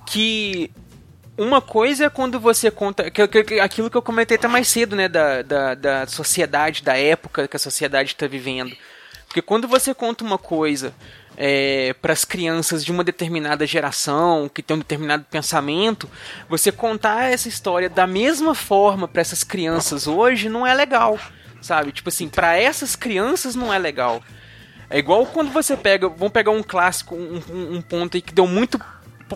que 0.06 0.70
uma 1.36 1.60
coisa 1.60 2.06
é 2.06 2.10
quando 2.10 2.38
você 2.40 2.70
conta. 2.70 3.10
que- 3.10 3.26
que- 3.28 3.44
que- 3.44 3.60
aquilo 3.60 3.88
que 3.90 3.96
eu 3.96 4.02
comentei 4.02 4.36
até 4.36 4.48
mais 4.48 4.68
cedo, 4.68 4.94
né? 4.96 5.08
Da, 5.08 5.42
da, 5.42 5.74
da 5.74 6.06
sociedade, 6.06 6.82
da 6.82 6.96
época 6.98 7.48
que 7.48 7.56
a 7.56 7.60
sociedade 7.60 8.10
está 8.10 8.26
vivendo. 8.26 8.76
Porque 9.26 9.42
quando 9.42 9.68
você 9.68 9.94
conta 9.94 10.24
uma 10.24 10.38
coisa 10.38 10.92
para 12.00 12.12
as 12.12 12.24
crianças 12.24 12.84
de 12.84 12.90
uma 12.90 13.04
determinada 13.04 13.64
geração, 13.66 14.50
que 14.52 14.62
tem 14.62 14.74
um 14.76 14.80
determinado 14.80 15.24
pensamento, 15.30 16.08
você 16.48 16.72
contar 16.72 17.30
essa 17.32 17.48
história 17.48 17.88
da 17.88 18.06
mesma 18.06 18.54
forma 18.54 19.06
para 19.06 19.20
essas 19.20 19.44
crianças 19.44 20.06
hoje 20.08 20.48
não 20.48 20.66
é 20.66 20.74
legal. 20.74 21.18
Sabe? 21.60 21.92
Tipo 21.92 22.08
assim, 22.08 22.28
para 22.28 22.56
essas 22.56 22.94
crianças 22.96 23.54
não 23.54 23.72
é 23.72 23.78
legal. 23.78 24.22
É 24.90 24.98
igual 24.98 25.26
quando 25.26 25.50
você 25.50 25.76
pega. 25.76 26.08
Vamos 26.08 26.32
pegar 26.32 26.50
um 26.52 26.62
clássico, 26.62 27.14
um, 27.14 27.42
um- 27.50 27.76
um 27.76 27.80
ponto 27.82 28.16
aí 28.16 28.22
que 28.22 28.32
deu 28.32 28.46
muito, 28.46 28.80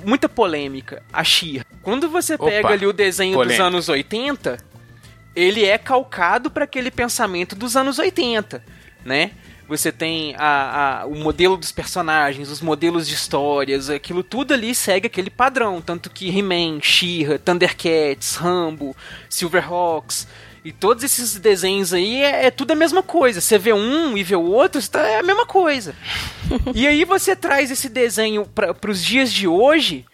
muita 0.04 0.28
polêmica. 0.28 1.02
A 1.12 1.22
Xirra. 1.24 1.66
Quando 1.82 2.08
você 2.08 2.34
Opa, 2.34 2.46
pega 2.46 2.68
ali 2.70 2.86
o 2.86 2.92
desenho 2.92 3.32
dos 3.32 3.42
polêmica. 3.42 3.64
anos 3.64 3.88
80, 3.88 4.58
ele 5.36 5.64
é 5.64 5.76
calcado 5.78 6.50
para 6.50 6.64
aquele 6.64 6.90
pensamento 6.90 7.54
dos 7.56 7.76
anos 7.76 7.98
80, 7.98 8.62
né? 9.04 9.32
Você 9.68 9.90
tem 9.90 10.34
a, 10.36 11.02
a- 11.02 11.06
o 11.06 11.14
modelo 11.14 11.56
dos 11.56 11.72
personagens, 11.72 12.50
os 12.50 12.60
modelos 12.60 13.08
de 13.08 13.14
histórias, 13.14 13.88
aquilo 13.88 14.22
tudo 14.22 14.52
ali 14.52 14.74
segue 14.74 15.06
aquele 15.06 15.30
padrão. 15.30 15.80
Tanto 15.80 16.10
que 16.10 16.28
He-Man, 16.36 16.80
She-Ra, 16.82 17.38
Thundercats, 17.38 18.36
Rambo, 18.36 18.94
Silverhawks 19.30 20.26
e 20.64 20.70
todos 20.70 21.02
esses 21.02 21.34
desenhos 21.40 21.92
aí 21.92 22.22
é, 22.22 22.46
é 22.46 22.50
tudo 22.50 22.72
a 22.72 22.76
mesma 22.76 23.02
coisa. 23.02 23.40
Você 23.40 23.58
vê 23.58 23.72
um 23.72 24.16
e 24.16 24.22
vê 24.22 24.36
o 24.36 24.42
outro, 24.42 24.80
tá- 24.88 25.06
é 25.08 25.18
a 25.18 25.22
mesma 25.22 25.46
coisa. 25.46 25.94
e 26.74 26.86
aí 26.86 27.04
você 27.04 27.34
traz 27.34 27.70
esse 27.70 27.88
desenho 27.88 28.44
para 28.46 28.90
os 28.90 29.02
dias 29.02 29.32
de 29.32 29.48
hoje, 29.48 30.04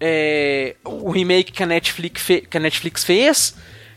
é, 0.00 0.74
o 0.84 1.10
remake 1.10 1.52
que 1.52 1.62
a 1.62 1.66
Netflix, 1.66 2.22
fe- 2.22 2.40
que 2.48 2.56
a 2.56 2.60
Netflix 2.60 3.04
fez, 3.04 3.54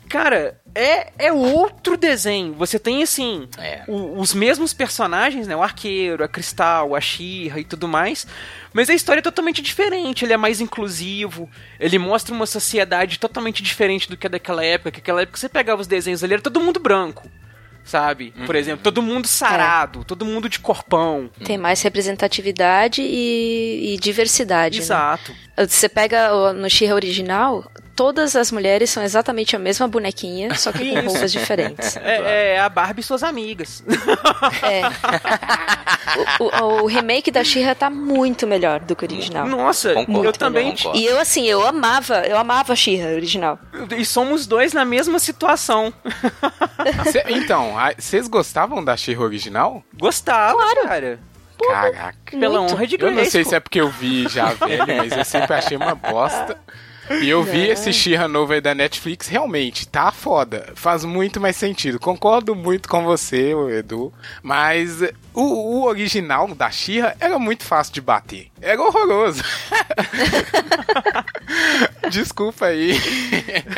cara, 0.09 0.59
é, 0.73 1.11
é 1.17 1.31
outro 1.33 1.97
desenho. 1.97 2.53
Você 2.53 2.77
tem 2.79 3.01
assim 3.03 3.47
É. 3.57 3.83
o- 3.87 4.19
os 4.19 4.33
mesmos 4.33 4.73
personagens, 4.73 5.47
né? 5.47 5.55
O 5.55 5.63
arqueiro, 5.63 6.23
a 6.23 6.27
Cristal, 6.27 6.95
a 6.95 7.01
Shira 7.01 7.59
e 7.59 7.63
tudo 7.63 7.87
mais. 7.87 8.25
Mas 8.73 8.89
a 8.89 8.93
história 8.93 9.19
é 9.19 9.23
totalmente 9.23 9.61
diferente, 9.61 10.25
ele 10.25 10.33
é 10.33 10.37
mais 10.37 10.59
inclusivo, 10.61 11.49
ele 11.79 11.97
mostra 11.97 12.33
uma 12.35 12.45
sociedade 12.45 13.17
totalmente 13.19 13.63
diferente 13.63 14.09
do 14.09 14.17
que 14.17 14.27
a 14.27 14.29
daquela 14.29 14.63
época, 14.65 14.91
que 14.91 14.99
aquela 14.99 15.21
época 15.21 15.37
você 15.39 15.47
pegava 15.47 15.81
os 15.81 15.87
desenhos 15.87 16.23
ali, 16.23 16.33
era 16.33 16.41
todo 16.41 16.59
mundo 16.59 16.77
branco, 16.79 17.29
sabe? 17.85 18.33
Por 18.45 18.53
exemplo, 18.55 18.83
todo 18.83 19.01
mundo 19.01 19.27
sarado, 19.27 20.03
todo 20.03 20.25
mundo 20.25 20.49
de 20.49 20.59
corpão. 20.59 21.29
Tem 21.45 21.57
mais 21.57 21.81
representatividade 21.83 23.01
e, 23.01 23.93
e 23.93 23.97
diversidade. 23.97 24.79
né? 24.79 24.83
Exato. 24.83 25.33
Você 25.57 25.87
pega 25.87 26.33
o- 26.35 26.51
no 26.53 26.69
She-Ra 26.69 26.95
original, 26.95 27.71
todas 27.95 28.35
as 28.35 28.51
mulheres 28.51 28.89
são 28.89 29.01
exatamente 29.03 29.55
a 29.55 29.59
mesma 29.59 29.87
bonequinha, 29.87 30.53
só 30.55 30.71
que 30.71 30.91
com 30.93 31.07
roupas 31.07 31.31
diferentes. 31.31 31.95
É, 31.97 32.55
é 32.55 32.59
a 32.59 32.67
Barbie 32.69 33.01
e 33.01 33.03
suas 33.03 33.23
amigas. 33.23 33.83
É. 34.63 34.81
O, 36.39 36.43
o- 36.45 36.83
o 36.83 36.85
remake 36.85 37.29
da 37.29 37.43
She-Ra 37.43 37.75
tá 37.75 37.89
muito 37.89 38.47
melhor 38.47 38.79
do 38.79 38.95
que 38.95 39.03
o 39.03 39.07
original. 39.11 39.45
Nossa, 39.47 39.93
Concordo, 39.93 40.23
eu 40.25 40.31
também. 40.31 40.73
concordo. 40.73 40.97
E 40.97 41.05
eu, 41.05 41.19
assim, 41.19 41.45
eu 41.45 41.65
amava, 41.65 42.19
eu 42.25 42.37
amava 42.37 42.71
a 42.71 42.75
She-Ra 42.75 43.09
original. 43.09 43.59
E 43.97 44.05
somos 44.05 44.45
dois 44.47 44.71
na 44.71 44.85
mesma 44.85 45.19
situação. 45.19 45.93
Cê- 47.11 47.25
então, 47.29 47.73
vocês 47.97 48.27
gostavam 48.29 48.81
da 48.83 48.95
She 48.95 49.17
original? 49.17 49.83
Gostava, 49.97 50.57
cara. 50.83 51.19
Caraca. 51.67 52.15
Pela 52.39 52.59
Muito. 52.59 52.73
honra 52.73 52.87
de 52.87 52.97
Eu 52.99 53.11
não 53.11 53.25
sei 53.25 53.43
se 53.43 53.55
é 53.55 53.59
porque 53.59 53.81
eu 53.81 53.89
vi 53.89 54.27
já 54.29 54.53
velho, 54.53 54.85
mas 54.87 55.11
eu 55.17 55.25
sempre 55.25 55.53
achei 55.53 55.75
uma 55.75 55.95
bosta. 55.95 56.57
E 57.09 57.29
eu 57.29 57.43
vi 57.43 57.67
esse 57.67 57.93
She-Ra 57.93 58.27
novo 58.27 58.53
aí 58.53 58.61
da 58.61 58.73
Netflix, 58.73 59.27
realmente, 59.27 59.87
tá 59.87 60.11
foda. 60.11 60.73
Faz 60.75 61.05
muito 61.05 61.39
mais 61.39 61.55
sentido. 61.55 61.99
Concordo 61.99 62.55
muito 62.55 62.89
com 62.89 63.03
você, 63.03 63.53
Edu. 63.77 64.11
Mas 64.41 65.01
o, 65.33 65.41
o 65.41 65.83
original 65.85 66.47
da 66.55 66.71
She-Ra 66.71 67.15
era 67.19 67.37
muito 67.37 67.63
fácil 67.63 67.93
de 67.93 68.01
bater. 68.01 68.47
Era 68.61 68.81
horroroso. 68.81 69.43
Desculpa 72.09 72.67
aí. 72.67 72.99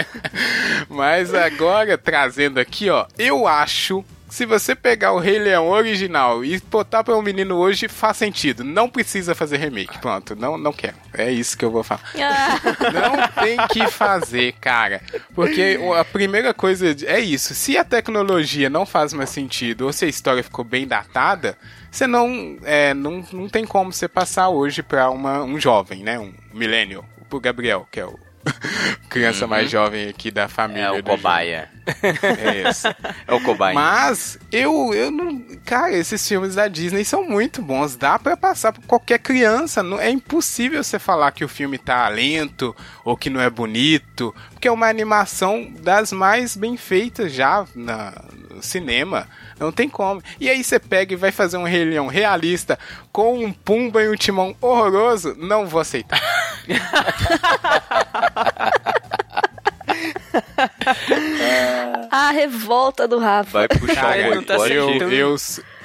Mas 0.89 1.33
agora, 1.33 1.97
trazendo 1.97 2.59
aqui, 2.59 2.89
ó, 2.89 3.05
eu 3.17 3.47
acho 3.47 4.03
se 4.29 4.45
você 4.45 4.75
pegar 4.75 5.13
o 5.13 5.19
Rei 5.19 5.39
Leão 5.39 5.69
original 5.69 6.43
e 6.43 6.59
botar 6.59 7.03
para 7.03 7.15
um 7.15 7.21
menino 7.21 7.55
hoje, 7.55 7.87
faz 7.87 8.17
sentido. 8.17 8.63
Não 8.63 8.89
precisa 8.89 9.33
fazer 9.33 9.57
remake. 9.57 9.97
Pronto, 9.99 10.35
não, 10.35 10.57
não 10.57 10.73
quero. 10.73 10.95
É 11.13 11.31
isso 11.31 11.57
que 11.57 11.63
eu 11.63 11.71
vou 11.71 11.83
falar. 11.83 12.01
Ah, 12.15 12.59
Não 12.91 13.43
tem 13.43 13.57
que 13.67 13.87
fazer, 13.89 14.53
cara. 14.53 15.01
Porque 15.33 15.79
a 15.97 16.03
primeira 16.05 16.53
coisa 16.53 16.95
é 17.05 17.19
isso. 17.19 17.53
Se 17.53 17.77
a 17.77 17.83
tecnologia 17.83 18.69
não 18.69 18.85
faz 18.85 19.13
mais 19.13 19.29
sentido 19.29 19.85
ou 19.85 19.93
se 19.93 20.05
a 20.05 20.09
história 20.09 20.43
ficou 20.43 20.65
bem 20.65 20.87
datada, 20.87 21.57
você 21.89 22.05
não, 22.05 22.57
é, 22.63 22.93
não, 22.93 23.25
não 23.31 23.49
tem 23.49 23.65
como 23.65 23.91
você 23.91 24.07
passar 24.07 24.49
hoje 24.49 24.83
pra 24.83 25.09
uma, 25.09 25.43
um 25.43 25.59
jovem, 25.59 26.03
né? 26.03 26.19
Um 26.19 26.33
millennial. 26.53 27.05
Pro 27.29 27.39
Gabriel, 27.41 27.87
que 27.91 27.99
é 27.99 28.05
o 28.05 28.17
criança 29.09 29.47
mais 29.47 29.69
jovem 29.69 30.09
aqui 30.09 30.31
da 30.31 30.47
família. 30.47 30.87
É 30.87 30.91
o 30.91 31.03
cobaia. 31.03 31.69
É 31.85 32.69
esse. 32.69 32.87
É 33.27 33.33
o 33.33 33.41
cobaia. 33.41 33.73
Mas 33.73 34.39
eu, 34.51 34.93
eu 34.93 35.11
não. 35.11 35.41
Cara, 35.65 35.91
esses 35.93 36.25
filmes 36.25 36.55
da 36.55 36.67
Disney 36.67 37.03
são 37.03 37.23
muito 37.27 37.61
bons. 37.61 37.95
Dá 37.95 38.17
pra 38.17 38.37
passar 38.37 38.71
pra 38.71 38.81
qualquer 38.85 39.19
criança. 39.19 39.83
Não, 39.83 39.99
é 39.99 40.09
impossível 40.09 40.83
você 40.83 40.97
falar 40.97 41.31
que 41.31 41.43
o 41.43 41.49
filme 41.49 41.77
tá 41.77 42.07
lento 42.07 42.75
ou 43.03 43.17
que 43.17 43.29
não 43.29 43.41
é 43.41 43.49
bonito. 43.49 44.33
Porque 44.51 44.67
é 44.67 44.71
uma 44.71 44.87
animação 44.87 45.71
das 45.79 46.11
mais 46.11 46.55
bem 46.55 46.77
feitas 46.77 47.31
já 47.33 47.65
na, 47.75 48.13
no 48.49 48.63
cinema. 48.63 49.27
Não 49.59 49.71
tem 49.71 49.89
como. 49.89 50.21
E 50.39 50.49
aí 50.49 50.63
você 50.63 50.79
pega 50.79 51.13
e 51.13 51.17
vai 51.17 51.31
fazer 51.31 51.57
um 51.57 51.63
Rei 51.63 51.85
Leão 51.85 52.07
realista 52.07 52.77
com 53.11 53.43
um 53.43 53.51
Pumba 53.51 54.03
e 54.03 54.09
um 54.09 54.15
Timão 54.15 54.55
horroroso. 54.61 55.35
Não 55.37 55.65
vou 55.65 55.81
aceitar. 55.81 56.21
a 62.11 62.31
revolta 62.31 63.07
do 63.07 63.19
Rafa. 63.19 63.51
Vai 63.51 63.67
puxar 63.67 63.95
Cara, 63.95 64.39
o 64.39 64.43
tá 64.43 64.55
eu, 64.67 65.11
eu, 65.11 65.35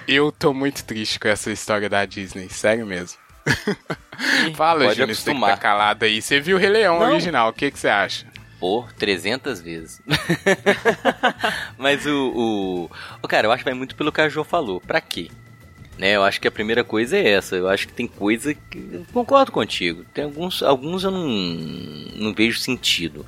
eu 0.06 0.32
tô 0.32 0.52
muito 0.52 0.84
triste 0.84 1.18
com 1.18 1.28
essa 1.28 1.50
história 1.50 1.88
da 1.88 2.04
Disney, 2.04 2.48
sério 2.50 2.86
mesmo. 2.86 3.18
Fala, 4.54 4.84
Pode 4.84 4.98
Júnior, 4.98 5.16
você 5.16 5.34
que 5.34 5.40
tá 5.40 5.56
calado 5.56 6.04
aí. 6.04 6.22
Você 6.22 6.40
viu 6.40 6.56
o 6.56 6.60
Rei 6.60 6.70
Leão 6.70 6.98
Não. 6.98 7.10
original, 7.10 7.48
o 7.48 7.52
que, 7.52 7.70
que 7.70 7.78
você 7.78 7.88
acha? 7.88 8.26
Por 8.60 8.92
300 8.92 9.60
vezes. 9.60 10.00
Mas 11.82 12.06
o, 12.06 12.88
o. 13.20 13.28
Cara, 13.28 13.48
eu 13.48 13.52
acho 13.52 13.64
que 13.64 13.70
vai 13.70 13.76
muito 13.76 13.96
pelo 13.96 14.12
que 14.12 14.20
a 14.20 14.28
Jo 14.28 14.44
falou. 14.44 14.80
Pra 14.80 15.00
quê? 15.00 15.28
Né, 15.98 16.16
eu 16.16 16.22
acho 16.22 16.40
que 16.40 16.48
a 16.48 16.50
primeira 16.50 16.84
coisa 16.84 17.16
é 17.16 17.32
essa. 17.32 17.56
Eu 17.56 17.68
acho 17.68 17.88
que 17.88 17.92
tem 17.92 18.06
coisa 18.06 18.54
que. 18.54 19.04
Concordo 19.12 19.50
contigo. 19.50 20.04
Tem 20.14 20.24
alguns, 20.24 20.62
alguns 20.62 21.02
eu 21.02 21.10
não, 21.10 21.28
não 22.14 22.32
vejo 22.32 22.60
sentido. 22.60 23.26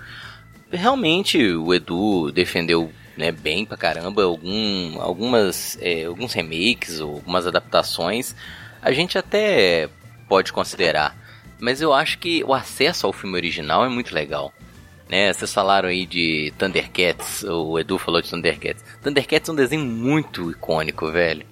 Realmente 0.70 1.52
o 1.52 1.74
Edu 1.74 2.30
defendeu 2.30 2.92
né, 3.16 3.32
bem 3.32 3.66
pra 3.66 3.76
caramba 3.76 4.22
algum, 4.22 5.00
algumas, 5.00 5.76
é, 5.80 6.05
alguns 6.05 6.32
remakes 6.32 7.00
ou 7.00 7.14
algumas 7.16 7.46
adaptações. 7.48 8.36
A 8.80 8.92
gente 8.92 9.18
até 9.18 9.88
pode 10.28 10.52
considerar. 10.52 11.16
Mas 11.59 11.80
eu 11.80 11.92
acho 11.92 12.18
que 12.18 12.44
o 12.44 12.55
acesso 12.55 13.07
ao 13.07 13.12
filme 13.12 13.36
original 13.36 13.84
é 13.84 13.88
muito 13.88 14.14
legal. 14.14 14.52
Né, 15.09 15.32
vocês 15.32 15.52
falaram 15.52 15.88
aí 15.88 16.07
de 16.07 16.52
Thundercats, 16.59 17.44
o 17.44 17.78
Edu 17.78 17.98
falou 17.98 18.22
de 18.22 18.30
Thundercats. 18.30 18.82
Thundercats 19.02 19.48
é 19.48 19.52
um 19.52 19.57
desenho 19.57 19.84
muito 19.84 20.50
icônico, 20.50 21.11
velho. 21.11 21.44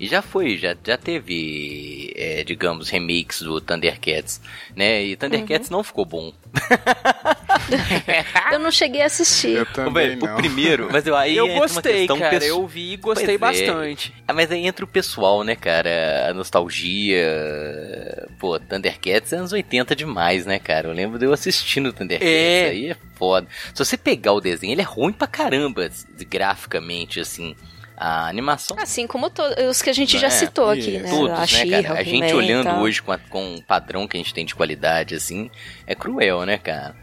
E 0.00 0.08
já 0.08 0.22
foi, 0.22 0.56
já, 0.56 0.74
já 0.82 0.96
teve, 0.96 2.10
é, 2.16 2.42
digamos, 2.42 2.88
remakes 2.88 3.42
do 3.42 3.60
Thundercats, 3.60 4.40
né? 4.74 5.04
E 5.04 5.14
Thundercats 5.14 5.68
não 5.68 5.84
ficou 5.84 6.06
bom. 6.06 6.32
Eu 8.50 8.58
não 8.58 8.70
cheguei 8.70 9.02
a 9.02 9.06
assistir. 9.06 9.50
Eu 9.56 9.66
também 9.66 10.16
não. 10.16 10.34
o 10.34 10.36
primeiro, 10.38 10.88
mas 10.90 11.06
eu 11.06 11.14
aí 11.14 11.36
Eu 11.36 11.44
entra 11.46 11.58
uma 11.58 11.66
gostei, 11.66 12.06
cara. 12.06 12.30
pesso- 12.30 12.46
Eu 12.46 12.66
vi 12.66 12.92
e 12.92 12.96
gostei 12.96 13.38
Pois 13.38 13.60
é. 13.60 13.66
bastante. 13.66 14.14
Ah, 14.26 14.32
mas 14.32 14.50
aí 14.50 14.66
entra 14.66 14.84
o 14.84 14.88
pessoal, 14.88 15.44
né, 15.44 15.54
cara? 15.54 16.28
A 16.30 16.34
nostalgia. 16.34 18.26
Pô, 18.38 18.58
Thundercats 18.58 19.32
é 19.32 19.36
anos 19.36 19.52
80 19.52 19.94
demais, 19.94 20.46
né, 20.46 20.58
cara? 20.58 20.88
Eu 20.88 20.92
lembro 20.94 21.18
de 21.18 21.26
eu 21.26 21.32
assistindo 21.32 21.92
Thundercats. 21.92 22.28
É. 22.28 22.68
Aí 22.70 22.90
é 22.90 22.96
foda. 23.16 23.46
Se 23.74 23.84
você 23.84 23.96
pegar 23.96 24.32
o 24.32 24.40
desenho, 24.40 24.72
ele 24.72 24.80
é 24.80 24.84
ruim 24.84 25.12
pra 25.12 25.26
caramba, 25.26 25.88
graficamente, 26.28 27.20
assim. 27.20 27.54
A 28.02 28.26
animação. 28.28 28.78
Assim 28.80 29.06
como 29.06 29.30
os 29.68 29.82
que 29.82 29.90
a 29.90 29.92
gente 29.92 30.18
já 30.18 30.28
é? 30.28 30.30
citou 30.30 30.70
aqui, 30.70 30.98
né? 30.98 31.10
Todos, 31.10 31.38
a 31.38 31.64
né, 31.66 31.82
cara? 31.82 32.00
A 32.00 32.02
gente 32.02 32.32
olhando 32.34 32.64
tal. 32.64 32.80
hoje 32.80 33.02
com, 33.02 33.12
a- 33.12 33.18
com 33.18 33.56
o 33.56 33.62
padrão 33.62 34.08
que 34.08 34.16
a 34.16 34.20
gente 34.20 34.32
tem 34.32 34.46
de 34.46 34.54
qualidade, 34.54 35.14
assim, 35.14 35.50
é 35.86 35.94
cruel, 35.94 36.46
né, 36.46 36.56
cara? 36.56 36.96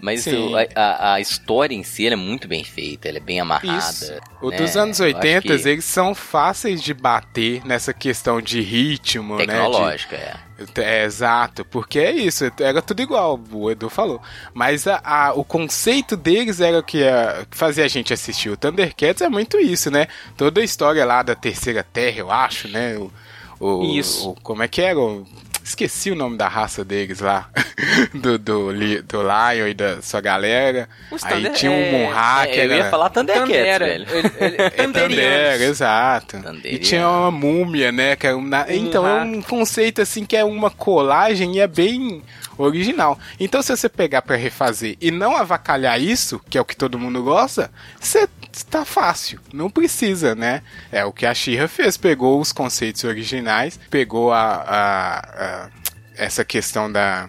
Mas 0.00 0.26
o- 0.26 0.54
a, 0.74 1.12
a- 1.14 1.20
história 1.20 1.74
em 1.74 1.82
si 1.82 2.06
ela 2.06 2.14
é 2.14 2.16
muito 2.16 2.48
bem 2.48 2.64
feita, 2.64 3.08
ela 3.08 3.18
é 3.18 3.20
bem 3.20 3.38
amarrada. 3.40 3.78
Isso. 3.78 4.12
O 4.40 4.50
né? 4.50 4.56
dos 4.56 4.76
anos 4.76 4.98
Eu 5.00 5.06
acho 5.08 5.16
80, 5.16 5.42
que 5.42 5.52
eles 5.68 5.84
são 5.84 6.14
fáceis 6.14 6.82
de 6.82 6.94
bater 6.94 7.64
nessa 7.66 7.92
questão 7.92 8.40
de 8.40 8.60
ritmo, 8.60 9.36
né? 9.36 9.44
de- 9.44 9.46
Tecnológica, 9.52 10.16
é. 10.16 10.50
É, 10.76 11.04
exato, 11.04 11.64
porque 11.64 11.98
é 11.98 12.12
isso, 12.12 12.44
era 12.60 12.82
tudo 12.82 13.00
igual, 13.00 13.40
o 13.50 13.70
Edu 13.70 13.88
falou. 13.88 14.20
Mas 14.52 14.86
a, 14.86 15.00
a- 15.02 15.32
o 15.34 15.42
conceito 15.42 16.16
deles 16.18 16.60
era 16.60 16.78
o 16.78 16.82
que, 16.82 17.02
é- 17.02 17.46
que 17.50 17.56
fazia 17.56 17.84
a 17.84 17.88
gente 17.88 18.12
assistir. 18.12 18.50
O 18.50 18.56
Thundercats 18.58 19.22
é 19.22 19.28
muito 19.28 19.58
isso, 19.58 19.90
né? 19.90 20.06
Toda 20.36 20.60
a 20.60 20.64
história 20.64 21.02
lá 21.04 21.22
da 21.22 21.34
Terceira 21.34 21.82
Terra, 21.82 22.18
eu 22.18 22.30
acho, 22.30 22.68
né? 22.68 22.96
O, 22.96 23.10
o- 23.58 23.84
Isso. 23.84 24.30
o- 24.30 24.34
como 24.42 24.62
é 24.62 24.68
que 24.68 24.82
era? 24.82 24.98
O- 24.98 25.26
esqueci 25.70 26.10
o 26.10 26.14
nome 26.14 26.36
da 26.36 26.48
raça 26.48 26.84
deles 26.84 27.20
lá. 27.20 27.48
do, 28.14 28.38
do, 28.38 28.72
do 29.02 29.22
Lion 29.22 29.66
e 29.68 29.74
da 29.74 30.02
sua 30.02 30.20
galera. 30.20 30.88
Os 31.10 31.24
Aí 31.24 31.34
Thunder- 31.34 31.52
tinha 31.52 31.70
um 31.70 31.74
é, 31.74 31.90
Monra, 31.92 32.46
que 32.46 32.52
É, 32.52 32.66
eu 32.66 32.72
era... 32.72 32.76
ia 32.76 32.90
falar 32.90 33.10
Thundercats, 33.10 33.48
Tandera. 33.50 33.84
velho. 33.86 34.06
É 35.20 35.64
exato. 35.64 36.38
Tanderiano. 36.40 36.76
E 36.76 36.78
tinha 36.78 37.08
uma 37.08 37.30
múmia, 37.30 37.90
né? 37.92 38.16
Que 38.16 38.26
é 38.26 38.34
um 38.34 38.42
na- 38.42 38.66
Então 38.68 39.06
é 39.06 39.22
um 39.22 39.40
conceito 39.42 40.00
assim 40.02 40.24
que 40.24 40.36
é 40.36 40.44
uma 40.44 40.70
colagem 40.70 41.56
e 41.56 41.60
é 41.60 41.66
bem 41.66 42.22
original. 42.62 43.18
Então 43.38 43.62
se 43.62 43.74
você 43.76 43.88
pegar 43.88 44.22
pra 44.22 44.36
refazer 44.36 44.96
e 45.00 45.10
não 45.10 45.36
avacalhar 45.36 46.00
isso, 46.00 46.40
que 46.50 46.56
é 46.58 46.60
o 46.60 46.64
que 46.64 46.76
todo 46.76 46.98
mundo 46.98 47.22
gosta, 47.22 47.70
você 48.00 48.28
tá 48.70 48.84
fácil. 48.84 49.40
Não 49.52 49.70
precisa, 49.70 50.34
né? 50.34 50.62
É 50.90 51.04
o 51.04 51.12
que 51.12 51.26
a 51.26 51.34
Shira 51.34 51.68
fez. 51.68 51.96
Pegou 51.96 52.40
os 52.40 52.52
conceitos 52.52 53.04
originais, 53.04 53.78
pegou 53.90 54.32
a, 54.32 54.40
a- 54.44 55.18
a- 55.18 55.68
essa 56.16 56.44
questão 56.44 56.90
da 56.90 57.28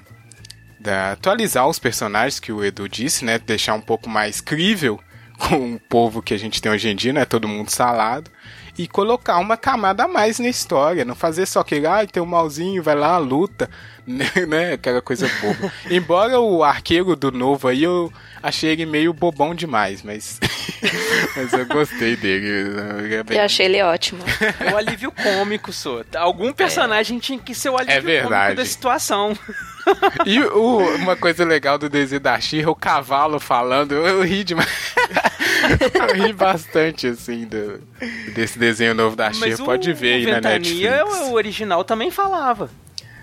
da 0.80 1.12
atualizar 1.12 1.68
os 1.68 1.78
personagens 1.78 2.40
que 2.40 2.52
o 2.52 2.64
Edu 2.66 2.90
disse, 2.90 3.24
né? 3.24 3.38
Deixar 3.38 3.76
um 3.76 3.82
pouco 3.82 4.10
mais 4.10 4.42
crível 4.42 5.00
com 5.38 5.74
o 5.76 5.80
povo 5.80 6.22
que 6.24 6.34
a 6.34 6.40
gente 6.40 6.60
tem 6.62 6.72
hoje 6.72 6.90
em 6.90 6.96
dia, 6.96 7.14
né? 7.14 7.24
Todo 7.26 7.48
mundo 7.48 7.70
salado. 7.70 8.32
E 8.78 8.88
colocar 8.88 9.38
uma 9.38 9.58
camada 9.58 10.06
a 10.06 10.08
mais 10.08 10.40
na 10.40 10.48
história. 10.48 11.06
Não 11.06 11.14
fazer 11.14 11.46
só 11.46 11.62
que, 11.64 11.86
ah, 11.86 12.06
tem 12.08 12.24
um 12.24 12.26
malzinho, 12.26 12.82
vai 12.82 12.96
lá, 12.96 13.18
luta, 13.18 13.70
né? 14.48 14.74
Aquela 14.74 15.02
coisa 15.02 15.30
boba. 15.42 15.72
Embora 15.90 16.40
o 16.40 16.64
arqueiro 16.64 17.16
do 17.16 17.32
novo 17.32 17.68
aí, 17.68 17.84
eu 17.84 18.12
achei 18.42 18.72
ele 18.72 18.86
meio 18.86 19.14
bobão 19.14 19.54
demais, 19.54 20.02
mas. 20.04 20.40
mas 21.36 21.54
eu 21.54 21.66
gostei 21.68 22.16
dele. 22.16 22.48
Ele 23.04 23.16
é 23.16 23.24
bem- 23.24 23.38
Eu 23.38 23.44
achei 23.46 23.66
ele 23.68 23.82
ótimo. 23.82 24.24
O 24.74 24.78
alívio 24.78 25.12
cômico, 25.12 25.72
só. 25.72 26.02
Algum 26.16 26.52
personagem 26.54 27.20
tinha 27.20 27.38
que 27.40 27.54
ser 27.54 27.70
o 27.70 27.78
alívio 27.78 27.94
É 27.98 28.02
verdade. 28.02 28.30
cômico 28.44 28.56
da 28.56 28.66
situação. 28.66 29.38
E 30.26 30.40
o- 30.42 30.96
uma 30.96 31.16
coisa 31.16 31.44
legal 31.46 31.78
do 31.78 31.90
desenho 31.90 32.22
da 32.22 32.40
Xirra, 32.40 32.70
o 32.72 32.76
cavalo 32.76 33.40
falando, 33.40 33.94
eu, 33.94 34.06
eu 34.08 34.22
ri 34.24 34.44
demais. 34.44 34.70
eu 35.94 36.26
ri 36.26 36.34
bastante, 36.34 37.08
assim, 37.08 37.46
do, 37.46 37.80
desse 38.34 38.58
desenho 38.60 38.94
novo 38.94 39.16
da 39.16 39.32
Xirra. 39.32 39.62
O, 39.62 39.66
Pode 39.66 39.92
ver 39.94 40.14
aí 40.16 40.26
o 40.26 40.30
na 40.30 40.36
Ventania, 40.36 40.92
Netflix. 41.04 41.20
o 41.28 41.34
original 41.34 41.84
também 41.84 42.10
falava. 42.12 42.70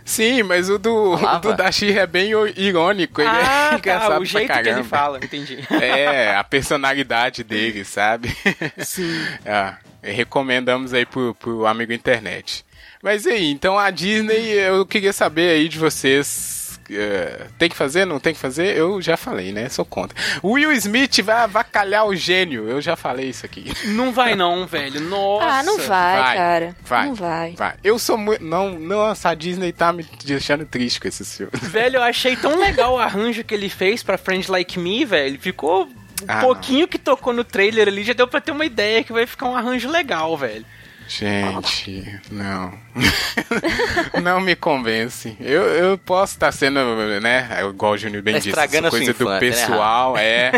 Sim, 0.08 0.42
mas 0.42 0.70
o 0.70 0.78
do, 0.78 1.12
o 1.14 1.38
do 1.38 1.54
da 1.54 1.70
Xirra 1.70 2.00
é 2.00 2.06
bem 2.06 2.30
irônico, 2.56 3.20
ele 3.20 3.28
é 3.28 3.32
ah, 3.32 3.74
engraçado 3.76 4.08
tá, 4.08 4.14
pra 4.14 4.20
o 4.20 4.24
jeito 4.24 4.52
que 4.52 4.68
ele 4.70 4.82
fala, 4.82 5.18
entendi. 5.22 5.58
É, 5.70 6.34
a 6.34 6.42
personalidade 6.42 7.44
dele, 7.44 7.84
sabe? 7.84 8.34
Sim. 8.78 9.12
Ah, 9.44 9.76
recomendamos 10.02 10.94
aí 10.94 11.04
pro, 11.04 11.34
pro 11.34 11.66
amigo 11.66 11.92
internet. 11.92 12.64
Mas 13.02 13.26
aí, 13.26 13.50
então 13.50 13.78
a 13.78 13.90
Disney, 13.90 14.52
eu 14.52 14.86
queria 14.86 15.12
saber 15.12 15.50
aí 15.50 15.68
de 15.68 15.78
vocês. 15.78 16.67
Eh, 16.90 17.46
tem 17.58 17.68
que 17.68 17.76
fazer, 17.76 18.04
não 18.04 18.18
tem 18.20 18.32
que 18.34 18.40
fazer? 18.40 18.76
Eu 18.76 19.00
já 19.02 19.16
falei, 19.16 19.52
né? 19.52 19.68
Sou 19.68 19.84
contra. 19.84 20.16
Will 20.42 20.72
Smith 20.72 21.20
vai 21.22 21.36
avacalhar 21.36 22.06
o 22.06 22.14
gênio. 22.14 22.68
Eu 22.68 22.80
já 22.80 22.96
falei 22.96 23.28
isso 23.30 23.44
aqui. 23.46 23.72
Não 23.88 24.12
vai 24.12 24.34
não, 24.34 24.66
velho. 24.66 25.00
Nossa. 25.00 25.44
ah, 25.46 25.62
não 25.62 25.76
vai, 25.78 26.22
vai, 26.22 26.36
cara. 26.36 26.76
vai. 26.82 27.06
Não 27.06 27.14
vai. 27.14 27.52
Vai. 27.56 27.74
Eu 27.84 27.98
sou 27.98 28.16
muito. 28.16 28.44
Não, 28.44 28.78
nossa, 28.78 29.30
a 29.30 29.34
Disney 29.34 29.72
tá 29.72 29.92
me 29.92 30.06
deixando 30.24 30.64
triste 30.64 31.00
com 31.00 31.08
esses 31.08 31.36
filmes. 31.36 31.60
Velho, 31.62 31.96
eu 31.96 32.02
achei 32.02 32.36
tão 32.36 32.58
legal 32.58 32.94
o 32.94 32.98
arranjo 32.98 33.44
que 33.44 33.54
ele 33.54 33.68
fez 33.68 34.02
pra 34.02 34.18
Friends 34.18 34.48
Like 34.48 34.78
Me, 34.78 35.04
velho. 35.04 35.38
Ficou 35.40 35.84
um 35.86 35.90
Ah, 36.26 36.40
pouquinho 36.40 36.88
que 36.88 36.98
tocou 36.98 37.32
no 37.32 37.44
trailer 37.44 37.86
ali, 37.88 38.02
já 38.02 38.12
deu 38.12 38.26
pra 38.26 38.40
ter 38.40 38.50
uma 38.50 38.64
ideia 38.64 39.04
que 39.04 39.12
vai 39.12 39.24
ficar 39.26 39.46
um 39.46 39.56
arranjo 39.56 39.88
legal, 39.88 40.36
velho. 40.36 40.64
Gente, 41.08 42.20
não. 42.30 42.72
não 44.22 44.40
me 44.40 44.54
convence. 44.54 45.34
Eu, 45.40 45.62
eu 45.62 45.98
posso 45.98 46.34
estar 46.34 46.52
sendo, 46.52 46.78
né? 47.20 47.48
Igual 47.66 47.92
o 47.92 47.98
Júnior 47.98 48.22
bem 48.22 48.34
Tá 48.34 48.38
disse, 48.38 48.50
estragando 48.50 48.88
a 48.88 48.90
sua 48.90 48.98
coisa 48.98 49.14
do 49.14 49.22
infância, 49.22 49.32
né, 49.32 49.40
pessoal, 49.40 50.18
é. 50.18 50.52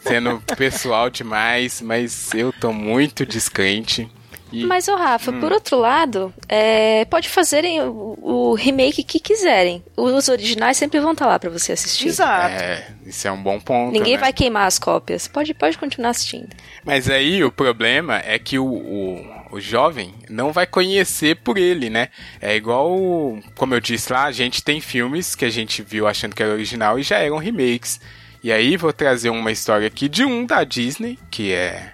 Sendo 0.00 0.42
pessoal 0.56 1.08
demais, 1.08 1.80
mas 1.80 2.34
eu 2.34 2.52
tô 2.52 2.72
muito 2.72 3.24
descrente. 3.24 4.10
E, 4.52 4.66
Mas, 4.66 4.86
ô 4.86 4.94
Rafa, 4.94 5.32
por 5.32 5.50
outro 5.50 5.78
lado, 5.78 6.32
é, 6.46 7.06
pode 7.06 7.28
fazerem 7.28 7.80
o, 7.80 8.18
o 8.20 8.54
remake 8.54 9.02
que 9.02 9.18
quiserem. 9.18 9.82
Os 9.96 10.28
originais 10.28 10.76
sempre 10.76 11.00
vão 11.00 11.12
estar 11.12 11.26
lá 11.26 11.38
pra 11.38 11.48
você 11.48 11.72
assistir. 11.72 12.08
Exato. 12.08 12.54
é, 12.54 12.86
isso 13.06 13.26
é 13.26 13.32
um 13.32 13.42
bom 13.42 13.58
ponto. 13.58 13.92
Ninguém 13.92 14.14
né? 14.14 14.20
vai 14.20 14.32
queimar 14.32 14.66
as 14.66 14.78
cópias. 14.78 15.26
Pode, 15.26 15.54
pode 15.54 15.78
continuar 15.78 16.10
assistindo. 16.10 16.48
Mas 16.84 17.08
aí 17.08 17.42
o 17.42 17.50
problema 17.50 18.20
é 18.26 18.38
que 18.38 18.58
o, 18.58 18.66
o, 18.66 19.41
o 19.52 19.60
jovem 19.60 20.14
não 20.30 20.50
vai 20.50 20.66
conhecer 20.66 21.36
por 21.36 21.58
ele, 21.58 21.90
né? 21.90 22.08
É 22.40 22.56
igual, 22.56 23.38
como 23.54 23.74
eu 23.74 23.80
disse 23.80 24.10
lá, 24.10 24.24
a 24.24 24.32
gente 24.32 24.64
tem 24.64 24.80
filmes 24.80 25.34
que 25.34 25.44
a 25.44 25.50
gente 25.50 25.82
viu 25.82 26.08
achando 26.08 26.34
que 26.34 26.42
era 26.42 26.52
original 26.52 26.98
e 26.98 27.02
já 27.02 27.18
eram 27.18 27.36
remakes. 27.36 28.00
E 28.42 28.50
aí 28.50 28.78
vou 28.78 28.94
trazer 28.94 29.28
uma 29.28 29.52
história 29.52 29.86
aqui 29.86 30.08
de 30.08 30.24
um 30.24 30.46
da 30.46 30.64
Disney, 30.64 31.18
que 31.30 31.52
é 31.52 31.92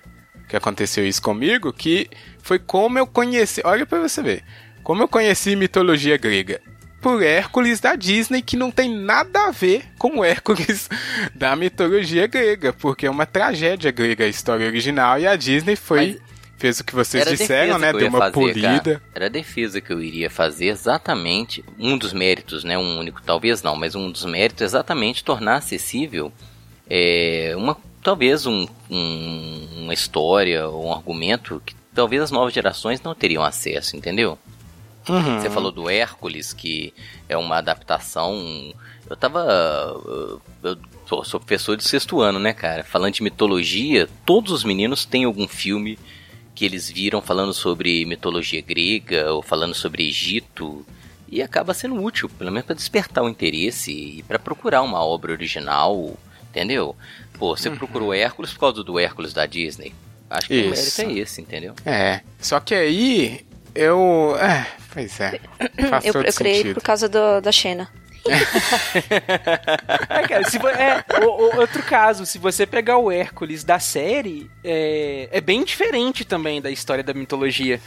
que 0.49 0.57
aconteceu 0.57 1.07
isso 1.07 1.21
comigo, 1.21 1.73
que 1.73 2.09
foi 2.43 2.59
como 2.59 2.99
eu 2.99 3.07
conheci, 3.07 3.61
olha 3.65 3.85
pra 3.85 4.01
você 4.01 4.23
ver, 4.23 4.43
como 4.83 5.03
eu 5.03 5.09
conheci 5.09 5.55
mitologia 5.55 6.17
grega. 6.17 6.61
Por 7.03 7.23
Hércules 7.23 7.79
da 7.79 7.95
Disney, 7.95 8.41
que 8.41 8.57
não 8.57 8.71
tem 8.73 8.93
nada 8.93 9.47
a 9.47 9.51
ver 9.51 9.85
com 9.99 10.19
o 10.19 10.25
Hércules 10.25 10.89
da 11.35 11.55
mitologia 11.55 12.27
grega, 12.27 12.73
porque 12.73 13.07
é 13.07 13.11
uma 13.11 13.27
tragédia 13.27 13.91
grega 13.91 14.25
a 14.25 14.29
história 14.29 14.67
original 14.67 15.19
e 15.19 15.27
a 15.27 15.37
Disney 15.37 15.77
foi 15.77 16.19
fez 16.59 16.81
o 16.81 16.85
que 16.85 16.95
vocês 16.95 17.27
Era 17.27 17.37
disseram, 17.37 17.79
né? 17.79 17.93
Deu 17.93 18.09
uma 18.09 18.19
fazer, 18.19 18.33
polida. 18.33 18.61
cara. 18.83 19.03
Era 19.15 19.27
a 19.27 19.29
defesa 19.31 19.81
que 19.81 19.93
eu 19.93 20.03
iria 20.03 20.29
fazer 20.29 20.67
exatamente. 20.67 21.65
Um 21.79 21.97
dos 21.97 22.13
méritos, 22.13 22.65
né? 22.65 22.77
Um 22.77 22.99
único, 22.99 23.23
talvez 23.23 23.63
não, 23.63 23.77
mas 23.77 23.95
um 23.95 24.11
dos 24.11 24.25
méritos 24.25 24.63
é 24.63 24.65
exatamente 24.65 25.23
tornar 25.25 25.57
acessível 25.57 26.33
é, 26.91 27.53
uma, 27.57 27.77
talvez 28.03 28.47
um, 28.47 28.67
um- 28.91 29.69
uma 29.83 29.95
história 29.95 30.67
ou 30.69 30.87
um 30.87 30.93
argumento 30.93 31.63
que 31.65 31.75
talvez 31.95 32.23
as 32.23 32.31
novas 32.31 32.53
gerações 32.55 33.01
não 33.03 33.15
teriam 33.15 33.43
acesso, 33.43 33.97
entendeu? 33.97 34.39
Uhum. 35.09 35.41
Você 35.41 35.49
falou 35.51 35.71
do 35.73 35.89
Hércules, 35.89 36.53
que 36.53 36.93
é 37.29 37.37
uma 37.37 37.57
adaptação. 37.57 38.75
Eu 39.09 39.17
tava. 39.17 39.43
Eu 40.63 40.77
sou 41.25 41.41
professor 41.41 41.77
de 41.77 41.85
sexto 41.85 42.21
ano, 42.21 42.39
né, 42.39 42.53
cara? 42.53 42.85
Falando 42.85 43.15
de 43.15 43.23
mitologia, 43.23 44.07
todos 44.27 44.53
os 44.53 44.65
meninos 44.65 45.05
têm 45.07 45.25
algum 45.25 45.49
filme 45.49 45.99
que 46.59 46.65
eles 46.65 46.91
viram 46.91 47.23
falando 47.23 47.55
sobre 47.55 48.05
mitologia 48.05 48.61
grega 48.61 49.33
ou 49.33 49.41
falando 49.41 49.75
sobre 49.77 50.09
Egito. 50.09 50.85
E 51.29 51.41
acaba 51.41 51.73
sendo 51.73 52.03
útil, 52.03 52.29
pelo 52.29 52.51
menos 52.51 52.67
para 52.67 52.75
despertar 52.75 53.23
o 53.23 53.29
interesse 53.29 53.93
e 53.93 54.23
para 54.25 54.41
procurar 54.41 54.83
uma 54.83 54.99
obra 55.05 55.31
original, 55.31 56.19
entendeu? 56.51 56.97
Pô, 57.39 57.57
você 57.57 57.71
procurou 57.71 58.13
Hércules 58.13 58.53
por 58.53 58.59
causa 58.59 58.83
do 58.83 58.99
Hércules 58.99 59.33
da 59.33 59.47
Disney. 59.47 59.95
Acho 60.29 60.49
que 60.49 60.55
o 60.63 60.71
mérito 60.71 60.81
Isso. 60.81 61.01
é 61.03 61.13
esse, 61.13 61.41
entendeu? 61.41 61.75
É. 61.87 62.23
Só 62.41 62.59
que 62.59 62.75
aí 62.75 63.47
eu. 63.73 64.35
É, 64.41 64.67
pois 64.93 65.21
é. 65.21 65.39
Faz 65.89 66.05
Eu, 66.07 66.13
todo 66.13 66.27
eu 66.27 66.33
criei 66.33 66.57
sentido. 66.57 66.75
por 66.75 66.83
causa 66.83 67.09
do- 67.09 67.41
da 67.41 67.53
Xena. 67.53 67.89
É, 70.09 70.29
cara, 70.29 70.45
se 70.51 70.57
é, 70.59 71.05
o- 71.25 71.27
o- 71.57 71.61
outro 71.61 71.83
caso, 71.83 72.27
se 72.27 72.39
você 72.39 72.67
pegar 72.67 72.99
o 72.99 73.11
Hércules 73.11 73.65
da 73.65 73.79
série, 73.79 74.51
é, 74.63 75.29
é 75.33 75.41
bem 75.41 75.65
diferente 75.65 76.25
também 76.25 76.61
da 76.61 76.71
história 76.71 77.03
da 77.05 77.15
mitologia. 77.15 77.81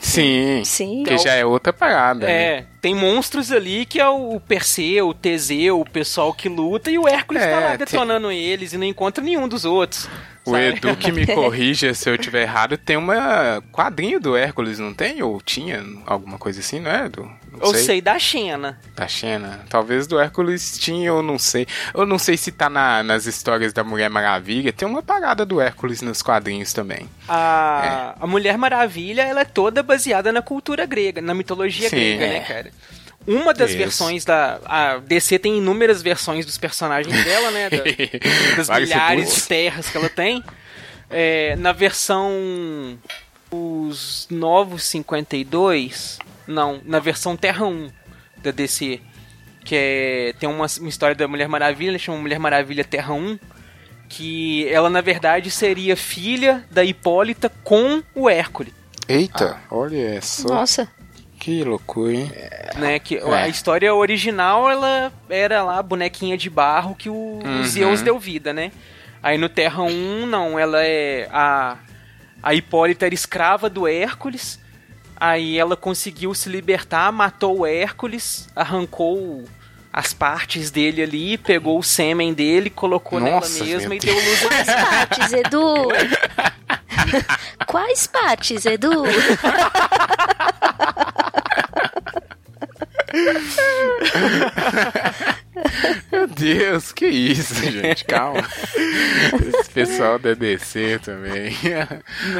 Sim. 0.00 0.62
Sim. 0.64 1.02
Que 1.02 1.18
já 1.18 1.34
é 1.34 1.44
outra 1.44 1.72
parada. 1.72 2.24
né? 2.26 2.32
É, 2.32 2.64
tem 2.80 2.94
monstros 2.94 3.50
ali 3.50 3.84
que 3.84 3.98
é 4.00 4.08
o 4.08 4.38
Perseu, 4.38 5.08
o 5.08 5.14
Teseu, 5.14 5.80
o 5.80 5.84
pessoal 5.84 6.32
que 6.32 6.48
luta, 6.48 6.88
e 6.88 6.96
o 6.96 7.08
Hércules 7.08 7.42
É, 7.42 7.50
tá 7.50 7.58
lá 7.60 7.68
tem- 7.70 7.78
detonando 7.78 8.30
eles 8.30 8.72
e 8.72 8.78
não 8.78 8.86
encontra 8.86 9.22
nenhum 9.24 9.48
dos 9.48 9.64
outros. 9.64 10.08
O 10.44 10.52
sabe? 10.52 10.66
Edu 10.68 10.96
que 10.96 11.10
me 11.10 11.26
corrija 11.34 11.92
se 11.94 12.08
eu 12.08 12.16
tiver 12.16 12.42
errado, 12.42 12.78
tem 12.78 12.96
uma 12.96 13.60
quadrinho 13.72 14.20
do 14.20 14.36
Hércules, 14.36 14.78
não 14.78 14.94
tem? 14.94 15.20
Ou 15.20 15.40
tinha 15.42 15.84
alguma 16.06 16.38
coisa 16.38 16.60
assim, 16.60 16.78
não 16.78 16.90
é, 16.92 17.06
Edu? 17.06 17.28
Não 17.60 17.72
Eu 17.72 17.74
sei 17.74 18.00
da 18.00 18.18
Xena. 18.18 18.78
Da 18.94 19.06
Xena. 19.08 19.60
Talvez 19.68 20.06
do 20.06 20.18
Hércules 20.18 20.78
tinha, 20.78 21.08
eu 21.08 21.22
não 21.22 21.38
sei. 21.38 21.66
Eu 21.94 22.06
não 22.06 22.18
sei 22.18 22.36
se 22.36 22.52
tá 22.52 22.68
na- 22.70 23.02
nas 23.02 23.26
histórias 23.26 23.72
da 23.72 23.82
Mulher 23.84 24.08
Maravilha. 24.08 24.72
Tem 24.72 24.86
uma 24.86 25.02
parada 25.02 25.44
do 25.44 25.60
Hércules 25.60 26.00
nos 26.02 26.22
quadrinhos 26.22 26.72
também. 26.72 27.08
A, 27.28 28.14
a 28.20 28.26
Mulher 28.26 28.56
Maravilha, 28.58 29.22
ela 29.22 29.40
é 29.40 29.44
toda 29.44 29.82
baseada 29.82 30.32
na 30.32 30.40
cultura 30.42 30.86
grega, 30.86 31.20
na 31.20 31.34
mitologia 31.34 31.88
Sim, 31.88 31.96
grega, 31.96 32.24
é. 32.24 32.28
né, 32.28 32.40
cara? 32.40 32.70
Uma 33.26 33.52
das 33.52 33.70
Isso. 33.70 33.78
versões 33.78 34.24
da. 34.24 34.58
A 34.64 34.96
DC 34.98 35.38
tem 35.38 35.58
inúmeras 35.58 36.00
versões 36.00 36.46
dos 36.46 36.56
personagens 36.56 37.24
dela, 37.24 37.50
né? 37.50 37.68
da- 37.68 37.76
das 38.56 38.68
milhares 38.70 39.34
de 39.34 39.42
terras 39.42 39.88
que 39.90 39.96
ela 39.98 40.08
tem. 40.08 40.42
É, 41.10 41.54
na 41.56 41.72
versão. 41.72 42.98
Os 43.50 44.26
Novos 44.30 44.82
52. 44.84 46.18
Não, 46.48 46.80
na 46.84 46.98
versão 46.98 47.36
Terra 47.36 47.64
1 47.66 47.90
da 48.42 48.50
DC. 48.50 49.00
Que 49.64 49.74
é, 49.76 50.34
tem 50.40 50.48
uma, 50.48 50.66
uma 50.80 50.88
história 50.88 51.14
da 51.14 51.28
Mulher 51.28 51.46
Maravilha, 51.48 51.98
chama 51.98 52.18
Mulher 52.18 52.38
Maravilha 52.40 52.82
Terra 52.84 53.12
1. 53.14 53.38
Que 54.08 54.66
ela, 54.70 54.88
na 54.88 55.00
verdade, 55.02 55.50
seria 55.50 55.94
filha 55.96 56.64
da 56.70 56.82
Hipólita 56.82 57.50
com 57.62 58.02
o 58.14 58.28
Hércules. 58.30 58.72
Eita, 59.06 59.58
olha 59.70 60.20
só. 60.22 60.48
Nossa. 60.48 60.88
Que 61.38 61.62
loucura, 61.62 62.12
hein? 62.14 62.32
né? 62.78 62.98
Que 62.98 63.16
É. 63.16 63.22
a 63.34 63.48
história 63.48 63.94
original 63.94 64.68
ela 64.68 65.12
era 65.28 65.62
lá 65.62 65.78
a 65.78 65.82
bonequinha 65.82 66.36
de 66.36 66.50
barro 66.50 66.94
que 66.96 67.08
o, 67.08 67.14
Uhum. 67.44 67.60
o 67.60 67.64
Zeus 67.64 68.02
deu 68.02 68.18
vida, 68.18 68.52
né? 68.52 68.72
Aí 69.22 69.38
no 69.38 69.48
Terra 69.48 69.82
1, 69.82 70.26
não, 70.26 70.58
ela 70.58 70.82
é 70.84 71.28
a 71.30 71.76
a 72.42 72.54
Hipólita 72.54 73.04
era 73.06 73.14
escrava 73.14 73.68
do 73.68 73.86
Hércules. 73.86 74.58
Aí 75.20 75.58
ela 75.58 75.76
conseguiu 75.76 76.32
se 76.32 76.48
libertar, 76.48 77.10
matou 77.10 77.58
o 77.58 77.66
Hércules, 77.66 78.48
arrancou 78.54 79.44
as 79.92 80.14
partes 80.14 80.70
dele 80.70 81.02
ali, 81.02 81.36
pegou 81.36 81.76
o 81.78 81.82
sêmen 81.82 82.32
dele, 82.32 82.70
colocou 82.70 83.18
Nossa, 83.18 83.64
nela 83.64 83.66
mesma 83.66 83.96
e 83.96 83.98
deu 83.98 84.14
luz 84.14 84.44
a 84.44 84.48
Quais 84.48 84.66
partes, 84.66 85.32
Edu? 85.32 85.88
Quais 87.66 88.06
partes, 88.06 88.64
Edu? 88.64 89.02
Meu 96.10 96.26
Deus, 96.26 96.92
que 96.92 97.06
isso, 97.06 97.54
gente? 97.70 98.04
Calma. 98.04 98.46
Esse 99.58 99.70
pessoal 99.70 100.18
da 100.18 100.34
DC 100.34 101.00
também. 101.02 101.52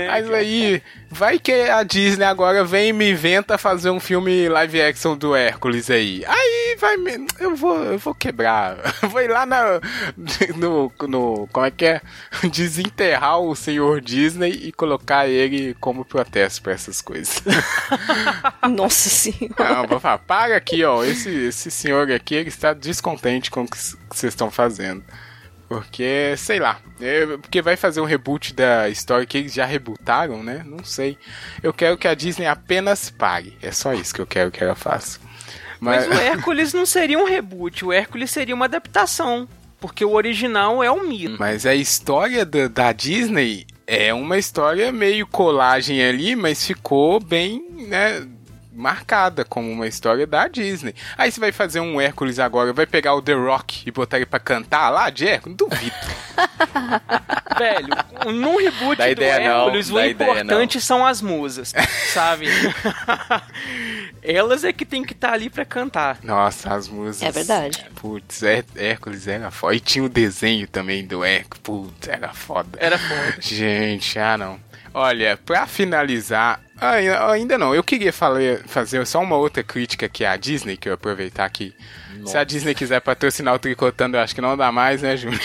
Mas 0.07 0.31
aí, 0.31 0.83
vai 1.11 1.39
que 1.39 1.53
a 1.53 1.83
Disney 1.83 2.25
agora 2.25 2.65
vem 2.65 2.89
e 2.89 2.93
me 2.93 3.11
inventa 3.11 3.59
fazer 3.59 3.91
um 3.91 4.01
filme 4.01 4.49
live 4.49 4.83
action 4.83 5.17
do 5.17 5.35
Hércules 5.35 5.91
aí. 5.91 6.25
Aí 6.27 6.77
vai 6.79 6.97
me. 6.97 7.27
Eu 7.39 7.55
vou, 7.57 7.77
eu 7.85 7.99
vou 7.99 8.15
quebrar. 8.15 8.77
Vou 9.09 9.21
ir 9.23 9.29
lá 9.29 9.47
na, 9.47 9.81
no, 10.57 10.93
no. 11.09 11.49
Como 11.53 11.67
é 11.67 11.71
que 11.71 11.85
é? 11.85 12.01
Desenterrar 12.53 13.41
o 13.41 13.55
senhor 13.55 14.01
Disney 14.01 14.51
e 14.51 14.73
colocar 14.73 15.27
ele 15.27 15.75
como 15.81 16.05
protesto 16.05 16.63
pra 16.63 16.73
essas 16.73 17.01
coisas. 17.01 17.43
Nossa 18.71 19.09
senhora. 19.09 19.75
Não, 19.75 19.87
vou 19.87 20.01
falar, 20.01 20.19
para 20.19 20.57
aqui, 20.57 20.85
ó. 20.85 21.05
Esse, 21.05 21.31
esse 21.31 21.71
senhor 21.71 22.11
aqui, 22.11 22.35
ele 22.35 22.49
está 22.49 22.73
descontente 23.09 23.51
com 23.51 23.63
o 23.63 23.69
que 23.69 23.77
vocês 24.11 24.33
estão 24.33 24.51
fazendo. 24.51 25.03
Porque, 25.69 26.35
sei 26.39 26.59
lá, 26.59 26.81
é, 26.99 27.27
porque 27.27 27.61
vai 27.61 27.77
fazer 27.77 28.01
um 28.01 28.07
reboot 28.07 28.55
da 28.55 28.89
história 28.89 29.27
que 29.27 29.37
eles 29.37 29.53
já 29.53 29.67
rebootaram, 29.67 30.43
né? 30.43 30.63
Não 30.65 30.83
sei. 30.83 31.19
Eu 31.63 31.75
quero 31.75 31.99
que 31.99 32.09
a 32.09 32.15
Disney 32.15 32.47
apenas 32.47 33.11
pague. 33.11 33.57
É 33.61 33.71
só 33.71 33.93
isso 33.93 34.15
que 34.15 34.21
eu 34.21 34.27
quero 34.27 34.51
que 34.51 34.65
ela 34.65 34.75
faça. 34.75 35.21
Mas 35.79 36.09
Mas, 36.09 36.19
o 36.19 36.21
Hércules 36.23 36.73
não 36.73 36.87
seria 36.87 37.19
um 37.19 37.27
reboot, 37.27 37.85
o 37.85 37.93
Hércules 37.93 38.31
seria 38.31 38.55
uma 38.55 38.65
adaptação. 38.65 39.47
Porque 39.79 40.05
o 40.05 40.15
original 40.15 40.83
é 40.83 40.91
um 40.91 41.07
mito. 41.07 41.37
mas 41.39 41.65
a 41.65 41.73
história 41.73 42.45
da, 42.45 42.67
da 42.67 42.93
Disney 42.93 43.65
é 43.87 44.13
uma 44.13 44.37
história 44.37 44.91
meio 44.91 45.25
colagem 45.25 46.03
ali, 46.03 46.35
mas 46.35 46.67
ficou 46.67 47.21
bem, 47.21 47.65
né? 47.89 48.27
Marcada 48.79 49.45
como 49.45 49.71
uma 49.71 49.87
história 49.89 50.27
da 50.27 50.47
Disney. 50.47 50.95
Aí 51.17 51.33
você 51.33 51.41
vai 51.41 51.51
fazer 51.53 51.81
um 51.81 52.01
Hércules 52.01 52.39
agora, 52.39 52.73
vai 52.73 52.87
pegar 52.87 53.15
o 53.15 53.21
The 53.21 53.35
Rock 53.35 53.83
e 53.87 53.91
botar 53.91 54.17
ele 54.19 54.27
pra 54.27 54.39
cantar 54.39 54.89
lá 54.91 55.11
de 55.11 55.27
Hércules? 55.27 55.57
Duvido. 55.57 55.97
Velho, 57.59 58.33
num 58.35 58.57
reboot 58.57 58.97
Dá 58.97 59.07
do 59.07 59.11
ideia 59.11 59.41
não, 59.49 59.63
Hércules, 59.65 59.91
o 59.91 60.01
importante 60.01 60.81
são 60.81 61.05
as 61.05 61.21
musas, 61.21 61.73
sabe? 62.15 62.47
Elas 64.23 64.63
é 64.63 64.73
que 64.73 64.85
tem 64.85 65.03
que 65.05 65.13
estar 65.13 65.33
ali 65.33 65.51
pra 65.51 65.65
cantar. 65.65 66.19
Nossa, 66.23 66.73
as 66.75 66.89
músicas. 66.89 67.29
É 67.29 67.33
verdade. 67.33 67.85
Putz, 67.97 68.43
Hé- 68.43 68.65
Hércules 68.77 69.27
era 69.27 69.51
foda. 69.51 69.75
E 69.75 69.81
tinha 69.81 70.05
o 70.05 70.09
desenho 70.09 70.69
também 70.69 71.05
do 71.05 71.25
Hércules. 71.25 71.61
Putz, 71.63 72.07
era 72.09 72.33
foda. 72.33 72.79
Era 72.81 72.97
foda. 72.99 73.35
Gente, 73.41 74.19
ah 74.19 74.39
não. 74.39 74.61
Olha, 74.95 75.37
pra 75.45 75.67
finalizar, 75.67 76.61
ai- 76.81 77.09
ainda 77.33 77.57
não, 77.59 77.75
eu 77.75 77.83
queria 77.83 78.13
falar- 78.13 78.59
fazer 78.67 79.07
só 79.07 79.21
uma 79.21 79.37
outra 79.37 79.63
crítica 79.63 80.07
aqui 80.07 80.25
à 80.25 80.37
Disney, 80.37 80.77
que 80.77 80.89
eu 80.89 80.93
aproveitar 80.95 81.45
aqui. 81.45 81.75
Se 82.27 82.37
a 82.37 82.43
Disney 82.45 82.75
quiser 82.75 83.01
patrocinar 83.01 83.55
o 83.55 83.59
Tricotando, 83.59 84.17
eu 84.17 84.21
acho 84.21 84.35
que 84.35 84.41
não 84.41 84.57
dá 84.57 84.73
mais, 84.73 85.03
né, 85.03 85.17
Júnior? 85.17 85.41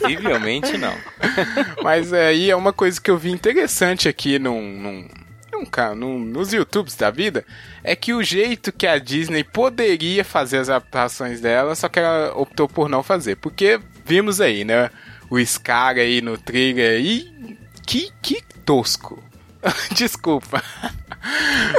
Possivelmente 0.00 0.76
não. 0.76 0.94
Mas 1.82 2.12
aí 2.12 2.50
é 2.50 2.56
uma 2.56 2.72
coisa 2.72 3.00
que 3.00 3.10
eu 3.10 3.16
vi 3.18 3.30
interessante 3.30 4.08
aqui 4.08 4.38
num, 4.38 4.60
num, 4.60 5.08
num 5.52 5.94
num- 5.94 6.18
nos 6.18 6.52
YouTubes 6.52 6.94
da 6.94 7.10
vida, 7.10 7.44
é 7.82 7.96
que 7.96 8.12
o 8.12 8.22
jeito 8.22 8.70
que 8.72 8.86
a 8.86 8.98
Disney 8.98 9.42
poderia 9.44 10.24
fazer 10.24 10.58
as 10.58 10.68
adaptações 10.68 11.40
dela, 11.40 11.74
só 11.74 11.88
que 11.88 11.98
ela 11.98 12.32
optou 12.36 12.68
por 12.68 12.88
não 12.88 13.02
fazer. 13.02 13.36
Porque 13.36 13.80
vimos 14.04 14.40
aí, 14.40 14.64
né? 14.64 14.90
O 15.30 15.38
Scar 15.44 15.96
aí 15.96 16.20
no 16.20 16.36
trailer 16.36 16.98
aí. 16.98 17.56
Que, 17.86 18.10
que 18.22 18.42
tosco. 18.64 19.22
Desculpa. 19.94 20.62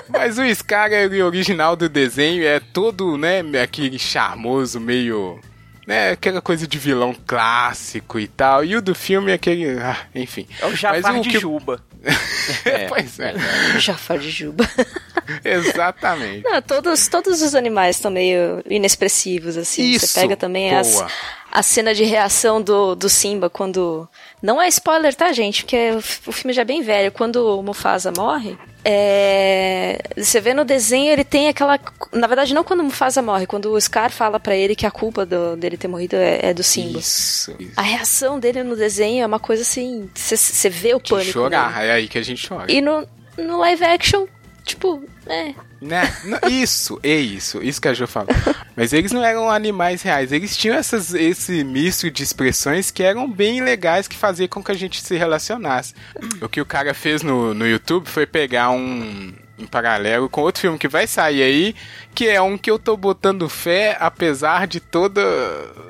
Mas 0.10 0.38
o 0.38 0.56
Scar 0.56 0.92
é 0.92 1.06
o 1.08 1.26
original 1.26 1.76
do 1.76 1.88
desenho, 1.88 2.44
é 2.46 2.60
todo, 2.60 3.18
né, 3.18 3.42
aquele 3.62 4.00
charmoso, 4.00 4.80
meio. 4.80 5.40
Né, 5.88 6.10
aquela 6.12 6.42
coisa 6.42 6.68
de 6.68 6.80
vilão 6.80 7.16
clássico 7.28 8.20
e 8.20 8.28
tal. 8.28 8.66
E 8.66 8.76
o 8.76 8.82
do 8.82 8.96
filme 8.96 9.30
é 9.32 9.36
aquele. 9.36 9.78
ah, 9.80 9.96
enfim. 10.16 10.48
É 10.60 10.66
o 10.66 10.76
Jafar 10.76 11.02
Mas 11.04 11.18
o 11.18 11.22
de 11.22 11.30
que- 11.30 11.40
Juba. 11.40 11.80
pois 12.90 13.20
é. 13.20 13.34
Jafar 13.80 14.18
de 14.18 14.32
Juba. 14.32 14.68
Exatamente. 15.46 16.44
Não, 16.44 16.60
todos, 16.62 17.08
todos 17.08 17.42
os 17.42 17.54
animais 17.54 17.98
estão 17.98 18.10
meio 18.10 18.64
inexpressivos, 18.68 19.58
assim. 19.58 19.84
Isso, 19.92 20.08
Você 20.08 20.22
pega 20.22 20.36
também 20.36 20.76
as, 20.76 21.04
a 21.52 21.62
cena 21.62 21.94
de 21.94 22.04
reação 22.04 22.62
do, 22.62 22.96
do 22.96 23.08
Simba 23.10 23.48
quando. 23.50 24.10
Não 24.42 24.62
é 24.62 24.68
spoiler, 24.68 25.16
tá, 25.16 25.32
gente? 25.32 25.64
Porque 25.64 25.92
o, 25.92 26.02
filme 26.32 26.54
já 26.54 26.62
é 26.62 26.66
bem 26.66 26.82
velho. 26.82 27.12
Quando 27.12 27.38
o 27.60 27.64
Mufasa 27.64 28.12
morre. 28.16 28.58
É... 28.84 30.00
Você 30.16 30.40
vê 30.40 30.54
no 30.54 30.64
desenho, 30.64 31.12
ele 31.12 31.24
tem 31.24 31.48
aquela. 31.48 31.80
Na 32.14 32.28
verdade, 32.28 32.54
não 32.54 32.64
quando 32.64 32.82
o 32.82 32.84
Mufasa 32.84 33.22
morre, 33.22 33.48
quando 33.48 33.72
o 33.72 33.82
Scar 33.82 34.12
fala 34.12 34.40
pra 34.40 34.56
ele 34.56 34.76
que 34.76 34.86
a 34.86 34.92
culpa 34.92 35.26
do- 35.26 35.56
dele 35.56 35.78
ter 35.78 35.88
morrido 35.88 36.16
é, 36.16 36.40
é 36.50 36.54
do 36.54 36.62
Simba. 36.64 37.00
Isso. 37.00 37.56
isso. 37.60 37.72
A 37.76 37.82
reação 37.82 38.40
dele 38.40 38.62
no 38.64 38.76
desenho 38.76 39.24
é 39.24 39.26
uma 39.26 39.40
coisa 39.40 39.64
assim. 39.64 40.10
Você- 40.14 40.70
vê 40.70 40.94
o 40.94 41.00
pânico. 41.00 41.32
chorar, 41.32 41.78
nele. 41.78 41.88
é 41.88 41.92
aí 41.94 42.08
que 42.08 42.18
a 42.18 42.24
gente 42.24 42.48
chora. 42.48 42.72
E 42.72 42.82
no, 42.82 43.08
no 43.38 43.58
live 43.60 43.84
action, 43.84 44.26
tipo, 44.64 45.04
é. 45.28 45.54
Né? 45.86 46.12
Isso, 46.50 47.00
é 47.04 47.16
isso, 47.16 47.62
isso 47.62 47.80
que 47.80 47.88
a 47.88 47.94
Jo 47.94 48.08
falou. 48.08 48.30
Mas 48.76 48.92
eles 48.92 49.12
não 49.12 49.24
eram 49.24 49.50
animais 49.50 50.02
reais, 50.02 50.32
eles 50.32 50.58
tinham 50.58 50.76
essas, 50.76 51.14
esse 51.14 51.64
misto 51.64 52.10
de 52.10 52.24
expressões 52.24 52.90
que 52.90 53.04
eram 53.04 53.32
bem 53.32 53.62
legais, 53.62 54.08
que 54.08 54.18
fazia 54.18 54.48
com 54.48 54.64
que 54.64 54.72
a 54.72 54.76
gente 54.76 55.00
se 55.02 55.16
relacionasse. 55.16 55.94
O 56.42 56.50
que 56.50 56.60
o 56.60 56.66
cara 56.66 56.94
fez 56.94 57.22
no, 57.22 57.54
no 57.54 57.68
YouTube 57.68 58.10
foi 58.10 58.26
pegar 58.26 58.72
um 58.72 59.34
paralelo 59.70 60.28
com 60.28 60.42
outro 60.42 60.62
filme 60.62 60.78
que 60.78 60.88
vai 60.88 61.08
sair 61.08 61.44
aí, 61.44 61.76
que 62.14 62.28
é 62.28 62.42
um 62.42 62.58
que 62.58 62.70
eu 62.70 62.78
tô 62.78 62.98
botando 62.98 63.48
fé, 63.48 63.96
apesar 64.00 64.68
de 64.68 64.80
toda, 64.80 65.22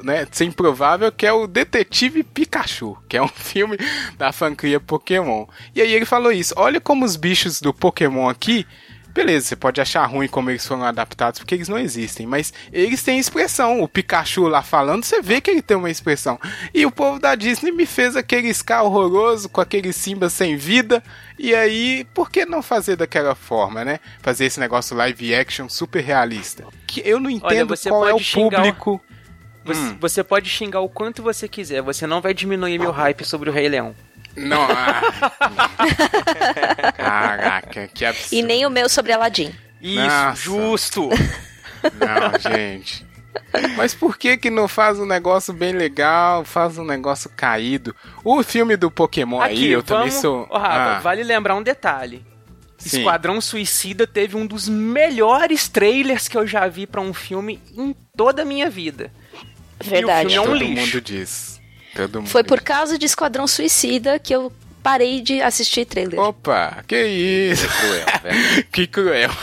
né, 0.03 0.27
ser 0.29 0.45
improvável, 0.45 1.11
que 1.11 1.25
é 1.25 1.31
o 1.31 1.47
Detetive 1.47 2.21
Pikachu, 2.21 2.97
que 3.07 3.17
é 3.17 3.21
um 3.21 3.27
filme 3.33 3.77
da 4.17 4.31
franquia 4.31 4.79
Pokémon. 4.79 5.45
E 5.73 5.81
aí 5.81 5.93
ele 5.93 6.05
falou 6.05 6.31
isso, 6.31 6.53
olha 6.57 6.81
como 6.81 7.05
os 7.05 7.15
bichos 7.15 7.61
do 7.61 7.73
Pokémon 7.73 8.27
aqui 8.29 8.67
Beleza, 9.15 9.45
você 9.47 9.55
pode 9.55 9.79
achar 9.79 10.05
ruim 10.05 10.27
como 10.27 10.49
eles 10.49 10.67
foram 10.67 10.83
adaptados, 10.83 11.39
porque 11.39 11.55
eles 11.55 11.69
não 11.69 11.79
existem, 11.79 12.27
mas 12.27 12.53
eles 12.71 13.01
têm 13.01 13.17
expressão. 13.17 13.81
O 13.81 13.87
Pikachu 13.87 14.45
lá 14.49 14.61
falando, 14.61 15.05
você 15.05 15.21
vê 15.21 15.39
que 15.39 15.49
ele 15.49 15.61
tem 15.61 15.77
uma 15.77 15.89
expressão. 15.89 16.37
E 16.73 16.85
o 16.85 16.91
povo 16.91 17.17
da 17.17 17.33
Disney 17.33 17.71
me 17.71 17.85
fez 17.85 18.17
aquele 18.17 18.53
Scar 18.53 18.83
horroroso, 18.83 19.47
com 19.47 19.61
aquele 19.61 19.93
Simba 19.93 20.29
sem 20.29 20.57
vida. 20.57 21.01
E 21.39 21.55
aí, 21.55 22.05
por 22.13 22.29
que 22.29 22.45
não 22.45 22.61
fazer 22.61 22.97
daquela 22.97 23.35
forma, 23.35 23.85
né? 23.85 24.01
Fazer 24.21 24.45
esse 24.45 24.59
negócio 24.59 24.95
live 24.97 25.33
action 25.33 25.69
super 25.69 26.03
realista. 26.03 26.65
Que 26.85 27.01
eu 27.05 27.17
não 27.17 27.29
entendo 27.29 27.69
você 27.69 27.87
qual 27.89 28.05
é 28.05 28.13
o 28.13 28.19
xingar 28.19 28.59
o- 28.59 28.63
público. 28.63 29.01
Você, 29.63 29.79
Hum. 29.79 29.97
você 29.99 30.23
pode 30.25 30.49
xingar 30.49 30.81
o 30.81 30.89
quanto 30.89 31.23
você 31.23 31.47
quiser, 31.47 31.81
você 31.81 32.05
não 32.05 32.19
vai 32.19 32.33
diminuir 32.33 32.77
meu 32.77 32.91
hype 32.91 33.23
sobre 33.23 33.49
o 33.49 33.53
Rei 33.53 33.69
Leão. 33.69 33.95
Não, 34.35 34.61
ah. 34.63 35.01
Caraca, 36.95 37.87
que 37.93 38.05
absurdo. 38.05 38.33
E 38.35 38.41
nem 38.43 38.65
o 38.65 38.69
meu 38.69 38.89
sobre 38.89 39.11
Aladdin. 39.13 39.53
Isso, 39.81 39.95
Nossa. 40.07 40.41
justo. 40.41 41.09
Não, 41.83 42.39
gente. 42.51 43.05
Mas 43.75 43.93
por 43.93 44.17
que 44.17 44.37
que 44.37 44.49
não 44.49 44.67
faz 44.67 44.97
um 44.99 45.05
negócio 45.05 45.53
bem 45.53 45.73
legal, 45.73 46.43
faz 46.45 46.77
um 46.77 46.85
negócio 46.85 47.29
caído? 47.35 47.95
O 48.23 48.41
filme 48.43 48.75
do 48.77 48.89
Pokémon 48.89 49.41
aí, 49.41 49.53
Aqui, 49.53 49.71
eu 49.71 49.81
vamos... 49.83 49.87
também 50.13 50.21
sou... 50.21 50.47
Ó, 50.49 50.57
Rafa, 50.57 50.97
Ah, 50.97 50.99
vale 50.99 51.23
lembrar 51.23 51.55
um 51.55 51.61
detalhe. 51.63 52.25
sim. 52.77 52.99
Esquadrão 52.99 53.39
Suicida 53.41 54.07
teve 54.07 54.35
um 54.37 54.45
dos 54.45 54.67
melhores 54.69 55.67
trailers 55.67 56.27
que 56.27 56.37
eu 56.37 56.47
já 56.47 56.67
vi 56.67 56.87
pra 56.87 57.01
um 57.01 57.13
filme 57.13 57.59
em 57.77 57.93
toda 58.15 58.41
a 58.41 58.45
minha 58.45 58.69
vida. 58.69 59.11
Verdade. 59.83 60.29
filme 60.29 60.35
é 60.35 60.41
um 60.41 60.45
Todo 60.45 60.55
lixo. 60.57 60.85
mundo 60.85 61.01
diz. 61.01 61.54
Todo 61.95 62.19
mundo 62.21 62.29
Foi 62.29 62.43
por 62.43 62.61
causa 62.61 62.97
de 62.99 63.05
Esquadrão 63.05 63.47
Suicida 63.47 64.19
que 64.19 64.35
eu 64.35 64.51
parei 64.83 65.19
de 65.21 65.41
assistir 65.41 65.83
trailer. 65.85 66.19
Opa, 66.19 66.83
que 66.87 66.95
isso. 67.03 67.65
Que 68.71 68.85
cruel. 68.85 69.31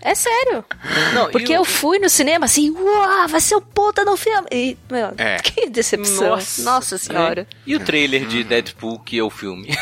É 0.00 0.14
sério. 0.14 0.64
Não, 1.12 1.30
Porque 1.30 1.52
e 1.52 1.56
o- 1.56 1.60
eu 1.60 1.64
fui 1.64 1.98
no 1.98 2.08
cinema 2.08 2.46
assim, 2.46 2.70
uau, 2.70 3.28
vai 3.28 3.40
ser 3.40 3.56
o 3.56 3.60
puta 3.60 4.04
no 4.04 4.16
filme. 4.16 4.46
E, 4.50 4.76
meu, 4.90 5.12
É. 5.18 5.36
que 5.38 5.68
decepção. 5.68 6.30
Nossa. 6.30 6.62
Nossa, 6.62 6.96
senhora. 6.96 7.46
E 7.66 7.74
o 7.76 7.80
trailer 7.80 8.24
de 8.26 8.42
Deadpool, 8.44 9.00
que 9.00 9.18
é 9.18 9.22
o 9.22 9.28
filme? 9.28 9.68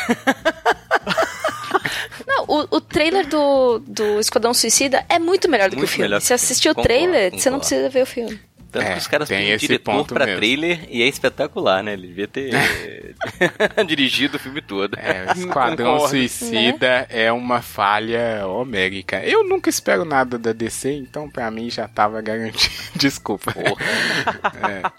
Não, 2.25 2.43
o, 2.47 2.67
o 2.77 2.81
trailer 2.81 3.25
do, 3.27 3.79
do 3.79 4.19
Esquadrão 4.19 4.53
Suicida 4.53 5.05
é 5.07 5.17
muito 5.19 5.49
melhor 5.49 5.69
do 5.69 5.77
Muito 5.77 5.87
que 5.87 5.93
o 5.93 5.97
filme. 6.07 6.21
Se 6.21 6.33
o 6.33 6.35
assistir 6.35 6.69
o 6.69 6.75
trailer, 6.75 7.31
Concordo, 7.31 7.41
você 7.43 7.49
não 7.49 7.59
concordo. 7.59 7.75
precisa 7.75 7.89
ver 7.89 8.01
o 8.03 8.05
filme. 8.05 8.39
Tanto 8.79 8.87
É, 8.89 8.93
que 8.93 8.99
os 8.99 9.07
caras 9.07 9.27
tem 9.29 9.37
têm 9.39 9.51
um 9.51 9.55
esse 9.55 9.65
diretor 9.67 9.91
ponto 9.93 10.13
pra 10.13 10.25
mesmo. 10.25 10.39
trailer 10.39 10.79
e 10.89 11.01
é 11.01 11.07
espetacular, 11.07 11.81
né? 11.83 11.93
Ele 11.93 12.07
devia 12.07 12.27
ter 12.27 12.51
dirigido 13.87 14.37
o 14.37 14.39
filme 14.39 14.61
todo. 14.61 14.95
É, 14.99 15.25
o 15.27 15.37
Esquadrão 15.39 15.93
Concordo. 15.93 16.09
Suicida 16.09 17.07
é 17.09 17.31
uma 17.31 17.61
falha 17.61 18.45
homérica. 18.47 19.23
Eu 19.23 19.43
nunca 19.47 19.69
espero 19.69 20.05
nada 20.05 20.37
da 20.37 20.53
DC, 20.53 20.91
então 20.93 21.29
pra 21.29 21.49
mim 21.49 21.69
já 21.69 21.87
tava 21.87 22.21
garantido. 22.21 22.73
Desculpa. 22.95 23.51
Porra. 23.53 24.93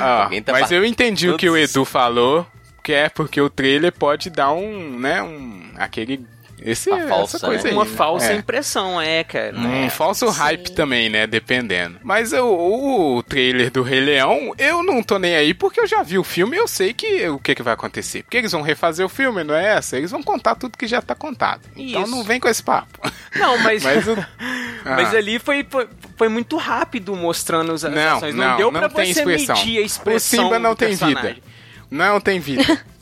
Ah, 0.00 0.28
tá 0.44 0.52
mas 0.52 0.70
eu 0.70 0.84
entendi 0.84 1.28
o 1.28 1.36
que 1.36 1.48
o 1.48 1.54
todos- 1.54 1.70
Edu 1.70 1.84
falou, 1.84 2.46
que 2.82 2.92
é 2.92 3.08
porque 3.08 3.40
o 3.40 3.48
trailer 3.50 3.92
pode 3.92 4.30
dar 4.30 4.52
um, 4.52 4.98
né, 4.98 5.22
um 5.22 5.70
aquele 5.76 6.26
esse 6.60 6.88
Uma 6.90 7.06
falsa, 7.08 7.36
essa 7.36 7.46
coisa 7.46 7.64
né? 7.64 7.70
aí, 7.70 7.76
uma 7.76 7.84
né? 7.84 7.90
falsa 7.90 8.32
É. 8.32 8.36
impressão, 8.36 9.00
é, 9.00 9.22
cara. 9.24 9.56
Um 9.58 9.90
falso 9.90 10.30
Sim. 10.32 10.38
hype 10.38 10.72
também, 10.72 11.08
né? 11.08 11.26
Dependendo. 11.26 11.98
Mas 12.02 12.32
o, 12.32 13.16
o 13.16 13.22
trailer 13.22 13.70
do 13.70 13.82
Rei 13.82 14.00
Leão, 14.00 14.54
eu 14.58 14.82
não 14.82 15.02
tô 15.02 15.18
nem 15.18 15.36
aí 15.36 15.52
porque 15.54 15.80
eu 15.80 15.86
já 15.86 16.02
vi 16.02 16.18
o 16.18 16.24
filme 16.24 16.56
e 16.56 16.60
eu 16.60 16.66
sei 16.68 16.92
que 16.94 17.28
o 17.28 17.38
que, 17.38 17.54
que 17.54 17.62
vai 17.62 17.74
acontecer. 17.74 18.22
Porque 18.22 18.36
eles 18.38 18.52
vão 18.52 18.62
refazer 18.62 19.04
o 19.04 19.08
filme, 19.08 19.44
não 19.44 19.54
é 19.54 19.76
essa? 19.76 19.96
Eles 19.96 20.10
vão 20.10 20.22
contar 20.22 20.54
tudo 20.54 20.78
que 20.78 20.86
já 20.86 21.02
tá 21.02 21.14
contado. 21.14 21.62
Então 21.76 22.02
Isso. 22.02 22.10
não 22.10 22.22
vem 22.22 22.40
com 22.40 22.48
esse 22.48 22.62
papo. 22.62 22.98
Não, 23.36 23.58
mas, 23.58 23.82
Mas 23.84 24.08
o. 24.08 24.16
mas 24.84 25.14
Ah. 25.14 25.18
ali 25.18 25.38
foi, 25.38 25.66
foi, 25.68 25.88
foi 26.16 26.28
muito 26.28 26.56
rápido 26.56 27.14
mostrando 27.16 27.72
as 27.72 27.82
Não, 27.82 28.16
ações. 28.16 28.34
não, 28.34 28.56
deu 28.56 28.70
não 28.70 28.80
pra 28.80 28.88
tem 28.88 29.12
você 29.12 29.20
expressão. 29.20 29.56
medir 29.56 29.78
a 29.78 29.82
O 29.82 29.84
expressão 29.84 30.44
Simba 30.44 30.58
não 30.58 30.70
do 30.70 30.76
tem 30.76 30.88
personagem. 30.88 31.34
vida. 31.34 31.46
Não 31.90 32.20
tem 32.20 32.40
vida. 32.40 32.80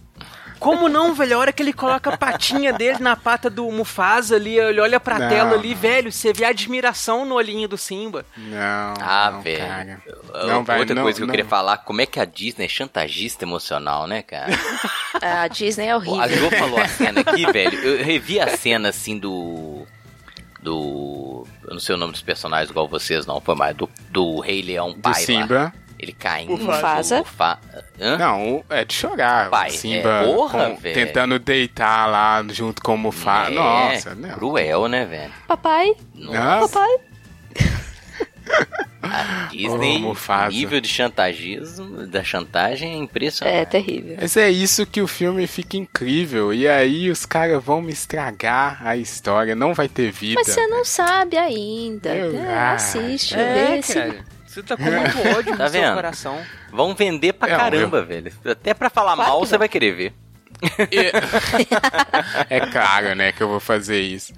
Como 0.63 0.89
não, 0.89 1.13
velho? 1.13 1.37
A 1.37 1.41
hora 1.41 1.53
que 1.53 1.63
ele 1.63 1.73
coloca 1.73 2.15
a 2.15 2.17
patinha 2.17 2.73
dele 2.73 2.99
na 3.01 3.17
pata 3.17 3.51
do 3.51 3.71
Mufasa 3.71 4.37
ali, 4.37 4.59
ele 4.59 4.81
olha 4.81 5.01
pra 5.01 5.19
Não, 5.19 5.29
tela 5.29 5.55
ali, 5.55 5.75
velho, 5.75 6.13
você 6.13 6.33
vê 6.33 6.45
a 6.45 6.49
admiração 6.51 7.25
no 7.25 7.35
olhinho 7.35 7.67
do 7.67 7.77
Simba. 7.77 8.25
Não. 8.37 8.95
Ah, 9.01 9.31
não, 9.33 9.43
velho. 9.43 9.59
cara. 9.67 10.03
Outra 10.07 10.47
Não 10.47 10.65
vai, 10.65 10.85
não, 10.85 11.03
coisa 11.03 11.17
que 11.19 11.23
eu 11.23 11.27
não. 11.27 11.33
queria 11.33 11.45
falar, 11.49 11.79
como 11.79 12.01
é 12.01 12.07
que 12.07 12.21
a 12.21 12.25
Disney 12.25 12.67
é 12.67 12.69
chantagista 12.69 13.45
emocional, 13.45 14.07
né, 14.07 14.23
cara? 14.23 14.53
A 15.21 15.47
Disney 15.49 15.87
é 15.87 15.99
Pô, 16.01 16.15
a 16.15 16.25
horrível. 16.25 16.51
Jo 16.51 16.57
falou 16.57 16.81
a 16.81 16.89
cena 16.89 17.21
aqui, 17.21 17.45
velho. 17.53 17.79
Eu 17.79 18.05
revi 18.05 18.41
a 18.41 18.57
cena 18.57 18.89
assim 18.89 19.19
do. 19.19 19.87
Do. 20.61 21.47
Eu 21.65 21.75
não 21.75 21.81
sei 21.81 21.95
o 21.95 21.99
nome 21.99 22.13
dos 22.13 22.23
personagens 22.23 22.71
igual 22.71 22.89
vocês, 22.89 23.27
não. 23.27 23.41
Foi 23.41 23.55
mais 23.55 23.77
do, 23.77 23.89
do 24.11 24.41
Rei 24.41 24.63
Leão 24.63 24.93
Do 24.93 24.99
pai 25.01 25.25
lá. 25.49 25.73
Ele 26.03 26.13
caindo. 26.13 26.59
Mufasa. 26.59 27.19
Mufa- 27.19 27.61
Hã? 28.01 28.19
Não, 28.19 28.65
é 28.69 28.85
de 28.85 28.93
chorar. 28.93 29.49
Pai, 29.51 29.69
o 29.71 29.73
Simba 29.73 30.09
é, 30.09 30.25
porra, 30.25 30.67
com- 30.71 30.77
velho. 30.77 30.95
tentando 30.95 31.39
deitar 31.39 32.07
lá 32.11 32.45
junto 32.51 32.83
com 32.83 32.97
o 32.97 32.99
Mufasa. 32.99 33.53
É, 33.53 33.55
Nossa, 33.55 34.15
não. 34.17 34.31
Cruel, 34.31 34.89
né, 34.89 35.05
velho? 35.07 35.33
Papai, 35.47 35.95
Nossa. 36.13 36.69
papai. 36.69 36.97
A 39.03 39.49
Disney, 39.51 39.97
Ô, 39.97 40.01
Mufasa. 40.01 40.49
o 40.49 40.53
nível 40.59 40.81
de 40.81 40.89
chantagismo, 40.89 42.07
da 42.07 42.23
chantagem 42.23 42.93
é 42.93 42.97
impressionante. 42.97 43.57
É 43.57 43.65
terrível. 43.65 44.17
Mas 44.21 44.37
é 44.37 44.49
isso 44.51 44.87
que 44.87 45.01
o 45.03 45.09
filme 45.09 45.47
fica 45.47 45.77
incrível. 45.77 46.55
E 46.55 46.69
aí 46.69 47.11
os 47.11 47.27
caras 47.27 47.63
vão 47.63 47.83
me 47.83 47.93
estragar 47.93 48.81
a 48.87 48.97
história. 48.97 49.55
Não 49.57 49.75
vai 49.75 49.89
ter 49.89 50.11
vida. 50.13 50.41
Mas 50.45 50.53
você 50.55 50.67
não 50.69 50.85
sabe 50.85 51.37
ainda. 51.37 52.15
Eu- 52.15 52.37
É, 52.39 52.55
ah, 52.55 52.73
assiste, 52.75 53.35
É, 53.35 53.77
vê 53.77 53.83
se-. 53.83 54.23
Você 54.53 54.63
tá 54.63 54.77
com 54.77 54.83
muito 54.85 55.19
ódio 55.39 55.57
Tá 55.57 55.65
no 55.65 55.71
seu 55.71 55.81
vendo? 55.83 55.95
coração. 55.95 56.43
Vão 56.71 56.95
vender 56.95 57.33
pra 57.33 57.49
É, 57.53 57.57
caramba, 57.57 58.03
velho. 58.03 58.33
Até 58.45 58.75
pra 58.75 58.91
falar 58.91 59.15
Claro 59.15 59.31
mal 59.31 59.41
você 59.41 59.57
vai 59.59 59.69
querer 59.69 59.93
ver. 59.93 60.13
E- 60.91 61.13
é 62.51 62.61
claro, 62.67 63.15
né, 63.15 63.33
que 63.33 63.43
eu 63.43 63.49
vou 63.49 63.61
fazer 63.61 64.01
isso. 64.01 64.33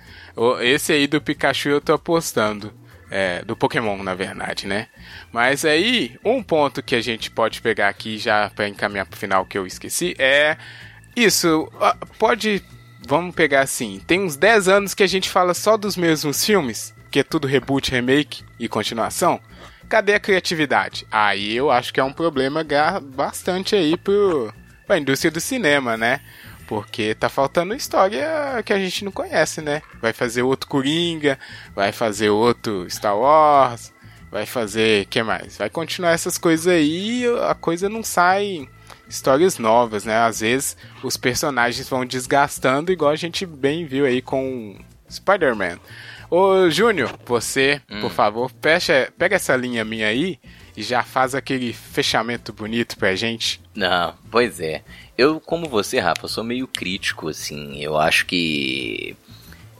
Esse 0.62 0.92
aí 0.92 1.06
do 1.06 1.20
Pikachu 1.20 1.68
eu 1.68 1.80
tô 1.80 1.92
apostando. 1.92 2.72
É, 3.10 3.42
do 3.44 3.54
Pokémon, 3.56 4.02
na 4.02 4.14
verdade, 4.14 4.66
né? 4.66 4.88
Mas 5.30 5.64
aí, 5.64 6.16
um 6.24 6.42
ponto 6.42 6.82
que 6.82 6.96
a 6.96 7.00
gente 7.00 7.30
pode 7.30 7.60
pegar 7.60 7.88
aqui 7.88 8.18
já 8.18 8.50
pra 8.50 8.66
encaminhar 8.66 9.06
pro 9.06 9.16
final 9.18 9.44
que 9.44 9.56
eu 9.56 9.66
esqueci 9.66 10.16
é 10.18 10.56
isso. 11.14 11.70
ah, 11.80 11.96
Pode. 12.18 12.64
Vamos 13.06 13.34
pegar 13.34 13.60
assim. 13.60 14.00
Tem 14.04 14.20
uns 14.22 14.34
10 14.36 14.66
anos 14.66 14.94
que 14.94 15.02
a 15.02 15.06
gente 15.06 15.28
fala 15.28 15.52
só 15.54 15.76
dos 15.76 15.94
mesmos 15.96 16.44
filmes, 16.44 16.92
que 17.10 17.20
é 17.20 17.22
tudo 17.22 17.46
reboot, 17.46 17.90
remake 17.90 18.42
e 18.58 18.66
continuação. 18.66 19.38
Cadê 19.94 20.14
a 20.14 20.18
criatividade? 20.18 21.06
Aí 21.08 21.54
eu 21.54 21.70
acho 21.70 21.94
que 21.94 22.00
é 22.00 22.02
um 22.02 22.12
problema 22.12 22.66
bastante 23.00 23.76
aí 23.76 23.96
pro, 23.96 24.52
pra 24.88 24.98
indústria 24.98 25.30
do 25.30 25.40
cinema, 25.40 25.96
né? 25.96 26.20
Porque 26.66 27.14
tá 27.14 27.28
faltando 27.28 27.76
história 27.76 28.26
que 28.64 28.72
a 28.72 28.78
gente 28.80 29.04
não 29.04 29.12
conhece, 29.12 29.60
né? 29.62 29.82
Vai 30.02 30.12
fazer 30.12 30.42
outro 30.42 30.68
Coringa, 30.68 31.38
vai 31.76 31.92
fazer 31.92 32.28
outro 32.28 32.90
Star 32.90 33.16
Wars, 33.16 33.92
vai 34.32 34.44
fazer. 34.44 35.06
que 35.06 35.22
mais? 35.22 35.58
Vai 35.58 35.70
continuar 35.70 36.10
essas 36.10 36.36
coisas 36.38 36.66
aí 36.66 37.22
e 37.22 37.26
a 37.48 37.54
coisa 37.54 37.88
não 37.88 38.02
sai 38.02 38.68
histórias 39.08 39.58
novas, 39.58 40.04
né? 40.04 40.16
Às 40.16 40.40
vezes 40.40 40.76
os 41.04 41.16
personagens 41.16 41.88
vão 41.88 42.04
desgastando, 42.04 42.90
igual 42.90 43.12
a 43.12 43.16
gente 43.16 43.46
bem 43.46 43.86
viu 43.86 44.06
aí 44.06 44.20
com 44.20 44.76
Spider-Man. 45.08 45.78
Ô, 46.36 46.68
Júnior, 46.68 47.16
você, 47.24 47.80
por 48.00 48.10
favor, 48.10 48.50
fecha, 48.60 49.08
pega 49.16 49.36
essa 49.36 49.54
linha 49.54 49.84
minha 49.84 50.08
aí 50.08 50.40
e 50.76 50.82
já 50.82 51.04
faz 51.04 51.32
aquele 51.32 51.72
fechamento 51.72 52.52
bonito 52.52 52.98
pra 52.98 53.14
gente. 53.14 53.60
Não, 53.72 54.12
pois 54.32 54.58
é. 54.58 54.82
Eu, 55.16 55.38
como 55.38 55.68
você, 55.68 56.00
Rafa, 56.00 56.26
sou 56.26 56.42
meio 56.42 56.66
crítico, 56.66 57.28
assim. 57.28 57.80
Eu 57.80 57.96
acho 57.96 58.26
que. 58.26 59.16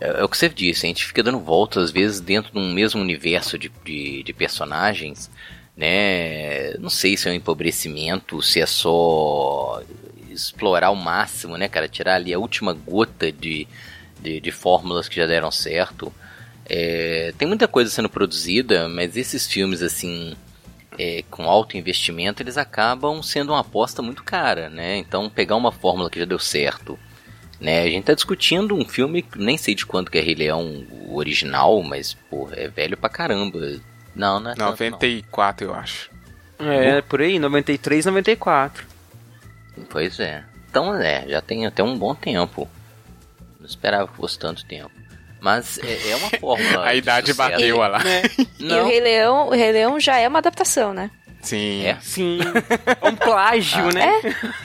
É, 0.00 0.20
é 0.20 0.22
o 0.22 0.28
que 0.28 0.38
você 0.38 0.48
disse, 0.48 0.86
a 0.86 0.88
gente 0.88 1.04
fica 1.04 1.24
dando 1.24 1.40
voltas, 1.40 1.86
às 1.86 1.90
vezes, 1.90 2.20
dentro 2.20 2.52
de 2.52 2.58
um 2.60 2.72
mesmo 2.72 3.00
universo 3.00 3.58
de, 3.58 3.68
de, 3.84 4.22
de 4.22 4.32
personagens, 4.32 5.28
né? 5.76 6.74
Não 6.74 6.88
sei 6.88 7.16
se 7.16 7.28
é 7.28 7.32
um 7.32 7.34
empobrecimento, 7.34 8.40
se 8.40 8.60
é 8.60 8.66
só 8.66 9.82
explorar 10.30 10.86
ao 10.86 10.94
máximo, 10.94 11.56
né, 11.56 11.66
cara? 11.68 11.88
Tirar 11.88 12.14
ali 12.14 12.32
a 12.32 12.38
última 12.38 12.72
gota 12.72 13.32
de, 13.32 13.66
de, 14.20 14.38
de 14.38 14.50
fórmulas 14.52 15.08
que 15.08 15.16
já 15.16 15.26
deram 15.26 15.50
certo. 15.50 16.12
É, 16.66 17.34
tem 17.36 17.46
muita 17.46 17.68
coisa 17.68 17.90
sendo 17.90 18.08
produzida, 18.08 18.88
mas 18.88 19.16
esses 19.16 19.46
filmes, 19.46 19.82
assim, 19.82 20.34
é, 20.98 21.22
com 21.30 21.44
alto 21.44 21.76
investimento, 21.76 22.42
eles 22.42 22.56
acabam 22.56 23.22
sendo 23.22 23.52
uma 23.52 23.60
aposta 23.60 24.00
muito 24.00 24.22
cara, 24.22 24.70
né? 24.70 24.96
Então, 24.96 25.28
pegar 25.28 25.56
uma 25.56 25.72
fórmula 25.72 26.08
que 26.08 26.18
já 26.18 26.24
deu 26.24 26.38
certo, 26.38 26.98
né? 27.60 27.82
A 27.82 27.88
gente 27.88 28.04
tá 28.04 28.14
discutindo 28.14 28.74
um 28.74 28.84
filme, 28.84 29.24
nem 29.36 29.58
sei 29.58 29.74
de 29.74 29.84
quanto 29.84 30.10
que 30.10 30.18
é 30.18 30.22
Rei 30.22 30.34
Leão, 30.34 30.86
o 30.90 31.16
original, 31.16 31.82
mas, 31.82 32.14
pô, 32.30 32.48
é 32.52 32.68
velho 32.68 32.96
pra 32.96 33.10
caramba. 33.10 33.58
Não, 34.14 34.40
não 34.40 34.50
é 34.50 34.54
tanto, 34.54 34.82
não. 34.82 34.90
94, 34.92 35.66
eu 35.66 35.74
acho. 35.74 36.10
É, 36.58 37.02
por 37.02 37.20
aí, 37.20 37.38
93, 37.38 38.06
94. 38.06 38.86
Pois 39.90 40.20
é. 40.20 40.44
Então, 40.70 40.94
é, 40.94 41.28
já 41.28 41.40
tem 41.40 41.66
até 41.66 41.82
um 41.82 41.98
bom 41.98 42.14
tempo. 42.14 42.68
Não 43.58 43.66
esperava 43.66 44.08
que 44.08 44.16
fosse 44.16 44.38
tanto 44.38 44.64
tempo. 44.64 44.90
Mas 45.44 45.78
é, 45.78 46.10
é 46.10 46.16
uma 46.16 46.30
fórmula. 46.30 46.86
A 46.88 46.92
de 46.92 46.98
idade 46.98 47.30
sucesso. 47.34 47.50
bateu 47.50 47.76
lá. 47.76 48.00
E 48.58 48.72
o 48.72 48.86
Rei 48.86 48.98
Leão, 49.00 49.48
o 49.48 49.50
Rei 49.50 49.72
Leão 49.72 50.00
já 50.00 50.16
é 50.18 50.26
uma 50.26 50.38
adaptação, 50.38 50.94
né? 50.94 51.10
Sim. 51.42 51.84
É? 51.84 51.98
Sim. 52.00 52.38
É 53.02 53.06
um 53.06 53.14
plágio, 53.14 53.92
né? 53.92 54.08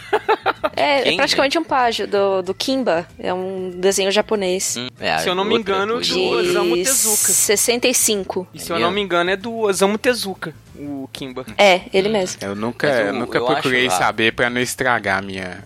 É, 0.75 0.99
é 0.99 1.03
Quem, 1.03 1.17
praticamente 1.17 1.57
um 1.59 1.63
plágio 1.63 2.07
do, 2.07 2.41
do 2.41 2.53
Kimba. 2.53 3.05
É 3.19 3.33
um 3.33 3.69
desenho 3.75 4.09
japonês. 4.11 4.75
Hum, 4.77 4.87
é, 4.99 5.17
Se 5.17 5.27
eu 5.27 5.35
não 5.35 5.43
me 5.43 5.55
engano, 5.55 5.95
coisa. 5.95 6.13
de- 6.13 6.19
O 6.19 6.29
Osamu 6.39 6.75
Tezuka. 6.77 7.33
65. 7.33 8.47
E 8.53 8.59
se 8.59 8.71
eu 8.71 8.79
não 8.79 8.89
me 8.91 9.01
engano, 9.01 9.29
é 9.29 9.35
do 9.35 9.53
Osamu 9.59 9.97
Tezuka, 9.97 10.53
o 10.77 11.09
Kimba. 11.11 11.45
É, 11.57 11.81
ele 11.93 12.07
mesmo. 12.07 12.39
Eu 12.41 12.55
nunca, 12.55 12.87
eu- 12.87 13.07
eu 13.07 13.13
nunca 13.13 13.37
eu 13.37 13.45
procurei 13.45 13.87
acho, 13.87 13.95
ah, 13.97 13.99
saber 13.99 14.31
pra 14.33 14.49
não 14.49 14.61
estragar 14.61 15.19
a 15.19 15.21
minha. 15.21 15.63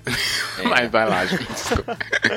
Mas 0.63 0.89
vai 0.89 1.07
lá, 1.07 1.25
gente. 1.27 1.43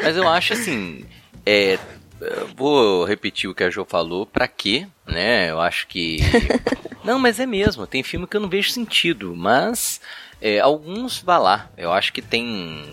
Mas 0.03 0.17
eu 0.17 0.29
acho 0.29 0.53
assim. 0.53 1.05
É, 1.47 1.79
eu 2.21 2.49
vou 2.57 3.05
repetir 3.05 3.49
o 3.49 3.55
que 3.55 3.65
a 3.65 3.71
Jo 3.71 3.85
falou, 3.85 4.27
pra 4.27 4.49
quê? 4.49 4.87
Né? 5.07 5.51
Eu 5.51 5.61
acho 5.61 5.87
que. 5.87 6.19
Não, 7.05 7.19
mas 7.19 7.39
é 7.39 7.47
mesmo. 7.47 7.87
Tem 7.87 8.03
filme 8.03 8.27
que 8.27 8.37
eu 8.37 8.41
não 8.41 8.49
vejo 8.49 8.71
sentido, 8.71 9.35
mas 9.37 10.01
é, 10.41 10.59
alguns 10.59 11.21
vá 11.21 11.39
lá. 11.39 11.71
Eu 11.77 11.93
acho 11.93 12.13
que 12.13 12.21
tem 12.21 12.85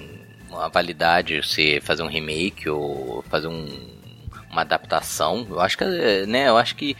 uma 0.50 0.70
validade 0.70 1.42
você 1.42 1.80
fazer 1.84 2.04
um 2.04 2.08
remake 2.08 2.70
ou 2.70 3.24
fazer 3.30 3.48
um- 3.48 3.90
uma 4.52 4.62
adaptação. 4.62 5.48
Eu 5.50 5.60
acho 5.60 5.76
que, 5.78 5.84
é, 5.84 6.26
né? 6.28 6.48
Eu 6.48 6.58
acho 6.58 6.76
que 6.76 6.96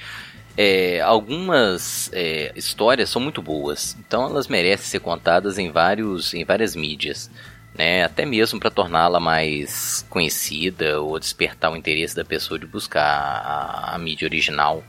é, 0.58 1.02
algumas 1.02 2.10
é, 2.14 2.52
histórias 2.56 3.10
são 3.10 3.22
muito 3.22 3.42
boas, 3.42 3.96
então 4.00 4.26
elas 4.26 4.48
merecem 4.48 4.86
ser 4.88 5.00
contadas 5.00 5.58
em 5.60 5.72
vários, 5.72 6.34
em 6.34 6.44
várias 6.44 6.76
mídias 6.76 7.30
né, 7.76 8.04
até 8.04 8.26
mesmo 8.26 8.60
para 8.60 8.70
torná-la 8.70 9.20
mais 9.20 10.06
conhecida 10.10 11.02
ou 11.02 11.20
despertar 11.20 11.72
o 11.72 11.76
interesse 11.76 12.16
da 12.16 12.24
pessoa 12.24 12.60
de 12.60 12.66
buscar 12.66 13.04
a, 13.04 13.96
a 13.96 13.98
mídia 13.98 14.28
original, 14.28 14.84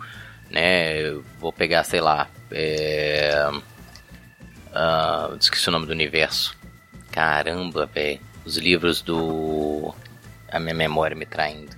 né, 0.51 1.01
eu 1.01 1.25
vou 1.41 1.53
pegar, 1.53 1.85
sei 1.85 2.01
lá, 2.01 2.29
é, 2.51 3.51
ah, 4.73 5.31
esqueci 5.41 5.69
o 5.69 5.73
nome 5.73 5.87
do 5.87 5.93
universo, 5.93 6.57
caramba, 7.11 7.87
velho, 7.87 8.21
os 8.45 8.59
livros 8.59 9.01
do, 9.01 9.95
a 10.51 10.61
minha 10.61 10.75
memória 10.75 11.17
me 11.17 11.25
traindo, 11.25 11.75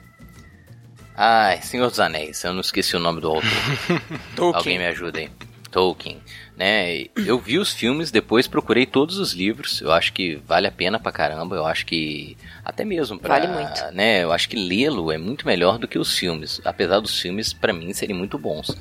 ai, 1.16 1.62
Senhor 1.62 1.88
dos 1.88 2.00
Anéis, 2.00 2.42
eu 2.42 2.52
não 2.52 2.60
esqueci 2.60 2.96
o 2.96 3.00
nome 3.00 3.20
do 3.20 3.28
autor, 3.28 3.50
Alguém 4.54 4.78
me 4.78 4.86
ajuda 4.86 5.20
aí. 5.20 5.30
Tolkien, 5.76 6.22
né? 6.56 7.04
Eu 7.14 7.38
vi 7.38 7.58
os 7.58 7.70
filmes, 7.74 8.10
depois 8.10 8.46
procurei 8.46 8.86
todos 8.86 9.18
os 9.18 9.34
livros. 9.34 9.82
Eu 9.82 9.92
acho 9.92 10.10
que 10.14 10.36
vale 10.46 10.66
a 10.66 10.72
pena 10.72 10.98
pra 10.98 11.12
caramba. 11.12 11.54
Eu 11.54 11.66
acho 11.66 11.84
que 11.84 12.34
até 12.64 12.82
mesmo 12.82 13.18
pra, 13.18 13.38
Vale 13.38 13.46
muito. 13.48 13.84
né? 13.92 14.24
Eu 14.24 14.32
acho 14.32 14.48
que 14.48 14.56
lê-lo 14.56 15.12
é 15.12 15.18
muito 15.18 15.46
melhor 15.46 15.78
do 15.78 15.86
que 15.86 15.98
os 15.98 16.16
filmes, 16.16 16.62
apesar 16.64 17.00
dos 17.00 17.20
filmes 17.20 17.52
pra 17.52 17.74
mim 17.74 17.92
serem 17.92 18.16
muito 18.16 18.38
bons, 18.38 18.74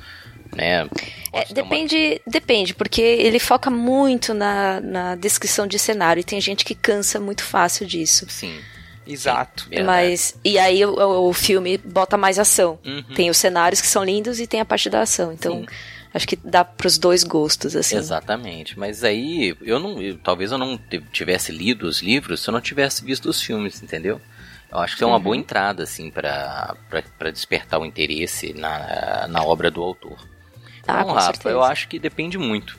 né? 0.55 0.87
É, 1.33 1.41
Posso 1.41 1.53
ter 1.53 1.61
uma- 1.61 1.69
depende, 1.69 2.21
depende, 2.25 2.73
porque 2.73 3.01
ele 3.01 3.39
foca 3.39 3.69
muito 3.69 4.33
na, 4.33 4.79
na 4.79 5.15
descrição 5.15 5.67
de 5.67 5.77
cenário 5.77 6.21
e 6.21 6.23
tem 6.23 6.39
gente 6.39 6.63
que 6.63 6.75
cansa 6.75 7.19
muito 7.19 7.43
fácil 7.43 7.85
disso. 7.85 8.25
Sim. 8.29 8.57
Exato. 9.05 9.67
verdade. 9.69 9.85
Mas 9.85 10.35
e 10.43 10.57
aí 10.57 10.83
o, 10.85 11.27
o 11.27 11.33
filme 11.33 11.77
bota 11.77 12.15
mais 12.17 12.39
ação. 12.39 12.79
Uhum. 12.83 13.03
Tem 13.13 13.29
os 13.29 13.37
cenários 13.37 13.79
que 13.81 13.87
são 13.87 14.03
lindos 14.03 14.39
e 14.39 14.47
tem 14.47 14.61
a 14.61 14.65
parte 14.65 14.89
da 14.89 15.01
ação. 15.01 15.31
Então 15.33 15.59
Sim. 15.59 15.65
Acho 16.15 16.27
que 16.27 16.35
dá 16.35 16.63
pros 16.65 16.97
dois 16.97 17.23
gostos 17.23 17.75
assim. 17.75 17.97
Exatamente, 17.97 18.77
mas 18.79 19.03
aí 19.03 19.55
eu 19.61 19.79
não, 19.79 20.01
eu- 20.01 20.17
talvez 20.17 20.51
eu 20.51 20.57
não 20.57 20.79
tivesse 21.11 21.51
lido 21.51 21.85
os 21.87 22.01
livros 22.01 22.39
se 22.41 22.49
eu 22.49 22.53
não 22.53 22.61
tivesse 22.61 23.03
visto 23.05 23.29
os 23.29 23.41
filmes, 23.41 23.83
entendeu? 23.83 24.19
Eu 24.71 24.79
acho 24.79 24.97
que 24.97 25.03
é 25.03 25.07
uma 25.07 25.17
Uhum. 25.17 25.21
boa 25.23 25.37
entrada 25.37 25.83
assim 25.83 26.09
para 26.09 26.75
para 27.19 27.29
despertar 27.31 27.79
o 27.79 27.85
interesse 27.85 28.53
na, 28.53 29.27
na 29.27 29.43
obra 29.43 29.69
do 29.69 29.81
autor. 29.83 30.17
Ah, 30.87 31.01
Então, 31.01 31.13
Rafa, 31.13 31.25
certeza. 31.33 31.49
eu 31.49 31.63
acho 31.63 31.87
que 31.87 31.99
depende 31.99 32.37
muito. 32.37 32.77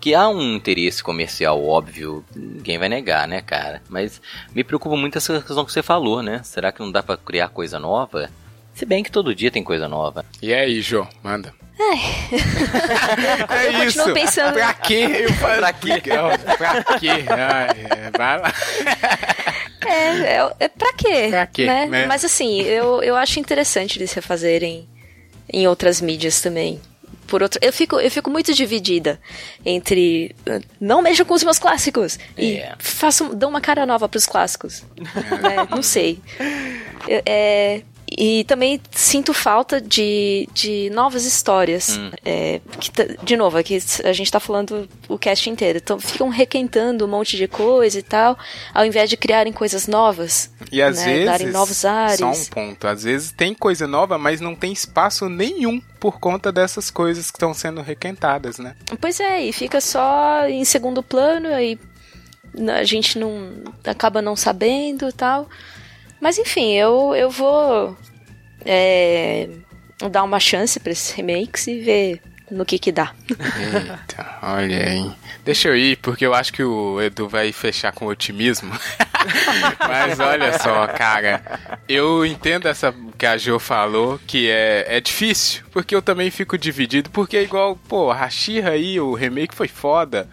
Que 0.00 0.14
há 0.14 0.28
um 0.28 0.54
interesse 0.56 1.02
comercial 1.02 1.64
óbvio, 1.64 2.24
ninguém 2.36 2.78
vai 2.78 2.88
negar, 2.88 3.26
né, 3.26 3.40
cara? 3.40 3.80
Mas 3.88 4.20
me 4.54 4.62
preocupa 4.62 4.96
muito 4.96 5.16
essa 5.16 5.40
questão 5.40 5.64
que 5.64 5.72
você 5.72 5.82
falou, 5.82 6.22
né? 6.22 6.42
Será 6.44 6.70
que 6.72 6.80
não 6.80 6.90
dá 6.92 7.02
pra 7.02 7.16
criar 7.16 7.48
coisa 7.48 7.78
nova? 7.78 8.28
Se 8.74 8.84
bem 8.84 9.02
que 9.04 9.10
todo 9.10 9.34
dia 9.34 9.50
tem 9.50 9.62
coisa 9.62 9.88
nova. 9.88 10.24
E 10.42 10.52
aí, 10.52 10.80
Jô, 10.80 11.06
manda. 11.22 11.54
Eu 12.30 13.80
é 13.80 13.84
continuo 13.84 14.14
pensando- 14.14 14.52
Pra 14.54 14.74
quê? 14.74 15.06
Eu 15.20 15.32
falo, 15.34 15.60
pra 15.60 15.72
quê? 15.72 16.00
Pra 16.58 16.84
quê? 16.98 17.08
Ai, 17.28 17.86
é, 17.90 18.10
vai 18.16 18.40
lá. 18.40 18.52
É, 19.86 20.36
é, 20.38 20.50
é 20.60 20.68
pra 20.68 20.94
quê? 20.94 21.26
Pra 21.28 21.46
quê, 21.46 21.66
né? 21.66 21.84
né? 21.84 22.06
Mas 22.06 22.24
assim, 22.24 22.62
eu, 22.62 23.02
eu 23.02 23.14
acho 23.16 23.38
interessante 23.38 23.98
eles 23.98 24.14
refazerem 24.14 24.88
em 25.52 25.68
outras 25.68 26.00
mídias 26.00 26.40
também. 26.40 26.80
Por 27.26 27.42
outro, 27.42 27.58
eu 27.62 27.70
fico, 27.70 28.00
eu 28.00 28.10
fico 28.10 28.30
muito 28.30 28.54
dividida 28.54 29.20
entre 29.62 30.34
uh, 30.48 30.58
não 30.80 31.02
mexam 31.02 31.26
com 31.26 31.34
os 31.34 31.44
meus 31.44 31.58
clássicos 31.58 32.18
e 32.38 32.54
É. 32.56 32.72
façam, 32.78 33.34
dão 33.34 33.50
uma 33.50 33.60
cara 33.60 33.84
nova 33.84 34.08
pros 34.08 34.24
clássicos. 34.24 34.82
né? 35.42 35.66
Não 35.70 35.82
sei. 35.82 36.18
É, 37.26 37.82
e 38.16 38.44
também 38.44 38.80
sinto 38.92 39.34
falta 39.34 39.80
de, 39.80 40.48
de 40.52 40.88
novas 40.90 41.24
histórias. 41.24 41.96
Hum. 41.98 42.10
É, 42.24 42.60
que 42.78 42.90
de 43.22 43.36
novo, 43.36 43.58
aqui 43.58 43.78
a 44.04 44.12
gente 44.12 44.30
tá 44.30 44.38
falando 44.38 44.88
o 45.08 45.18
cast 45.18 45.50
inteiro. 45.50 45.80
Então 45.82 45.98
ficam 45.98 46.28
requentando 46.28 47.04
um 47.04 47.08
monte 47.08 47.36
de 47.36 47.48
coisa 47.48 47.98
e 47.98 48.02
tal, 48.02 48.38
ao 48.72 48.84
invés 48.86 49.10
de 49.10 49.16
criarem 49.16 49.52
coisas 49.52 49.88
novas. 49.88 50.50
E 50.70 50.80
às 50.80 50.98
né, 50.98 51.04
vezes, 51.06 51.26
darem 51.26 51.50
novos 51.50 51.84
ares. 51.84 52.18
só 52.18 52.30
um 52.30 52.44
ponto, 52.46 52.86
às 52.86 53.02
vezes 53.02 53.32
tem 53.32 53.54
coisa 53.54 53.86
nova, 53.86 54.16
mas 54.16 54.40
não 54.40 54.54
tem 54.54 54.72
espaço 54.72 55.28
nenhum 55.28 55.80
por 55.98 56.20
conta 56.20 56.52
dessas 56.52 56.90
coisas 56.90 57.30
que 57.30 57.36
estão 57.36 57.52
sendo 57.52 57.80
requentadas, 57.80 58.58
né? 58.58 58.76
Pois 59.00 59.18
é, 59.18 59.42
e 59.42 59.52
fica 59.52 59.80
só 59.80 60.46
em 60.46 60.64
segundo 60.64 61.02
plano, 61.02 61.48
aí 61.48 61.78
a 62.72 62.84
gente 62.84 63.18
não 63.18 63.50
acaba 63.84 64.22
não 64.22 64.36
sabendo 64.36 65.08
e 65.08 65.12
tal. 65.12 65.48
Mas 66.24 66.38
enfim, 66.38 66.72
eu, 66.72 67.14
eu 67.14 67.28
vou 67.28 67.94
é, 68.64 69.46
dar 70.10 70.22
uma 70.22 70.40
chance 70.40 70.80
para 70.80 70.90
esses 70.90 71.10
remakes 71.10 71.66
e 71.66 71.80
ver 71.80 72.22
no 72.50 72.64
que 72.64 72.78
que 72.78 72.90
dá. 72.90 73.12
Eita, 73.28 74.38
olha 74.40 74.88
aí. 74.88 75.12
Deixa 75.44 75.68
eu 75.68 75.76
ir, 75.76 75.98
porque 75.98 76.24
eu 76.24 76.32
acho 76.32 76.50
que 76.50 76.62
o 76.62 76.98
Edu 76.98 77.28
vai 77.28 77.52
fechar 77.52 77.92
com 77.92 78.06
otimismo. 78.06 78.72
Mas 79.86 80.18
olha 80.18 80.58
só, 80.58 80.86
cara, 80.86 81.42
eu 81.86 82.24
entendo 82.24 82.68
essa 82.68 82.94
que 83.18 83.26
a 83.26 83.36
Jo 83.36 83.58
falou, 83.58 84.18
que 84.26 84.48
é, 84.48 84.96
é 84.96 85.00
difícil, 85.02 85.62
porque 85.70 85.94
eu 85.94 86.00
também 86.00 86.30
fico 86.30 86.56
dividido, 86.56 87.10
porque 87.10 87.36
é 87.36 87.42
igual, 87.42 87.76
pô, 87.86 88.10
a 88.10 88.14
Hashira 88.14 88.70
aí, 88.70 88.98
o 88.98 89.12
remake 89.12 89.54
foi 89.54 89.68
foda. 89.68 90.26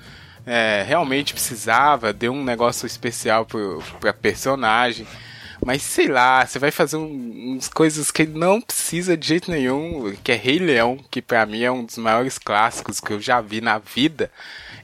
É, 0.45 0.85
realmente 0.87 1.33
precisava, 1.33 2.13
deu 2.13 2.31
um 2.31 2.45
negócio 2.45 2.87
especial 2.87 3.45
pro, 3.45 3.83
pra 3.99 4.13
personagem. 4.13 5.05
Mas 5.63 5.83
sei 5.83 6.07
lá, 6.07 6.45
você 6.45 6.57
vai 6.57 6.71
fazer 6.71 6.97
um, 6.97 7.53
uns 7.55 7.67
coisas 7.67 8.09
que 8.09 8.25
não 8.25 8.59
precisa 8.59 9.15
de 9.15 9.27
jeito 9.27 9.51
nenhum, 9.51 10.15
que 10.23 10.31
é 10.31 10.35
Rei 10.35 10.57
Leão, 10.57 10.99
que 11.09 11.21
pra 11.21 11.45
mim 11.45 11.61
é 11.61 11.71
um 11.71 11.85
dos 11.85 11.97
maiores 11.97 12.39
clássicos 12.39 12.99
que 12.99 13.11
eu 13.11 13.21
já 13.21 13.39
vi 13.39 13.61
na 13.61 13.77
vida. 13.77 14.31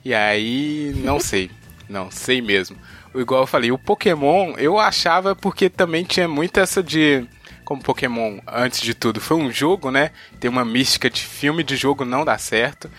E 0.06 0.14
aí, 0.14 0.94
não 0.98 1.20
sei. 1.20 1.50
Não 1.90 2.12
sei 2.12 2.42
mesmo. 2.42 2.78
Igual 3.16 3.42
eu 3.42 3.48
falei, 3.48 3.72
o 3.72 3.78
Pokémon 3.78 4.54
eu 4.58 4.78
achava 4.78 5.36
porque 5.36 5.70
também 5.70 6.04
tinha 6.04 6.28
muito 6.28 6.60
essa 6.60 6.84
de. 6.84 7.26
Como 7.66 7.82
Pokémon, 7.82 8.40
antes 8.48 8.80
de 8.80 8.94
tudo, 8.94 9.20
foi 9.20 9.36
um 9.36 9.52
jogo, 9.52 9.92
né? 9.92 10.12
Tem 10.40 10.50
uma 10.50 10.64
mística 10.64 11.10
de 11.10 11.26
filme 11.26 11.64
de 11.64 11.76
jogo 11.76 12.06
não 12.06 12.24
dá 12.24 12.38
certo. 12.38 12.90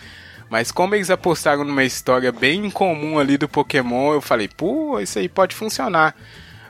Mas 0.49 0.71
como 0.71 0.95
eles 0.95 1.09
apostaram 1.09 1.63
numa 1.63 1.83
história 1.83 2.31
bem 2.31 2.65
incomum 2.65 3.17
ali 3.17 3.37
do 3.37 3.47
Pokémon, 3.47 4.13
eu 4.13 4.21
falei, 4.21 4.47
pô, 4.47 4.99
isso 4.99 5.17
aí 5.17 5.29
pode 5.29 5.55
funcionar. 5.55 6.15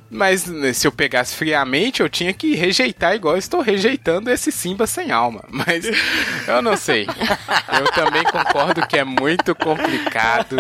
Mas 0.10 0.46
né, 0.46 0.74
se 0.74 0.88
eu 0.88 0.92
pegasse 0.92 1.36
friamente, 1.36 2.02
eu 2.02 2.10
tinha 2.10 2.34
que 2.34 2.56
rejeitar 2.56 3.14
igual 3.16 3.36
eu 3.36 3.40
estou 3.40 3.62
rejeitando 3.62 4.30
esse 4.30 4.52
Simba 4.52 4.88
sem 4.88 5.12
alma. 5.12 5.44
Mas 5.52 5.86
eu 6.48 6.62
não 6.62 6.76
sei. 6.76 7.08
Eu 7.80 7.92
também 7.92 8.24
concordo 8.24 8.88
que 8.88 8.98
é 8.98 9.04
muito 9.04 9.54
complicado, 9.54 10.58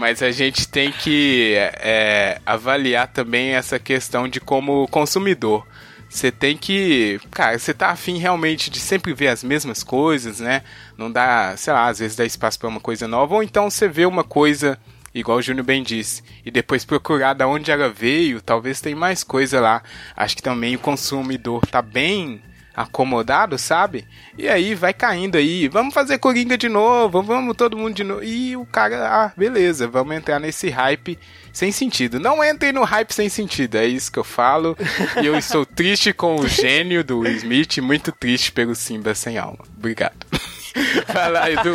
mas 0.00 0.22
a 0.22 0.30
gente 0.30 0.66
tem 0.66 0.90
que 0.90 1.54
é, 1.56 2.40
avaliar 2.44 3.06
também 3.08 3.50
essa 3.50 3.78
questão 3.78 4.26
de 4.28 4.40
como 4.40 4.86
consumidor. 4.88 5.66
Você 6.08 6.32
tem 6.32 6.56
que. 6.56 7.20
Cara, 7.30 7.56
você 7.56 7.72
tá 7.72 7.90
afim 7.90 8.18
realmente 8.18 8.68
de 8.68 8.80
sempre 8.80 9.14
ver 9.14 9.28
as 9.28 9.44
mesmas 9.44 9.84
coisas, 9.84 10.40
né? 10.40 10.62
Não 10.98 11.10
dá, 11.10 11.54
sei 11.56 11.72
lá, 11.72 11.86
às 11.86 12.00
vezes 12.00 12.16
dá 12.16 12.24
espaço 12.24 12.58
para 12.58 12.68
uma 12.68 12.80
coisa 12.80 13.06
nova, 13.06 13.36
ou 13.36 13.42
então 13.42 13.70
você 13.70 13.88
vê 13.88 14.04
uma 14.04 14.24
coisa 14.24 14.76
igual 15.14 15.38
o 15.38 15.42
Júnior 15.42 15.64
bem 15.64 15.82
disse, 15.82 16.22
e 16.44 16.50
depois 16.50 16.84
procurar 16.84 17.34
da 17.34 17.46
onde 17.46 17.70
ela 17.70 17.88
veio, 17.88 18.40
talvez 18.40 18.80
tem 18.80 18.94
mais 18.94 19.24
coisa 19.24 19.60
lá. 19.60 19.82
Acho 20.16 20.36
que 20.36 20.42
também 20.42 20.76
o 20.76 20.80
consumidor 20.80 21.66
tá 21.66 21.82
bem 21.82 22.42
acomodado, 22.74 23.58
sabe? 23.58 24.06
E 24.38 24.48
aí 24.48 24.74
vai 24.74 24.92
caindo 24.94 25.36
aí, 25.36 25.68
vamos 25.68 25.92
fazer 25.92 26.18
Coringa 26.18 26.56
de 26.56 26.68
novo, 26.68 27.22
vamos 27.22 27.56
todo 27.56 27.76
mundo 27.76 27.94
de 27.94 28.04
novo. 28.04 28.22
E 28.22 28.56
o 28.56 28.64
cara, 28.64 29.08
ah, 29.08 29.32
beleza, 29.36 29.86
vamos 29.86 30.16
entrar 30.16 30.38
nesse 30.38 30.70
hype 30.70 31.18
sem 31.52 31.72
sentido. 31.72 32.18
Não 32.18 32.42
entrem 32.44 32.72
no 32.72 32.84
hype 32.84 33.12
sem 33.12 33.28
sentido, 33.28 33.76
é 33.76 33.86
isso 33.86 34.10
que 34.10 34.18
eu 34.18 34.24
falo. 34.24 34.76
e 35.22 35.26
eu 35.26 35.36
estou 35.36 35.66
triste 35.66 36.12
com 36.12 36.36
o 36.36 36.48
gênio 36.48 37.04
do 37.04 37.20
Will 37.20 37.36
Smith, 37.36 37.78
muito 37.78 38.12
triste 38.12 38.52
pelo 38.52 38.74
Simba 38.74 39.14
sem 39.14 39.36
alma. 39.36 39.64
Obrigado. 39.76 40.26
Vai 41.12 41.30
lá, 41.30 41.50
Edu. 41.50 41.74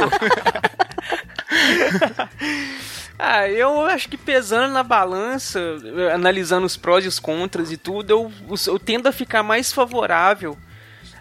Ah, 3.17 3.47
eu 3.47 3.81
acho 3.85 4.09
que 4.09 4.17
pesando 4.17 4.73
na 4.73 4.83
balança, 4.83 5.59
analisando 6.13 6.65
os 6.65 6.75
prós 6.75 7.05
e 7.05 7.07
os 7.07 7.19
contras 7.19 7.71
e 7.71 7.77
tudo, 7.77 8.09
eu, 8.11 8.31
eu 8.67 8.77
tendo 8.77 9.07
a 9.07 9.11
ficar 9.11 9.41
mais 9.41 9.71
favorável 9.71 10.57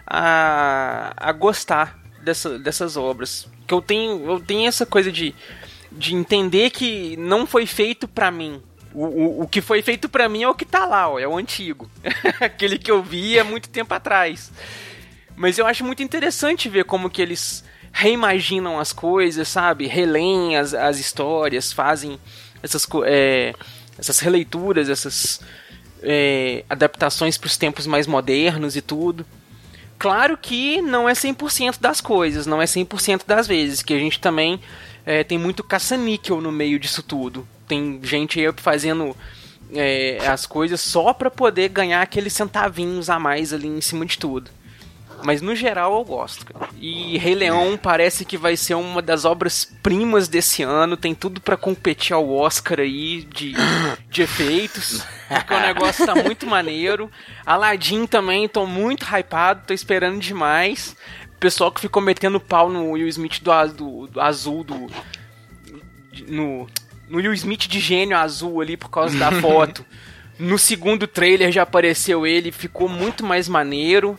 a, 0.05 1.13
a 1.15 1.31
gostar 1.31 1.97
dessa, 2.21 2.59
dessas 2.59 2.97
obras. 2.97 3.47
Que 3.65 3.73
eu 3.73 3.81
tenho, 3.81 4.29
eu 4.29 4.39
tenho 4.39 4.67
essa 4.67 4.85
coisa 4.85 5.11
de, 5.11 5.33
de 5.91 6.13
entender 6.13 6.69
que 6.69 7.15
não 7.17 7.47
foi 7.47 7.65
feito 7.65 8.07
para 8.07 8.29
mim. 8.29 8.61
O, 8.93 9.05
o, 9.05 9.41
o, 9.41 9.47
que 9.47 9.61
foi 9.61 9.81
feito 9.81 10.07
para 10.07 10.29
mim 10.29 10.43
é 10.43 10.49
o 10.49 10.55
que 10.55 10.65
tá 10.65 10.85
lá, 10.85 11.09
ó, 11.09 11.19
é 11.19 11.27
o 11.27 11.37
antigo. 11.37 11.89
Aquele 12.39 12.77
que 12.77 12.91
eu 12.91 13.01
vi 13.01 13.39
há 13.39 13.43
muito 13.43 13.69
tempo 13.69 13.93
atrás. 13.93 14.51
Mas 15.35 15.57
eu 15.57 15.65
acho 15.65 15.83
muito 15.83 16.03
interessante 16.03 16.69
ver 16.69 16.85
como 16.85 17.09
que 17.09 17.21
eles 17.21 17.63
reimaginam 17.95 18.77
as 18.77 18.91
coisas, 18.91 19.47
sabe? 19.47 19.87
Releem 19.87 20.57
as, 20.57 20.73
as 20.73 20.99
histórias, 20.99 21.71
fazem 21.71 22.19
essas, 22.61 22.85
é, 23.05 23.55
essas 23.97 24.19
releituras, 24.19 24.89
essas 24.89 25.39
é, 26.03 26.65
adaptações 26.69 27.37
para 27.37 27.47
os 27.47 27.55
tempos 27.55 27.87
mais 27.87 28.05
modernos 28.05 28.75
e 28.75 28.81
tudo. 28.81 29.25
Claro 29.97 30.37
que 30.37 30.81
não 30.81 31.07
é 31.07 31.13
100% 31.13 31.79
das 31.79 32.01
coisas, 32.01 32.45
não 32.45 32.61
é 32.61 32.65
100% 32.65 33.21
das 33.25 33.47
vezes, 33.47 33.81
que 33.81 33.93
a 33.93 33.97
gente 33.97 34.19
também 34.19 34.59
é, 35.05 35.23
tem 35.23 35.37
muito 35.37 35.63
caça-níquel 35.63 36.41
no 36.41 36.51
meio 36.51 36.77
disso 36.77 37.01
tudo. 37.01 37.47
Tem 37.65 38.01
gente 38.03 38.41
aí 38.41 38.53
fazendo 38.57 39.15
é, 39.73 40.17
as 40.27 40.45
coisas 40.45 40.81
só 40.81 41.13
para 41.13 41.31
poder 41.31 41.69
ganhar 41.69 42.01
aqueles 42.01 42.33
centavinhos 42.33 43.09
a 43.09 43.17
mais 43.17 43.53
ali 43.53 43.69
em 43.69 43.79
cima 43.79 44.05
de 44.05 44.17
tudo. 44.17 44.51
Mas 45.23 45.41
no 45.41 45.55
geral 45.55 45.97
eu 45.97 46.03
gosto. 46.03 46.45
Cara. 46.45 46.69
E 46.79 47.17
Rei 47.17 47.35
Leão 47.35 47.77
parece 47.77 48.25
que 48.25 48.37
vai 48.37 48.55
ser 48.55 48.75
uma 48.75 49.01
das 49.01 49.25
obras 49.25 49.65
primas 49.81 50.27
desse 50.27 50.63
ano. 50.63 50.97
Tem 50.97 51.15
tudo 51.15 51.41
para 51.41 51.57
competir 51.57 52.13
ao 52.13 52.29
Oscar 52.29 52.79
aí 52.79 53.23
de, 53.23 53.53
de 54.09 54.21
efeitos. 54.21 55.05
Porque 55.27 55.53
o 55.53 55.59
negócio 55.59 56.05
tá 56.05 56.15
muito 56.15 56.45
maneiro. 56.45 57.09
Aladdin 57.45 58.05
também, 58.05 58.47
tô 58.47 58.65
muito 58.65 59.05
hypado, 59.05 59.63
tô 59.67 59.73
esperando 59.73 60.19
demais. 60.19 60.95
O 61.35 61.39
pessoal 61.39 61.71
que 61.71 61.81
ficou 61.81 62.01
metendo 62.01 62.39
pau 62.39 62.69
no 62.69 62.91
Will 62.91 63.07
Smith 63.07 63.41
do, 63.41 63.67
do, 63.73 64.07
do 64.07 64.21
azul 64.21 64.63
do. 64.63 64.87
No, 66.27 66.67
no 67.09 67.17
Will 67.17 67.33
Smith 67.33 67.67
de 67.67 67.79
gênio 67.79 68.17
azul 68.17 68.61
ali 68.61 68.77
por 68.77 68.89
causa 68.89 69.17
da 69.17 69.31
foto. 69.41 69.85
No 70.37 70.57
segundo 70.57 71.07
trailer 71.07 71.51
já 71.51 71.63
apareceu 71.63 72.27
ele, 72.27 72.51
ficou 72.51 72.89
muito 72.89 73.25
mais 73.25 73.47
maneiro. 73.47 74.17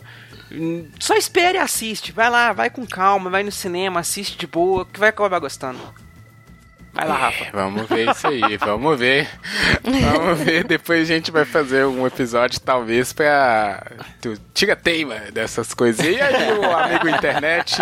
Só 0.99 1.15
espere 1.15 1.57
e 1.57 1.61
assiste. 1.61 2.11
Vai 2.11 2.29
lá, 2.29 2.53
vai 2.53 2.69
com 2.69 2.85
calma, 2.85 3.29
vai 3.29 3.43
no 3.43 3.51
cinema, 3.51 3.99
assiste 3.99 4.37
de 4.37 4.47
boa, 4.47 4.85
que 4.85 4.99
vai 4.99 5.09
acabar 5.09 5.39
gostando. 5.39 5.79
Vai 6.97 7.07
lá, 7.07 7.15
Rafa. 7.15 7.43
É, 7.43 7.51
vamos 7.53 7.87
ver 7.87 8.09
isso 8.09 8.27
aí, 8.27 8.57
vamos 8.57 8.97
ver. 8.97 9.29
Vamos 9.83 10.39
ver. 10.39 10.63
Depois 10.63 11.01
a 11.01 11.13
gente 11.13 11.29
vai 11.29 11.45
fazer 11.45 11.85
um 11.85 12.07
episódio, 12.07 12.59
talvez, 12.59 13.13
pra. 13.13 13.85
Tira 14.53 14.75
teima 14.75 15.15
dessas 15.31 15.75
coisas. 15.75 16.03
E 16.03 16.19
aí, 16.19 16.53
o 16.57 16.75
amigo 16.75 17.07
internet? 17.07 17.77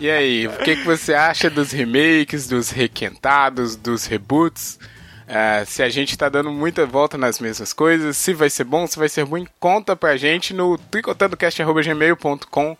E 0.00 0.10
aí, 0.10 0.48
o 0.48 0.56
que, 0.58 0.76
que 0.76 0.84
você 0.84 1.14
acha 1.14 1.48
dos 1.48 1.70
remakes, 1.70 2.48
dos 2.48 2.70
requentados, 2.70 3.76
dos 3.76 4.06
reboots? 4.06 4.78
Uh, 5.26 5.66
se 5.66 5.82
a 5.82 5.88
gente 5.88 6.16
tá 6.16 6.28
dando 6.28 6.52
muita 6.52 6.86
volta 6.86 7.18
nas 7.18 7.40
mesmas 7.40 7.72
coisas, 7.72 8.16
se 8.16 8.32
vai 8.32 8.48
ser 8.48 8.62
bom, 8.62 8.86
se 8.86 8.96
vai 8.96 9.08
ser 9.08 9.22
ruim, 9.22 9.44
conta 9.58 9.96
pra 9.96 10.16
gente 10.16 10.54
no 10.54 10.78
tricotandocast.gmail.com 10.78 12.76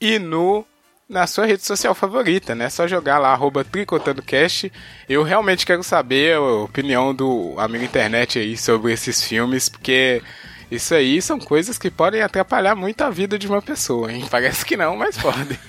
e 0.00 0.18
no 0.18 0.66
na 1.08 1.26
sua 1.26 1.46
rede 1.46 1.64
social 1.64 1.94
favorita, 1.94 2.54
né? 2.54 2.68
Só 2.68 2.88
jogar 2.88 3.18
lá, 3.18 3.32
arroba 3.32 3.62
tricotandocast. 3.62 4.72
Eu 5.08 5.22
realmente 5.22 5.64
quero 5.64 5.84
saber 5.84 6.34
a 6.36 6.40
opinião 6.40 7.14
do 7.14 7.54
amigo 7.58 7.84
internet 7.84 8.38
aí 8.38 8.56
sobre 8.56 8.92
esses 8.92 9.22
filmes, 9.22 9.68
porque 9.68 10.22
isso 10.70 10.94
aí 10.94 11.22
são 11.22 11.38
coisas 11.38 11.78
que 11.78 11.90
podem 11.90 12.22
atrapalhar 12.22 12.74
muito 12.74 13.02
a 13.02 13.10
vida 13.10 13.38
de 13.38 13.46
uma 13.46 13.62
pessoa, 13.62 14.12
hein? 14.12 14.26
Parece 14.30 14.64
que 14.64 14.76
não, 14.76 14.96
mas 14.96 15.16
podem. 15.16 15.58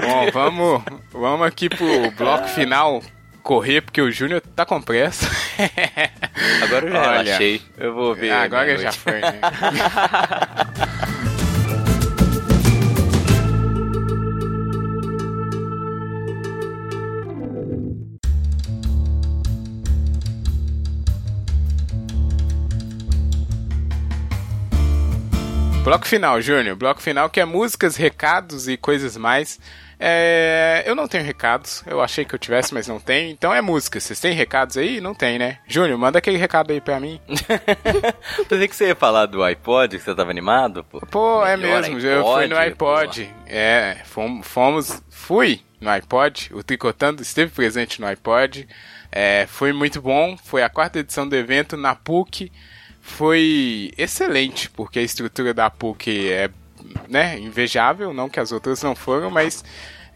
Bom, 0.00 0.30
vamos, 0.32 0.82
vamos 1.12 1.46
aqui 1.46 1.68
pro 1.68 2.10
bloco 2.12 2.48
final 2.48 3.02
correr 3.42 3.80
porque 3.80 4.00
o 4.00 4.10
Júnior 4.10 4.40
tá 4.40 4.64
com 4.64 4.80
pressa. 4.80 5.26
Agora 6.62 6.86
eu 6.86 6.92
já 6.92 7.00
Olha, 7.00 7.22
relaxei. 7.22 7.62
Eu 7.76 7.94
vou 7.94 8.14
ver. 8.14 8.30
Agora 8.30 8.76
já 8.78 8.92
foi, 8.92 9.20
né? 9.20 9.40
Bloco 25.84 26.06
final, 26.06 26.40
Júnior. 26.40 26.76
Bloco 26.76 27.02
final 27.02 27.28
que 27.28 27.40
é 27.40 27.44
músicas, 27.44 27.96
recados 27.96 28.68
e 28.68 28.76
coisas 28.76 29.16
mais. 29.16 29.58
É, 30.04 30.82
eu 30.84 30.96
não 30.96 31.06
tenho 31.06 31.22
recados. 31.22 31.84
Eu 31.86 32.00
achei 32.00 32.24
que 32.24 32.34
eu 32.34 32.38
tivesse, 32.38 32.74
mas 32.74 32.88
não 32.88 32.98
tenho. 32.98 33.30
Então 33.30 33.54
é 33.54 33.60
música. 33.60 34.00
Vocês 34.00 34.18
têm 34.18 34.34
recados 34.34 34.76
aí? 34.76 35.00
Não 35.00 35.14
tem, 35.14 35.38
né? 35.38 35.60
Júnior, 35.68 35.96
manda 35.96 36.18
aquele 36.18 36.36
recado 36.36 36.72
aí 36.72 36.80
pra 36.80 36.98
mim. 36.98 37.20
Pensei 38.48 38.66
que 38.66 38.74
você 38.74 38.88
ia 38.88 38.96
falar 38.96 39.26
do 39.26 39.44
iPod, 39.44 39.96
que 39.96 40.02
você 40.02 40.12
tava 40.12 40.32
animado. 40.32 40.82
Pô, 40.82 41.00
pô 41.06 41.46
é 41.46 41.56
mesmo. 41.56 41.94
iPod, 41.98 42.04
eu 42.04 42.24
fui 42.24 42.46
no 42.48 42.58
iPod. 42.58 43.24
Pô. 43.24 43.42
É, 43.46 44.00
fomos, 44.04 44.46
fomos. 44.48 45.02
Fui 45.08 45.60
no 45.80 45.88
iPod. 45.88 46.50
O 46.52 46.64
Tricotando 46.64 47.22
esteve 47.22 47.52
presente 47.52 48.00
no 48.00 48.08
iPod. 48.08 48.66
É, 49.12 49.46
foi 49.46 49.72
muito 49.72 50.02
bom. 50.02 50.36
Foi 50.36 50.64
a 50.64 50.68
quarta 50.68 50.98
edição 50.98 51.28
do 51.28 51.36
evento 51.36 51.76
na 51.76 51.94
PUC. 51.94 52.50
Foi 53.00 53.92
excelente, 53.96 54.68
porque 54.68 54.98
a 54.98 55.02
estrutura 55.02 55.54
da 55.54 55.70
PUC 55.70 56.28
é 56.28 56.50
né, 57.08 57.38
invejável. 57.38 58.12
Não 58.12 58.28
que 58.28 58.40
as 58.40 58.52
outras 58.52 58.82
não 58.82 58.94
foram, 58.94 59.30
mas 59.30 59.64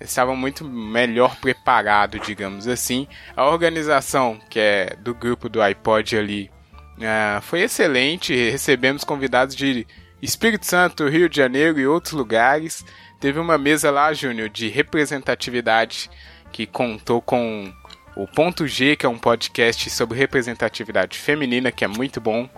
estavam 0.00 0.36
muito 0.36 0.64
melhor 0.64 1.36
preparado, 1.36 2.18
digamos 2.20 2.68
assim. 2.68 3.06
A 3.36 3.44
organização, 3.46 4.38
que 4.50 4.58
é 4.60 4.96
do 5.00 5.14
grupo 5.14 5.48
do 5.48 5.62
iPod 5.62 6.16
ali, 6.16 6.50
uh, 6.98 7.40
foi 7.42 7.62
excelente. 7.62 8.34
Recebemos 8.34 9.04
convidados 9.04 9.54
de 9.54 9.86
Espírito 10.20 10.66
Santo, 10.66 11.08
Rio 11.08 11.28
de 11.28 11.36
Janeiro 11.36 11.78
e 11.78 11.86
outros 11.86 12.12
lugares. 12.12 12.84
Teve 13.20 13.38
uma 13.38 13.56
mesa 13.56 13.90
lá, 13.90 14.12
Júnior, 14.12 14.48
de 14.48 14.68
representatividade 14.68 16.10
que 16.52 16.66
contou 16.66 17.20
com 17.20 17.72
o 18.14 18.26
Ponto 18.26 18.66
G, 18.66 18.96
que 18.96 19.04
é 19.04 19.08
um 19.08 19.18
podcast 19.18 19.90
sobre 19.90 20.18
representatividade 20.18 21.18
feminina, 21.18 21.70
que 21.70 21.84
é 21.84 21.88
muito 21.88 22.20
bom. 22.20 22.48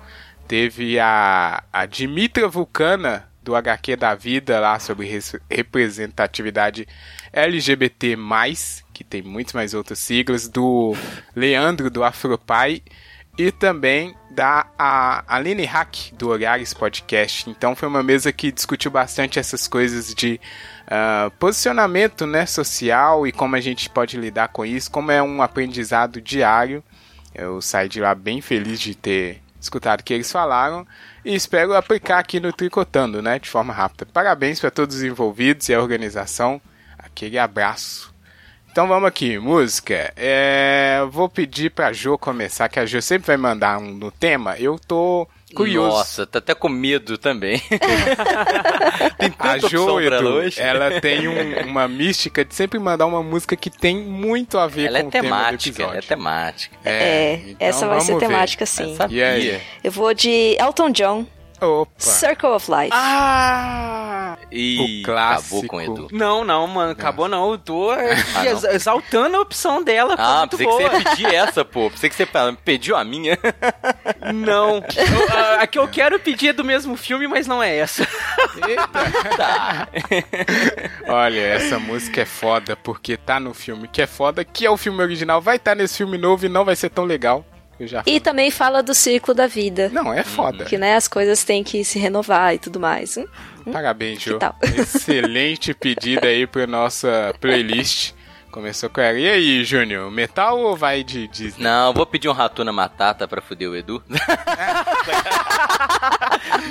Teve 0.46 0.98
a, 0.98 1.62
a 1.72 1.84
Dimitra 1.84 2.48
Vulcana, 2.48 3.27
do 3.48 3.56
HQ 3.56 3.96
da 3.96 4.14
Vida, 4.14 4.60
lá 4.60 4.78
sobre 4.78 5.10
representatividade 5.50 6.86
LGBT, 7.32 8.14
que 8.92 9.02
tem 9.02 9.22
muitas 9.22 9.54
mais 9.54 9.72
outras 9.72 9.98
siglas, 9.98 10.46
do 10.46 10.94
Leandro, 11.34 11.88
do 11.88 12.04
Afropai, 12.04 12.82
e 13.38 13.50
também 13.50 14.14
da 14.30 14.66
Aline 15.26 15.64
Hack, 15.64 16.12
do 16.12 16.28
Olhares 16.28 16.74
Podcast. 16.74 17.48
Então 17.48 17.74
foi 17.74 17.88
uma 17.88 18.02
mesa 18.02 18.30
que 18.30 18.52
discutiu 18.52 18.90
bastante 18.90 19.38
essas 19.38 19.66
coisas 19.66 20.14
de 20.14 20.38
uh, 20.84 21.30
posicionamento 21.38 22.26
né, 22.26 22.44
social 22.44 23.26
e 23.26 23.32
como 23.32 23.56
a 23.56 23.60
gente 23.60 23.88
pode 23.88 24.18
lidar 24.18 24.48
com 24.48 24.66
isso, 24.66 24.90
como 24.90 25.10
é 25.10 25.22
um 25.22 25.40
aprendizado 25.40 26.20
diário. 26.20 26.84
Eu 27.34 27.62
saí 27.62 27.88
de 27.88 27.98
lá 27.98 28.14
bem 28.14 28.42
feliz 28.42 28.78
de 28.78 28.94
ter 28.94 29.40
escutado 29.58 30.00
o 30.00 30.04
que 30.04 30.12
eles 30.12 30.30
falaram 30.30 30.86
e 31.28 31.34
espero 31.34 31.74
aplicar 31.74 32.18
aqui 32.18 32.40
no 32.40 32.50
Tricotando, 32.54 33.20
né, 33.20 33.38
de 33.38 33.50
forma 33.50 33.70
rápida. 33.70 34.06
Parabéns 34.06 34.58
para 34.58 34.70
todos 34.70 34.96
os 34.96 35.02
envolvidos 35.02 35.68
e 35.68 35.74
a 35.74 35.80
organização. 35.80 36.58
Aquele 36.98 37.38
abraço. 37.38 38.14
Então 38.70 38.88
vamos 38.88 39.06
aqui, 39.06 39.38
música. 39.38 40.10
É, 40.16 41.00
vou 41.10 41.28
pedir 41.28 41.70
pra 41.70 41.92
Jo 41.92 42.16
começar, 42.16 42.70
que 42.70 42.80
a 42.80 42.86
Jo 42.86 43.02
sempre 43.02 43.26
vai 43.26 43.36
mandar 43.36 43.78
um 43.78 43.92
no 43.92 44.10
tema. 44.10 44.56
Eu 44.56 44.78
tô 44.78 45.28
curioso. 45.54 45.96
Nossa, 45.96 46.26
tá 46.26 46.38
até 46.38 46.54
com 46.54 46.68
medo 46.68 47.18
também. 47.18 47.60
tem 49.18 49.30
tanta 49.30 49.52
a 49.52 49.58
Jo, 49.58 50.00
Edu, 50.00 50.40
ela, 50.56 51.00
tem 51.00 51.28
um, 51.28 51.66
uma 51.66 51.88
mística 51.88 52.44
de 52.44 52.54
sempre 52.54 52.78
mandar 52.78 53.06
uma 53.06 53.22
música 53.22 53.56
que 53.56 53.70
tem 53.70 53.96
muito 53.96 54.58
a 54.58 54.66
ver 54.66 54.86
ela 54.86 55.00
com 55.00 55.06
é 55.06 55.08
o 55.08 55.10
tema 55.10 55.50
do 55.50 55.54
episódio. 55.54 55.84
Ela 55.84 55.96
é 55.96 56.02
temática. 56.02 56.76
É, 56.84 56.92
é 56.92 57.34
então 57.50 57.68
essa 57.68 57.86
vai 57.86 58.00
ser 58.00 58.14
ver. 58.14 58.20
temática 58.20 58.66
sim. 58.66 58.96
E 59.10 59.22
aí? 59.22 59.60
Eu 59.82 59.92
vou 59.92 60.12
de 60.14 60.56
Elton 60.58 60.90
John. 60.90 61.26
Opa. 61.60 61.92
Circle 61.98 62.50
of 62.50 62.70
Life. 62.70 62.90
Ah! 62.92 64.36
E 64.50 65.02
o 65.02 65.04
clássico. 65.04 65.58
acabou 65.58 65.68
com 65.68 65.76
o 65.76 65.80
Edu. 65.80 66.08
Não, 66.12 66.44
não, 66.44 66.66
mano, 66.66 66.92
acabou 66.92 67.28
não. 67.28 67.52
Eu 67.52 67.58
tô 67.58 67.90
ah, 67.90 67.98
não. 68.44 68.70
exaltando 68.70 69.36
a 69.36 69.40
opção 69.40 69.82
dela. 69.82 70.14
Ah, 70.16 70.38
muito 70.38 70.56
pensei 70.56 70.66
boa. 70.66 70.78
que 70.78 70.88
você 70.88 71.02
ia 71.02 71.10
pedir 71.10 71.34
essa, 71.34 71.64
pô. 71.64 71.90
Pensei 71.90 72.08
que 72.08 72.16
você 72.16 72.28
pediu 72.64 72.96
a 72.96 73.04
minha. 73.04 73.38
Não. 74.34 74.76
Eu, 74.76 75.36
a, 75.36 75.62
a, 75.62 75.66
que 75.66 75.78
eu 75.78 75.86
quero 75.88 76.18
pedir 76.18 76.48
é 76.48 76.52
do 76.52 76.64
mesmo 76.64 76.96
filme, 76.96 77.26
mas 77.26 77.46
não 77.46 77.62
é 77.62 77.76
essa. 77.76 78.06
Eita. 78.66 79.36
Tá. 79.36 79.88
Olha, 81.08 81.40
essa 81.40 81.78
música 81.78 82.22
é 82.22 82.24
foda, 82.24 82.76
porque 82.76 83.16
tá 83.16 83.40
no 83.40 83.54
filme 83.54 83.88
que 83.88 84.02
é 84.02 84.06
foda, 84.06 84.44
que 84.44 84.66
é 84.66 84.70
o 84.70 84.76
filme 84.76 85.00
original, 85.00 85.40
vai 85.40 85.56
estar 85.56 85.72
tá 85.72 85.74
nesse 85.74 85.96
filme 85.96 86.18
novo 86.18 86.44
e 86.44 86.48
não 86.48 86.64
vai 86.64 86.76
ser 86.76 86.90
tão 86.90 87.04
legal. 87.04 87.44
E 88.06 88.18
também 88.20 88.50
fala 88.50 88.82
do 88.82 88.94
ciclo 88.94 89.32
da 89.34 89.46
vida. 89.46 89.88
Não, 89.92 90.12
é 90.12 90.24
foda. 90.24 90.64
Que, 90.64 90.76
né, 90.76 90.96
as 90.96 91.06
coisas 91.06 91.44
têm 91.44 91.62
que 91.62 91.84
se 91.84 91.98
renovar 91.98 92.54
e 92.54 92.58
tudo 92.58 92.80
mais. 92.80 93.16
Hum? 93.16 93.26
hum? 93.66 93.72
Parabéns, 93.72 94.20
Jô. 94.20 94.38
Excelente 94.76 95.72
pedido 95.74 96.26
aí 96.26 96.46
pra 96.46 96.66
nossa 96.66 97.34
playlist. 97.40 98.12
Começou 98.50 98.88
com 98.88 99.00
ela. 99.00 99.18
E 99.18 99.28
aí, 99.28 99.62
Júnior, 99.62 100.10
metal 100.10 100.58
ou 100.58 100.74
vai 100.74 101.04
de 101.04 101.28
Disney? 101.28 101.62
Não, 101.62 101.92
vou 101.92 102.06
pedir 102.06 102.28
um 102.28 102.32
Ratuna 102.32 102.72
Matata 102.72 103.28
pra 103.28 103.42
fuder 103.42 103.68
o 103.68 103.76
Edu. 103.76 104.02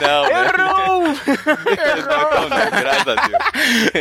não, 0.01 0.25
Errou! 0.25 1.05
Errou! 1.05 2.31
Não, 2.41 2.49
não, 2.49 2.69
graças 2.71 3.07
a 3.07 3.27
Deus. 3.27 3.39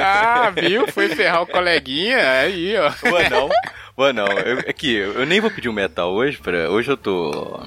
Ah, 0.03 0.51
viu? 0.51 0.89
Foi 0.91 1.11
ferrar 1.11 1.43
o 1.43 1.47
coleguinha, 1.47 2.19
aí, 2.41 2.75
ó. 2.79 2.91
Ué, 3.13 3.29
não. 3.29 3.51
Ué, 3.99 4.13
não. 4.13 4.27
Eu, 4.27 4.59
aqui, 4.61 4.95
eu 4.95 5.25
nem 5.25 5.41
vou 5.41 5.51
pedir 5.51 5.69
um 5.69 5.73
metal 5.73 6.13
hoje. 6.13 6.39
Pra, 6.39 6.71
hoje 6.71 6.91
eu 6.91 6.97
tô... 6.97 7.61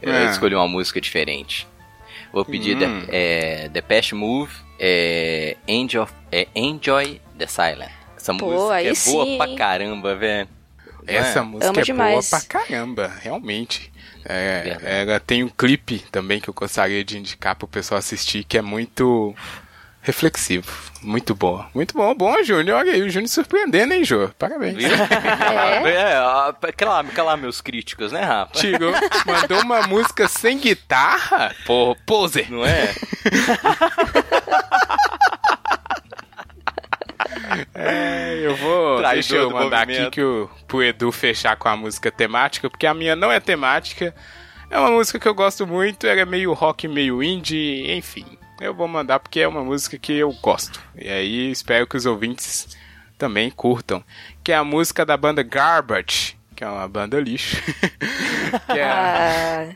Eu 0.00 0.12
é. 0.12 0.30
escolhi 0.30 0.54
uma 0.54 0.68
música 0.68 1.00
diferente. 1.00 1.66
Vou 2.32 2.44
pedir 2.44 2.76
hum. 2.76 3.06
The, 3.06 3.08
é, 3.10 3.68
The 3.68 3.82
Past 3.82 4.14
Move, 4.14 4.52
é, 4.78 5.56
Enjoy, 5.66 6.06
é, 6.30 6.46
Enjoy 6.54 7.20
the 7.36 7.46
Silence. 7.46 7.92
Essa 8.16 8.34
Pô, 8.34 8.50
música 8.50 8.82
é 8.82 8.94
sim. 8.94 9.12
boa 9.12 9.36
pra 9.36 9.56
caramba, 9.56 10.14
velho. 10.14 10.48
Essa 11.06 11.40
é? 11.40 11.42
música 11.42 11.80
é 11.80 11.82
demais. 11.82 12.30
boa 12.30 12.40
pra 12.40 12.48
caramba, 12.48 13.12
realmente. 13.20 13.92
É, 14.24 14.76
ela 14.82 15.18
tem 15.18 15.42
um 15.42 15.48
clipe 15.48 15.98
também 16.12 16.40
que 16.40 16.48
eu 16.48 16.54
gostaria 16.54 17.02
de 17.02 17.18
indicar 17.18 17.56
pro 17.56 17.66
pessoal 17.66 17.98
assistir, 17.98 18.44
que 18.44 18.58
é 18.58 18.62
muito 18.62 19.34
reflexivo. 20.10 20.90
Muito 21.02 21.34
bom. 21.34 21.64
Muito 21.74 21.94
bom. 21.94 22.14
Bom, 22.14 22.42
Júnior. 22.42 22.78
Olha 22.78 22.92
aí, 22.92 23.02
o 23.02 23.08
Júnior 23.08 23.28
surpreendendo, 23.28 23.94
hein, 23.94 24.04
Jô? 24.04 24.28
Parabéns. 24.38 24.84
É, 24.84 26.68
é 26.68 26.72
calar, 26.72 27.04
calar 27.06 27.38
meus 27.38 27.60
críticos, 27.60 28.12
né, 28.12 28.22
Rafa? 28.22 28.52
Tirou, 28.52 28.92
mandou 29.24 29.62
uma 29.62 29.86
música 29.86 30.28
sem 30.28 30.58
guitarra? 30.58 31.54
Pô, 31.64 31.96
poser. 32.04 32.50
Não 32.50 32.64
é? 32.64 32.94
É, 37.74 38.38
eu 38.42 38.54
vou. 38.56 38.98
Traidor 38.98 39.14
deixa 39.14 39.36
eu 39.36 39.50
mandar 39.50 39.82
aqui 39.82 40.10
que 40.10 40.22
o, 40.22 40.48
pro 40.68 40.82
Edu 40.82 41.10
fechar 41.10 41.56
com 41.56 41.68
a 41.68 41.76
música 41.76 42.10
temática, 42.10 42.70
porque 42.70 42.86
a 42.86 42.94
minha 42.94 43.16
não 43.16 43.32
é 43.32 43.40
temática. 43.40 44.14
É 44.70 44.78
uma 44.78 44.92
música 44.92 45.18
que 45.18 45.26
eu 45.26 45.34
gosto 45.34 45.66
muito, 45.66 46.06
ela 46.06 46.20
é 46.20 46.24
meio 46.24 46.52
rock, 46.52 46.86
meio 46.86 47.20
indie, 47.20 47.90
enfim. 47.92 48.24
Eu 48.60 48.72
vou 48.72 48.86
mandar 48.86 49.18
porque 49.18 49.40
é 49.40 49.48
uma 49.48 49.64
música 49.64 49.98
que 49.98 50.12
eu 50.12 50.32
gosto. 50.34 50.80
E 50.94 51.08
aí 51.08 51.50
espero 51.50 51.88
que 51.88 51.96
os 51.96 52.06
ouvintes 52.06 52.76
também 53.18 53.50
curtam. 53.50 54.04
Que 54.44 54.52
é 54.52 54.56
a 54.56 54.62
música 54.62 55.04
da 55.04 55.16
banda 55.16 55.42
Garbage, 55.42 56.38
que 56.54 56.62
é 56.62 56.68
uma 56.68 56.86
banda 56.86 57.18
lixo. 57.18 57.56
é 58.68 58.84
a, 58.84 59.70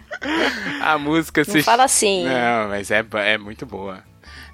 a 0.93 0.99
música 0.99 1.43
se. 1.45 1.57
Não 1.57 1.65
fala 1.65 1.85
assim. 1.85 2.25
Não, 2.25 2.69
mas 2.69 2.91
é, 2.93 3.05
é 3.25 3.37
muito 3.37 3.67
boa. 3.67 4.05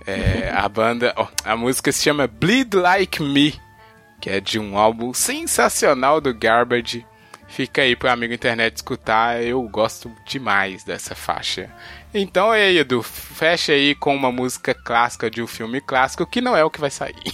É, 0.06 0.50
a 0.54 0.66
banda. 0.68 1.12
Oh, 1.18 1.26
a 1.44 1.54
música 1.54 1.92
se 1.92 2.02
chama 2.02 2.26
Bleed 2.26 2.72
Like 2.72 3.22
Me, 3.22 3.60
que 4.20 4.30
é 4.30 4.40
de 4.40 4.58
um 4.58 4.78
álbum 4.78 5.12
sensacional 5.12 6.18
do 6.18 6.32
Garbage. 6.32 7.04
Fica 7.50 7.82
aí 7.82 7.96
pro 7.96 8.08
amigo 8.08 8.32
internet 8.32 8.76
escutar, 8.76 9.42
eu 9.42 9.60
gosto 9.62 10.10
demais 10.24 10.84
dessa 10.84 11.16
faixa. 11.16 11.68
Então 12.14 12.52
aí, 12.52 12.78
Edu, 12.78 13.02
fecha 13.02 13.72
aí 13.72 13.92
com 13.94 14.14
uma 14.14 14.30
música 14.30 14.72
clássica 14.72 15.28
de 15.28 15.42
um 15.42 15.48
filme 15.48 15.80
clássico 15.80 16.24
que 16.24 16.40
não 16.40 16.56
é 16.56 16.64
o 16.64 16.70
que 16.70 16.80
vai 16.80 16.90
sair. 16.90 17.12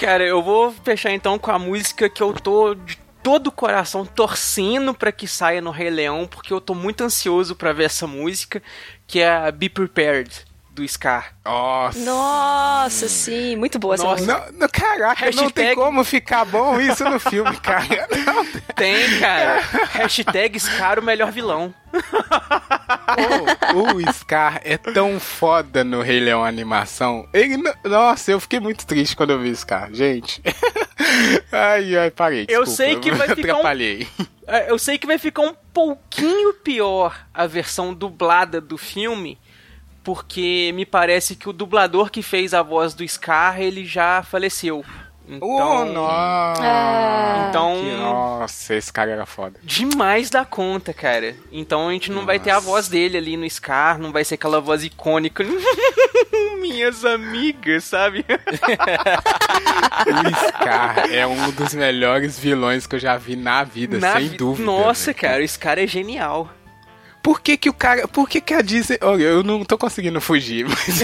Cara, 0.00 0.24
eu 0.24 0.42
vou 0.42 0.72
fechar 0.84 1.12
então 1.12 1.38
com 1.38 1.52
a 1.52 1.58
música 1.60 2.08
que 2.08 2.22
eu 2.22 2.32
tô 2.32 2.74
de 2.74 2.98
todo 3.22 3.46
o 3.46 3.52
coração 3.52 4.04
torcendo 4.04 4.92
para 4.92 5.12
que 5.12 5.28
saia 5.28 5.60
no 5.60 5.70
Rei 5.70 5.90
Leão, 5.90 6.26
porque 6.26 6.52
eu 6.52 6.60
tô 6.60 6.74
muito 6.74 7.02
ansioso 7.02 7.54
para 7.54 7.72
ver 7.72 7.84
essa 7.84 8.06
música, 8.06 8.62
que 9.06 9.20
é 9.20 9.28
a 9.28 9.50
Be 9.50 9.68
Prepared 9.68 10.45
do 10.76 10.86
Scar. 10.86 11.34
Nossa. 11.42 11.98
Nossa, 12.00 13.08
sim. 13.08 13.56
Muito 13.56 13.78
boa 13.78 13.94
essa 13.94 14.04
Nossa. 14.04 14.22
música. 14.22 14.52
Não, 14.52 14.58
não, 14.60 14.68
caraca, 14.68 15.24
Hashtag... 15.24 15.36
não 15.36 15.50
tem 15.50 15.74
como 15.74 16.04
ficar 16.04 16.44
bom 16.44 16.78
isso 16.78 17.02
no 17.04 17.18
filme, 17.18 17.56
cara. 17.60 18.06
Não. 18.24 18.44
Tem, 18.74 19.18
cara. 19.18 19.62
Hashtag 19.92 20.60
Scar 20.60 20.98
o 20.98 21.02
melhor 21.02 21.32
vilão. 21.32 21.74
o, 23.74 23.96
o 23.96 24.12
Scar 24.12 24.60
é 24.62 24.76
tão 24.76 25.18
foda 25.18 25.82
no 25.82 26.02
Rei 26.02 26.20
Leão 26.20 26.44
animação. 26.44 27.26
Ele, 27.32 27.56
nossa, 27.82 28.30
eu 28.30 28.38
fiquei 28.38 28.60
muito 28.60 28.86
triste 28.86 29.16
quando 29.16 29.30
eu 29.30 29.40
vi 29.40 29.56
Scar, 29.56 29.90
gente. 29.94 30.42
ai, 31.50 31.96
ai, 31.96 32.10
parei. 32.10 32.44
Desculpa, 32.44 32.70
eu 32.70 32.74
sei 32.74 32.96
que 32.96 33.10
vai 33.12 33.28
ficar 33.28 33.52
atrapalhei. 33.52 34.06
Um... 34.20 34.26
É, 34.46 34.70
eu 34.70 34.78
sei 34.78 34.98
que 34.98 35.06
vai 35.06 35.18
ficar 35.18 35.42
um 35.42 35.54
pouquinho 35.72 36.52
pior 36.52 37.26
a 37.32 37.46
versão 37.46 37.92
dublada 37.94 38.60
do 38.60 38.76
filme, 38.78 39.38
porque 40.06 40.70
me 40.72 40.86
parece 40.86 41.34
que 41.34 41.48
o 41.48 41.52
dublador 41.52 42.10
que 42.12 42.22
fez 42.22 42.54
a 42.54 42.62
voz 42.62 42.94
do 42.94 43.06
Scar, 43.06 43.60
ele 43.60 43.84
já 43.84 44.22
faleceu. 44.22 44.84
Então, 45.28 45.48
Oh, 45.48 45.84
nossa! 45.84 46.62
Ah. 46.62 47.46
então 47.48 47.74
Que- 47.82 47.96
nossa, 47.96 48.74
esse 48.76 48.92
cara 48.92 49.10
era 49.10 49.26
foda. 49.26 49.58
demais 49.64 50.30
da 50.30 50.44
conta, 50.44 50.94
cara. 50.94 51.34
Então 51.50 51.88
a 51.88 51.92
gente 51.92 52.12
não 52.12 52.24
vai 52.24 52.38
ter 52.38 52.50
a 52.50 52.54
Nossa. 52.54 52.66
voz 52.68 52.86
dele 52.86 53.16
ali 53.18 53.36
no 53.36 53.50
Scar, 53.50 53.98
não 53.98 54.12
vai 54.12 54.22
ser 54.24 54.36
aquela 54.36 54.60
voz 54.60 54.84
icônica. 54.84 55.42
Minhas 56.60 57.04
amigas, 57.04 57.82
sabe? 57.84 58.24
O 60.06 60.46
Scar 60.48 61.12
é 61.12 61.26
um 61.26 61.50
dos 61.50 61.74
melhores 61.74 62.38
vilões 62.38 62.86
que 62.86 62.94
eu 62.94 63.00
já 63.00 63.16
vi 63.16 63.34
na 63.34 63.64
vida, 63.64 63.98
Na 63.98 64.12
sem 64.12 64.28
vi- 64.28 64.36
dúvida. 64.36 64.64
Nossa, 64.64 65.06
velho. 65.06 65.18
cara, 65.18 65.42
esse 65.42 65.58
cara 65.58 65.82
é 65.82 65.86
genial. 65.88 66.48
Por 67.26 67.40
que 67.40 67.56
que 67.56 67.68
o 67.68 67.72
cara... 67.72 68.06
Por 68.06 68.28
que 68.28 68.40
que 68.40 68.54
a 68.54 68.62
Disney... 68.62 69.00
Olha, 69.02 69.24
eu 69.24 69.42
não 69.42 69.64
tô 69.64 69.76
conseguindo 69.76 70.20
fugir, 70.20 70.62
mas... 70.70 71.02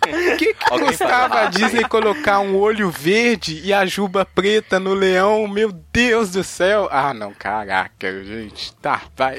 Por 0.00 0.36
que 0.36 0.54
que 0.54 0.70
custava 0.70 1.42
a 1.42 1.46
Disney 1.46 1.84
colocar 1.84 2.40
um 2.40 2.56
olho 2.56 2.90
verde 2.90 3.60
e 3.62 3.72
a 3.72 3.86
juba 3.86 4.24
preta 4.24 4.80
no 4.80 4.92
leão? 4.92 5.46
Meu 5.46 5.70
Deus 5.92 6.32
do 6.32 6.42
céu! 6.42 6.88
Ah, 6.90 7.14
não, 7.14 7.32
caraca, 7.32 8.24
gente. 8.24 8.74
Tá, 8.82 9.02
vai. 9.16 9.36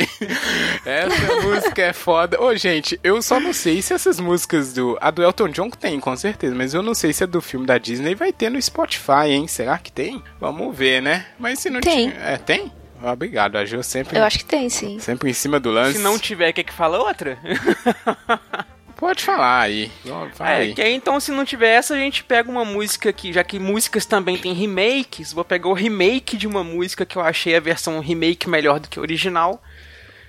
Essa 0.86 1.42
música 1.42 1.82
é 1.82 1.92
foda. 1.92 2.42
Ô, 2.42 2.56
gente, 2.56 2.98
eu 3.04 3.22
só 3.22 3.38
não 3.38 3.52
sei 3.52 3.82
se 3.82 3.94
essas 3.94 4.22
músicas 4.22 4.72
do... 4.72 4.98
A 5.02 5.12
do 5.12 5.22
Elton 5.22 5.50
John 5.50 5.70
tem, 5.70 6.00
com 6.00 6.16
certeza, 6.16 6.56
mas 6.56 6.74
eu 6.74 6.82
não 6.82 6.96
sei 6.96 7.12
se 7.12 7.26
a 7.26 7.28
do 7.28 7.42
filme 7.42 7.66
da 7.66 7.78
Disney 7.78 8.16
vai 8.16 8.32
ter 8.32 8.50
no 8.50 8.62
Spotify, 8.62 9.28
hein? 9.28 9.46
Será 9.46 9.78
que 9.78 9.92
tem? 9.92 10.24
Vamos 10.40 10.74
ver, 10.74 11.02
né? 11.02 11.26
Mas 11.38 11.60
se 11.60 11.70
não 11.70 11.82
Tem. 11.82 12.14
É, 12.18 12.38
tem? 12.38 12.72
Obrigado, 13.12 13.58
a 13.58 13.66
Ju 13.66 13.84
sempre... 13.84 14.18
Eu 14.18 14.24
acho 14.24 14.40
que 14.40 14.46
tem, 14.46 14.70
sim. 14.70 14.98
Sempre 15.00 15.30
em 15.30 15.34
cima 15.34 15.60
do 15.60 15.70
lance. 15.70 15.98
Se 15.98 16.04
não 16.04 16.18
tiver, 16.18 16.54
quer 16.54 16.64
que 16.64 16.74
fala 16.74 16.98
outra? 17.00 17.38
Pode 18.96 19.22
falar 19.22 19.60
aí. 19.64 19.92
Vai 20.38 20.70
É, 20.70 20.74
que 20.74 20.82
aí 20.82 20.94
então 20.94 21.20
se 21.20 21.30
não 21.30 21.44
tiver 21.44 21.76
essa, 21.76 21.94
a 21.94 21.98
gente 21.98 22.24
pega 22.24 22.50
uma 22.50 22.64
música 22.64 23.10
aqui, 23.10 23.34
já 23.34 23.44
que 23.44 23.60
músicas 23.60 24.06
também 24.06 24.38
tem 24.38 24.54
remakes, 24.54 25.34
vou 25.34 25.44
pegar 25.44 25.68
o 25.68 25.74
remake 25.74 26.38
de 26.38 26.48
uma 26.48 26.64
música 26.64 27.06
que 27.06 27.18
eu 27.18 27.22
achei 27.22 27.54
a 27.54 27.60
versão 27.60 28.00
remake 28.00 28.48
melhor 28.48 28.80
do 28.80 28.88
que 28.88 28.98
a 28.98 29.02
original, 29.02 29.62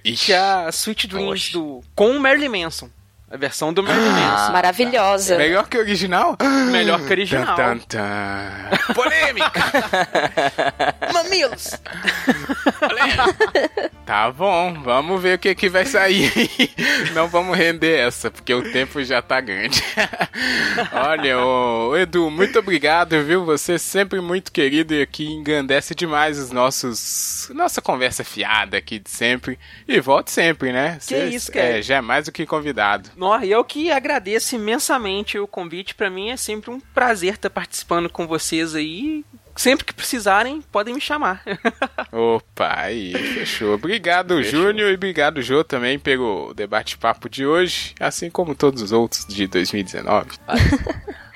Ixi. 0.05 0.27
que 0.27 0.33
é 0.33 0.39
a 0.39 0.69
Sweet 0.71 1.07
Dreams 1.07 1.53
do 1.53 1.83
com 1.95 2.11
o 2.11 2.19
Marilyn 2.19 2.49
Manson. 2.49 2.91
A 3.31 3.37
versão 3.39 3.73
do 3.73 3.83
Marilyn 3.83 4.11
Manson. 4.11 4.53
Maravilhosa. 4.53 5.39
Melhor 5.39 5.67
que 5.67 5.79
o 5.79 5.81
original? 5.81 6.37
Melhor 6.71 7.01
que 7.01 7.07
o 7.07 7.11
original. 7.11 7.57
Tan, 7.57 7.79
tan, 7.79 7.89
tan. 7.89 8.95
Polêmica! 8.95 9.61
Mamilos! 11.13 11.71
tá 14.05 14.31
bom, 14.31 14.75
vamos 14.83 15.21
ver 15.23 15.37
o 15.37 15.39
que, 15.39 15.55
que 15.55 15.69
vai 15.71 15.87
sair. 15.87 16.31
Não 17.15 17.27
vamos 17.27 17.57
render 17.57 17.99
essa, 17.99 18.31
porque 18.31 18.53
o 18.53 18.71
tempo 18.71 19.03
já 19.03 19.23
tá 19.23 19.41
grande. 19.41 19.83
Olha, 20.93 21.39
ô, 21.39 21.97
Edu, 21.97 22.31
muito 22.31 22.59
obrigado, 22.59 23.21
viu? 23.25 23.45
Você 23.47 23.75
é 23.75 23.79
sempre 23.79 24.21
muito 24.21 24.53
querido 24.53 24.95
e 24.95 25.01
aqui 25.03 25.27
engrandece 25.27 25.95
demais 25.95 26.39
os 26.39 26.51
nossos. 26.51 27.51
Nossa 27.55 27.81
conversa 27.81 28.23
fiada 28.23 28.77
aqui 28.77 28.99
de 28.99 29.11
sempre. 29.11 29.59
E 29.89 29.99
volte 29.99 30.31
sempre, 30.31 30.73
né? 30.73 30.99
Que 31.05 31.17
isso, 31.25 31.51
cara. 31.51 31.79
É, 31.79 31.83
já 31.83 31.97
é 31.97 32.01
mais 32.03 32.27
do 32.27 32.33
que 32.33 32.45
convidado. 32.45 33.14
Nó, 33.17 33.41
e 33.41 33.51
eu 33.51 33.65
que 33.65 33.91
agradeço 33.91 34.57
imensamente 34.57 35.39
o 35.39 35.47
convite. 35.47 35.95
Pra 35.95 36.11
mim 36.11 36.31
é 36.31 36.37
sempre 36.37 36.71
um 36.71 36.81
prazer 36.81 37.35
estar 37.35 37.51
participando 37.51 38.09
com 38.09 38.27
vocês 38.27 38.75
aí. 38.75 39.25
Sempre 39.57 39.85
que 39.85 39.95
precisarem, 39.95 40.61
podem 40.73 40.95
me 40.95 41.01
chamar. 41.01 41.43
Opa, 42.11 42.75
aí, 42.77 43.13
fechou. 43.13 43.75
Obrigado, 43.75 44.43
Júnior, 44.43 44.91
e 44.91 44.95
obrigado, 44.95 45.41
Jô, 45.41 45.63
também 45.63 45.97
pelo 45.97 46.53
debate-papo 46.55 47.29
de 47.29 47.47
hoje, 47.47 47.95
assim 48.01 48.29
como 48.29 48.57
todos 48.57 48.83
os 48.83 48.91
outros 48.91 49.25
de 49.27 49.47
2019. 49.47 50.31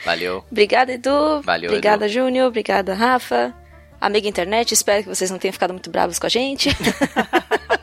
Valeu. 0.04 0.44
Obrigada, 0.50 0.92
Edu. 0.92 1.42
Valeu, 1.42 1.70
Obrigada, 1.70 2.08
Júnior. 2.08 2.48
Obrigada, 2.48 2.92
Rafa. 2.92 3.54
Amiga 4.00 4.28
internet, 4.28 4.72
espero 4.72 5.02
que 5.02 5.08
vocês 5.08 5.30
não 5.30 5.38
tenham 5.38 5.52
ficado 5.52 5.72
muito 5.72 5.90
bravos 5.90 6.18
com 6.18 6.26
a 6.26 6.30
gente. 6.30 6.70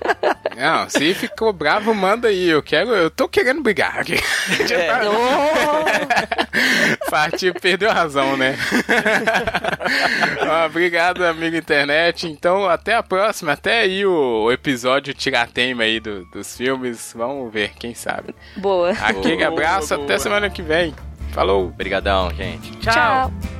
Não, 0.56 0.90
se 0.90 1.14
ficou 1.14 1.52
bravo, 1.52 1.94
manda 1.94 2.28
aí. 2.30 2.48
Eu 2.50 2.64
quero, 2.64 2.90
eu 2.92 3.10
tô 3.12 3.28
querendo 3.28 3.62
brigar 3.62 4.00
aqui. 4.00 4.16
Oh, 5.08 5.86
Partiu, 7.12 7.54
perdeu 7.54 7.90
a 7.90 7.94
razão, 7.94 8.38
né? 8.38 8.56
Obrigado, 10.66 11.24
amigo 11.26 11.56
internet. 11.56 12.28
Então, 12.28 12.66
até 12.68 12.96
a 12.96 13.04
próxima. 13.04 13.52
Até 13.54 13.82
aí 13.82 14.06
o 14.06 14.52
episódio 14.52 15.14
tiratema 15.14 15.84
aí 15.84 16.00
do- 16.00 16.26
dos 16.26 16.56
filmes. 16.56 17.14
Vamos 17.16 17.52
ver, 17.52 17.72
quem 17.78 17.94
sabe. 17.94 18.34
boa. 18.58 18.92
Aquele 18.92 19.36
Boa, 19.38 19.48
abraço, 19.48 19.94
boa. 19.96 20.06
até 20.06 20.18
semana 20.18 20.50
que 20.50 20.62
vem. 20.62 20.94
Falou! 21.34 21.66
Obrigadão, 21.68 22.34
gente. 22.34 22.72
Tchau. 22.78 22.94
Tchau. 22.94 23.55